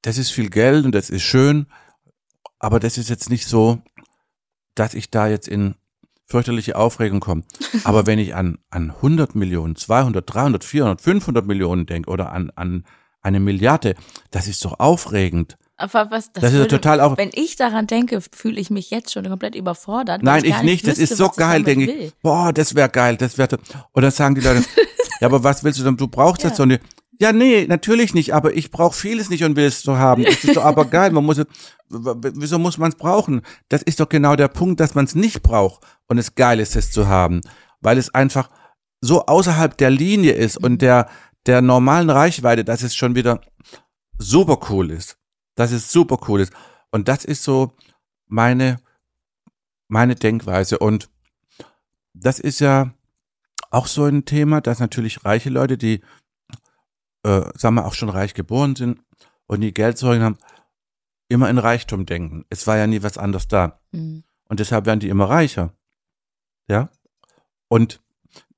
[0.02, 1.68] das ist viel Geld und das ist schön,
[2.60, 3.82] aber das ist jetzt nicht so,
[4.76, 5.76] dass ich da jetzt in
[6.26, 7.44] fürchterliche Aufregung komme.
[7.84, 12.52] Aber wenn ich an, an 100 Millionen, 200, 300, 400, 500 Millionen denke oder an,
[12.56, 12.84] an
[13.22, 13.94] eine Milliarde,
[14.32, 15.58] das ist doch aufregend.
[15.78, 17.18] Aber was, das, Das, ist würde- total auf.
[17.18, 20.24] Wenn ich daran denke, fühle ich mich jetzt schon komplett überfordert.
[20.24, 20.88] Nein, ich gar nicht.
[20.88, 22.14] Das wüsste, ist so ich geil, denke ich.
[22.24, 23.60] Boah, das wäre geil, das wäre.
[23.92, 24.64] Und dann sagen die Leute,
[25.22, 25.96] ja, aber was willst du denn?
[25.98, 26.50] Du brauchst Ja.
[26.50, 26.82] das doch nicht.
[27.20, 30.24] Ja, nee, natürlich nicht, aber ich brauche vieles nicht und will es so haben.
[30.24, 31.12] Das ist doch aber geil.
[31.12, 31.46] Man muss es,
[31.90, 33.42] wieso muss man es brauchen?
[33.70, 36.76] Das ist doch genau der Punkt, dass man es nicht braucht und es geil ist,
[36.76, 37.42] es zu haben.
[37.82, 38.50] Weil es einfach
[39.02, 40.66] so außerhalb der Linie ist Mhm.
[40.66, 41.10] und der,
[41.46, 43.40] der normalen Reichweite, dass es schon wieder
[44.18, 45.18] super cool ist.
[45.56, 46.52] Dass es super cool ist.
[46.92, 47.72] Und das ist so
[48.28, 48.78] meine
[49.88, 50.80] meine Denkweise.
[50.80, 51.10] Und
[52.14, 52.94] das ist ja
[53.70, 56.02] auch so ein Thema, dass natürlich reiche Leute, die,
[57.26, 59.00] äh, sagen wir, auch schon reich geboren sind
[59.48, 60.38] und die Geldsorgen haben,
[61.28, 62.46] immer in Reichtum denken.
[62.50, 63.80] Es war ja nie was anderes da.
[63.92, 64.24] Mhm.
[64.48, 65.74] Und deshalb werden die immer reicher.
[66.68, 66.90] Ja.
[67.68, 68.02] Und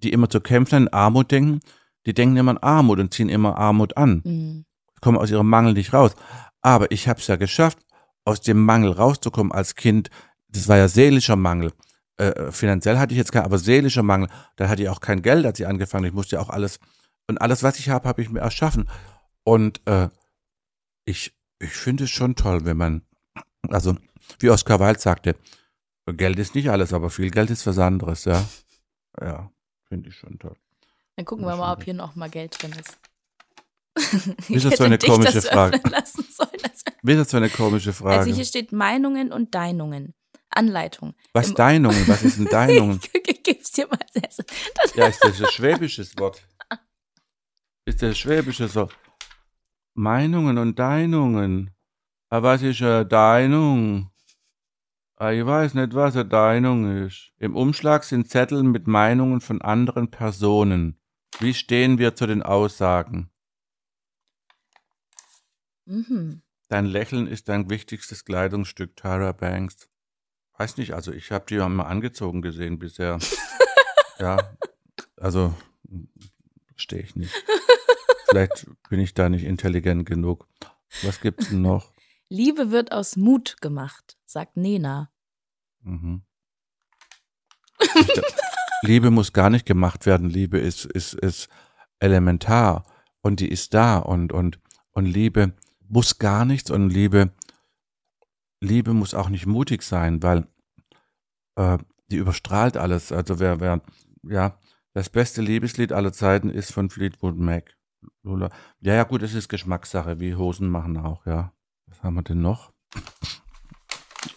[0.04, 1.62] die immer zu kämpfen in Armut denken,
[2.06, 4.22] die denken immer an Armut und ziehen immer Armut an.
[4.26, 4.66] Mhm.
[5.00, 6.14] Kommen aus ihrem Mangel nicht raus.
[6.62, 7.80] Aber ich habe es ja geschafft,
[8.26, 10.10] aus dem Mangel rauszukommen als Kind.
[10.50, 11.72] Das war ja seelischer Mangel.
[12.18, 14.28] Äh, finanziell hatte ich jetzt keinen, aber seelischer Mangel.
[14.58, 16.06] Da hatte ich auch kein Geld, als ich angefangen.
[16.06, 16.80] Ich musste ja auch alles
[17.28, 18.90] und alles, was ich habe, habe ich mir erschaffen.
[19.44, 20.10] Und äh,
[21.06, 23.02] ich ich finde es schon toll, wenn man
[23.70, 23.96] also
[24.40, 25.36] wie Oscar Wilde sagte,
[26.06, 28.46] Geld ist nicht alles, aber viel Geld ist was anderes, ja.
[29.20, 29.52] Ja,
[29.88, 30.56] finde ich schon toll.
[31.16, 32.98] Dann gucken wir mal, ob hier noch mal Geld drin ist.
[34.50, 35.78] Ist das so eine komische Frage?
[35.78, 38.20] Ist das so eine komische Frage?
[38.20, 40.14] Also hier steht Meinungen und Deinungen.
[40.52, 41.16] Anleitung.
[41.34, 42.08] Was Im Deinungen?
[42.08, 43.02] Was ist denn Deinungen?
[43.44, 44.38] Gib's dir mal das
[44.96, 46.42] Ja, ist das ein schwäbisches Wort?
[47.88, 48.94] Ist das ein schwäbisches Wort?
[49.94, 51.72] Meinungen und Deinungen.
[52.28, 54.12] Aber was ist eine Deinung?
[55.16, 57.32] Ah, ich weiß nicht, was eine Deinung ist.
[57.38, 61.00] Im Umschlag sind Zettel mit Meinungen von anderen Personen.
[61.40, 63.32] Wie stehen wir zu den Aussagen?
[65.86, 66.42] Mhm.
[66.68, 69.88] Dein Lächeln ist dein wichtigstes Kleidungsstück, Tara Banks.
[70.58, 73.18] Weiß nicht, also ich habe die ja mal angezogen gesehen bisher.
[74.20, 74.58] ja,
[75.16, 75.56] also
[76.78, 77.34] verstehe ich nicht.
[78.30, 80.48] Vielleicht bin ich da nicht intelligent genug.
[81.02, 81.92] Was gibt's denn noch?
[82.30, 85.12] Liebe wird aus Mut gemacht, sagt Nena.
[85.82, 86.22] Mhm.
[88.84, 90.30] Liebe muss gar nicht gemacht werden.
[90.30, 91.50] Liebe ist, ist, ist
[92.00, 92.86] elementar
[93.22, 94.60] und die ist da und, und,
[94.92, 95.54] und Liebe
[95.88, 97.34] muss gar nichts und Liebe,
[98.62, 100.48] Liebe muss auch nicht mutig sein, weil
[101.56, 101.80] äh,
[102.12, 103.12] die überstrahlt alles.
[103.12, 103.82] Also wer, wer,
[104.24, 104.60] ja,
[104.98, 107.78] das beste Liebeslied aller Zeiten ist von Fleetwood Mac.
[108.24, 108.50] Lola.
[108.80, 111.54] Ja, ja, gut, es ist Geschmackssache, wie Hosen machen auch, ja.
[111.86, 112.74] Was haben wir denn noch?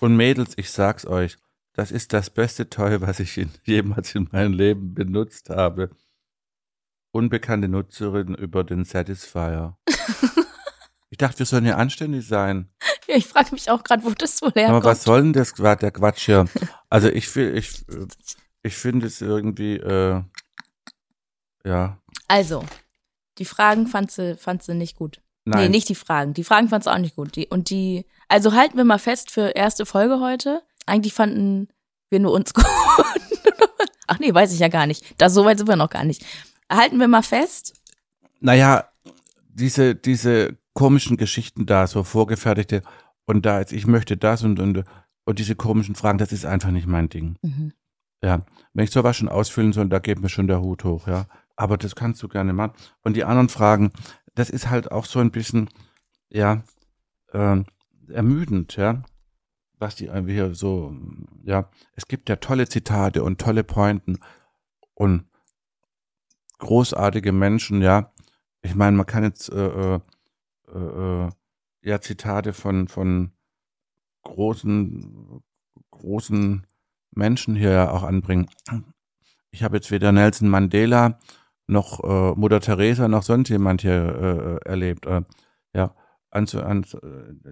[0.01, 1.39] Und Mädels, ich sag's euch,
[1.73, 5.97] das ist das beste Toy, was ich in, jemals in meinem Leben benutzt habe.
[7.11, 9.79] Unbekannte Nutzerin über den Satisfier.
[11.09, 12.69] ich dachte, wir sollen ja anständig sein.
[13.09, 14.77] Ja, ich frage mich auch gerade, wo das wohl herkommt.
[14.77, 16.45] Aber was soll denn das, der Quatsch hier?
[16.91, 17.87] Also ich, ich,
[18.63, 20.23] ich finde es irgendwie, äh,
[21.65, 21.99] ja.
[22.29, 22.65] Also,
[23.39, 25.21] die Fragen fand sie, fand sie nicht gut.
[25.45, 25.63] Nein.
[25.63, 26.35] Nee, nicht die Fragen.
[26.35, 27.35] Die Fragen fand sie auch nicht gut.
[27.37, 30.63] Die, und die, also halten wir mal fest für erste Folge heute.
[30.87, 31.69] Eigentlich fanden
[32.11, 32.65] wir nur uns gut.
[34.07, 35.15] Ach nee, weiß ich ja gar nicht.
[35.19, 36.25] Da so weit sind wir noch gar nicht.
[36.71, 37.75] Halten wir mal fest.
[38.41, 38.89] Naja,
[39.49, 42.83] diese, diese komischen Geschichten da, so vorgefertigte,
[43.27, 44.85] und da jetzt, ich möchte das und, und,
[45.25, 47.37] und diese komischen Fragen, das ist einfach nicht mein Ding.
[47.43, 47.73] Mhm.
[48.23, 48.41] Ja,
[48.75, 51.27] wenn ich sowas schon ausfüllen soll, da geht mir schon der Hut hoch, ja
[51.61, 52.73] aber das kannst du gerne machen.
[53.03, 53.93] Und die anderen Fragen,
[54.35, 55.69] das ist halt auch so ein bisschen,
[56.31, 56.63] ja,
[57.33, 57.63] äh,
[58.09, 59.03] ermüdend, ja,
[59.79, 60.97] was die hier so,
[61.45, 64.21] ja, es gibt ja tolle Zitate und tolle Pointen
[64.95, 65.27] und
[66.57, 68.11] großartige Menschen, ja.
[68.63, 70.01] Ich meine, man kann jetzt äh, äh,
[70.73, 71.29] äh,
[71.83, 73.33] ja Zitate von von
[74.23, 75.43] großen
[75.91, 76.67] großen
[77.11, 78.49] Menschen hier ja auch anbringen.
[79.51, 81.19] Ich habe jetzt weder Nelson Mandela
[81.71, 85.07] noch äh, Mutter Teresa, noch sonst jemand hier äh, erlebt.
[85.07, 85.23] Äh,
[85.75, 85.95] ja,
[86.31, 86.85] an, an,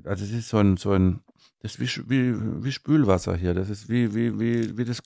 [0.04, 1.20] also es ist so ein, so ein,
[1.60, 3.54] das ist wie, wie, wie Spülwasser hier.
[3.54, 5.02] Das ist wie, wie, wie, wie das,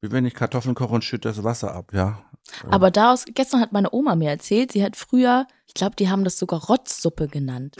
[0.00, 2.24] wie wenn ich Kartoffeln koche und schütte das Wasser ab, ja.
[2.70, 6.24] Aber daraus, gestern hat meine Oma mir erzählt, sie hat früher, ich glaube, die haben
[6.24, 7.76] das sogar Rotzsuppe genannt.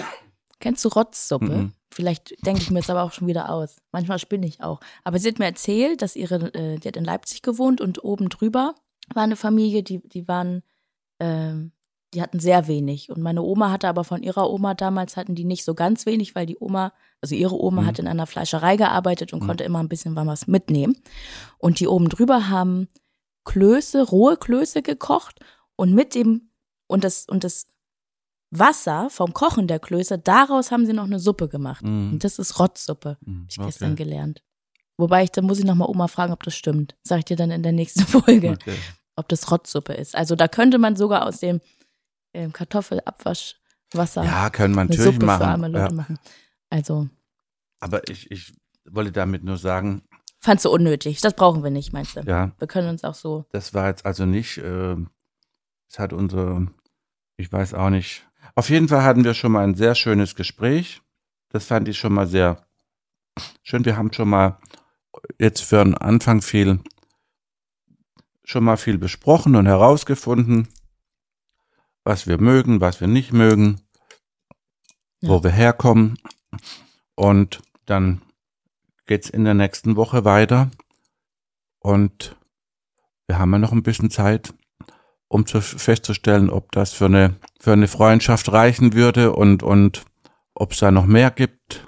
[0.61, 1.47] Kennst du Rotzsuppe?
[1.47, 1.73] Mhm.
[1.91, 3.77] Vielleicht denke ich mir jetzt aber auch schon wieder aus.
[3.93, 4.81] Manchmal spinne ich auch.
[5.05, 8.31] Aber sie hat mir erzählt, dass ihre, äh, die hat in Leipzig gewohnt und oben
[8.31, 8.75] drüber
[9.13, 10.63] war eine Familie, die, die waren,
[11.21, 11.73] ähm,
[12.15, 13.11] die hatten sehr wenig.
[13.11, 16.35] Und meine Oma hatte aber von ihrer Oma damals hatten die nicht so ganz wenig,
[16.35, 17.87] weil die Oma, also ihre Oma mhm.
[17.87, 19.47] hat in einer Fleischerei gearbeitet und mhm.
[19.47, 20.97] konnte immer ein bisschen was mitnehmen.
[21.59, 22.89] Und die oben drüber haben
[23.45, 25.41] Klöße, rohe Klöße gekocht
[25.77, 26.51] und mit dem,
[26.87, 27.67] und das, und das
[28.51, 31.85] Wasser vom Kochen der Klöße, daraus haben sie noch eine Suppe gemacht.
[31.85, 32.13] Mhm.
[32.15, 33.35] Und das ist Rotzsuppe, mhm.
[33.35, 33.67] habe ich okay.
[33.67, 34.43] gestern gelernt.
[34.97, 36.95] Wobei ich, da muss ich nochmal Oma fragen, ob das stimmt.
[37.03, 38.77] Sag ich dir dann in der nächsten Folge, okay.
[39.17, 40.15] ob das Rotzsuppe ist.
[40.15, 41.61] Also da könnte man sogar aus dem
[42.33, 45.41] ähm, Kartoffelabwaschwasser ja, können man natürlich Suppe machen.
[45.41, 45.93] für arme Leute ja.
[45.93, 46.19] machen.
[46.71, 47.09] Also.
[47.81, 48.53] Aber ich, ich
[48.89, 50.03] wollte damit nur sagen.
[50.41, 51.21] Fandst du unnötig?
[51.21, 52.21] Das brauchen wir nicht, meinst du?
[52.21, 52.53] Ja.
[52.59, 53.47] Wir können uns auch so.
[53.51, 54.97] Das war jetzt also nicht, äh,
[55.89, 56.69] es hat unsere,
[57.37, 58.27] ich weiß auch nicht.
[58.55, 61.03] Auf jeden Fall hatten wir schon mal ein sehr schönes Gespräch.
[61.49, 62.67] Das fand ich schon mal sehr
[63.63, 63.85] schön.
[63.85, 64.59] Wir haben schon mal
[65.39, 66.81] jetzt für den Anfang viel,
[68.45, 70.69] schon mal viel besprochen und herausgefunden,
[72.05, 73.81] was wir mögen, was wir nicht mögen,
[75.21, 75.31] ja.
[75.31, 76.19] wo wir herkommen.
[77.15, 78.23] Und dann
[79.07, 80.71] geht's in der nächsten Woche weiter.
[81.79, 82.37] Und
[83.27, 84.55] wir haben ja noch ein bisschen Zeit,
[85.29, 90.05] um zu, festzustellen, ob das für eine, für eine Freundschaft reichen würde und, und
[90.55, 91.87] ob es da noch mehr gibt.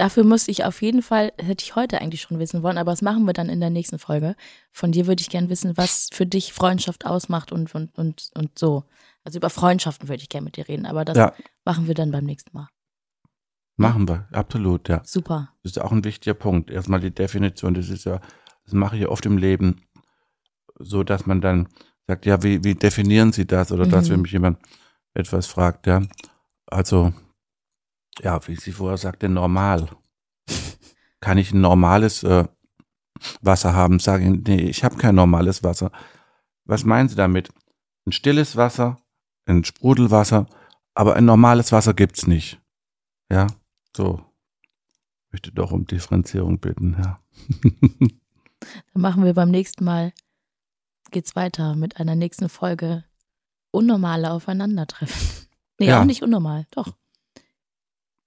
[0.00, 3.02] Dafür muss ich auf jeden Fall, hätte ich heute eigentlich schon wissen wollen, aber das
[3.02, 4.34] machen wir dann in der nächsten Folge.
[4.72, 8.58] Von dir würde ich gern wissen, was für dich Freundschaft ausmacht und, und, und, und
[8.58, 8.84] so.
[9.24, 11.34] Also über Freundschaften würde ich gerne mit dir reden, aber das ja.
[11.66, 12.68] machen wir dann beim nächsten Mal.
[13.76, 15.02] Machen wir, absolut, ja.
[15.04, 15.52] Super.
[15.62, 16.70] Das ist auch ein wichtiger Punkt.
[16.70, 18.22] Erstmal die Definition, das ist ja,
[18.64, 19.82] das mache ich ja oft im Leben,
[20.78, 21.68] so dass man dann
[22.06, 23.70] sagt, ja, wie, wie definieren Sie das?
[23.70, 23.90] Oder mhm.
[23.90, 24.60] dass, wenn mich jemand
[25.12, 26.00] etwas fragt, ja.
[26.64, 27.12] Also,
[28.20, 29.88] ja, wie sie vorher sagte, normal.
[31.20, 32.44] Kann ich ein normales äh,
[33.40, 33.98] Wasser haben?
[33.98, 35.92] Sagen, nee, ich habe kein normales Wasser.
[36.64, 37.50] Was meinen Sie damit?
[38.06, 38.96] Ein stilles Wasser,
[39.46, 40.46] ein Sprudelwasser,
[40.94, 42.60] aber ein normales Wasser gibt's nicht.
[43.30, 43.46] Ja,
[43.96, 44.24] so.
[45.26, 47.18] Ich möchte doch um Differenzierung bitten, ja.
[48.92, 50.12] Dann machen wir beim nächsten Mal,
[51.10, 53.04] geht's weiter mit einer nächsten Folge
[53.72, 55.46] Unnormale Aufeinandertreffen.
[55.78, 56.00] Nee, ja.
[56.00, 56.94] auch nicht unnormal, doch.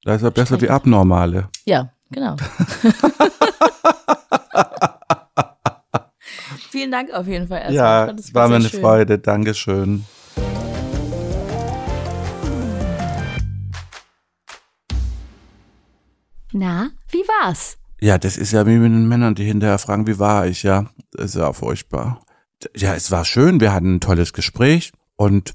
[0.05, 1.47] Das ist ja besser wie abnormale.
[1.65, 2.35] Ja, genau.
[6.69, 8.07] Vielen Dank auf jeden Fall erstmal.
[8.07, 8.81] Ja, es war mir eine schön.
[8.81, 9.17] Freude.
[9.19, 10.03] Dankeschön.
[16.51, 17.77] Na, wie war's?
[18.01, 20.87] Ja, das ist ja wie mit den Männern, die hinterher fragen, wie war ich, ja.
[21.11, 22.19] Das ist ja furchtbar.
[22.75, 25.53] Ja, es war schön, wir hatten ein tolles Gespräch und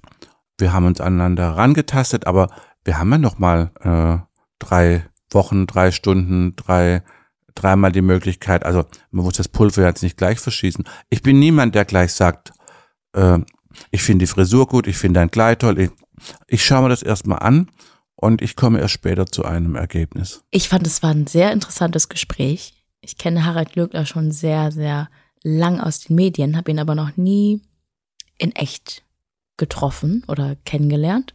[0.57, 2.49] wir haben uns aneinander rangetastet, aber
[2.85, 4.28] wir haben ja noch mal äh,
[4.59, 7.02] drei Wochen, drei Stunden, drei,
[7.55, 8.64] dreimal die Möglichkeit.
[8.64, 10.85] Also man muss das Pulver jetzt nicht gleich verschießen.
[11.10, 12.52] Ich bin niemand, der gleich sagt,
[13.12, 13.39] äh,
[13.90, 15.78] ich finde die Frisur gut, ich finde dein Kleid toll.
[15.78, 15.90] Ich,
[16.47, 17.70] ich schaue mir das erstmal an
[18.16, 20.43] und ich komme erst später zu einem Ergebnis.
[20.51, 22.74] Ich fand, es war ein sehr interessantes Gespräch.
[23.01, 25.09] Ich kenne Harald Glöckler schon sehr, sehr
[25.43, 27.62] lang aus den Medien, habe ihn aber noch nie
[28.39, 29.05] in echt
[29.56, 31.32] getroffen oder kennengelernt.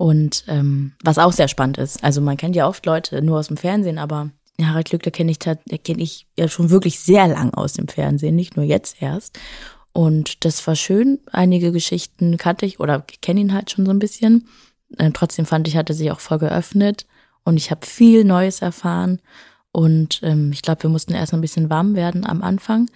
[0.00, 2.02] Und ähm, was auch sehr spannend ist.
[2.02, 5.38] Also man kennt ja oft Leute nur aus dem Fernsehen, aber Harald Glückler kenne ich,
[5.38, 9.38] kenn ich ja schon wirklich sehr lang aus dem Fernsehen, nicht nur jetzt erst.
[9.92, 11.18] Und das war schön.
[11.30, 14.48] Einige Geschichten kannte ich oder kenne ihn halt schon so ein bisschen.
[14.98, 17.04] Ähm, trotzdem fand ich, hat er sich auch voll geöffnet
[17.44, 19.20] und ich habe viel Neues erfahren.
[19.70, 22.88] Und ähm, ich glaube, wir mussten erst ein bisschen warm werden am Anfang.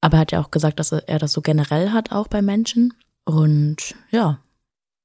[0.00, 2.94] Aber er hat ja auch gesagt, dass er das so generell hat, auch bei Menschen.
[3.26, 4.38] Und ja,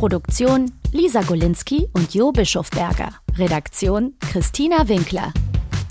[0.00, 3.10] Produktion Lisa Golinski und Jo Bischofberger.
[3.36, 5.30] Redaktion Christina Winkler.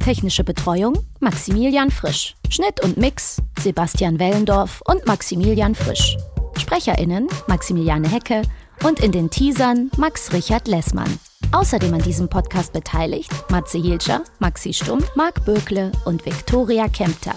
[0.04, 2.36] Technische Betreuung Maximilian Frisch.
[2.50, 6.18] Schnitt und Mix Sebastian Wellendorf und Maximilian Frisch.
[6.58, 8.42] SprecherInnen Maximiliane Hecke
[8.84, 11.20] und in den Teasern Max Richard Lessmann.
[11.52, 17.36] Außerdem an diesem Podcast beteiligt Matze Hilscher, Maxi Stumm, Marc Bökle und Viktoria Kempter.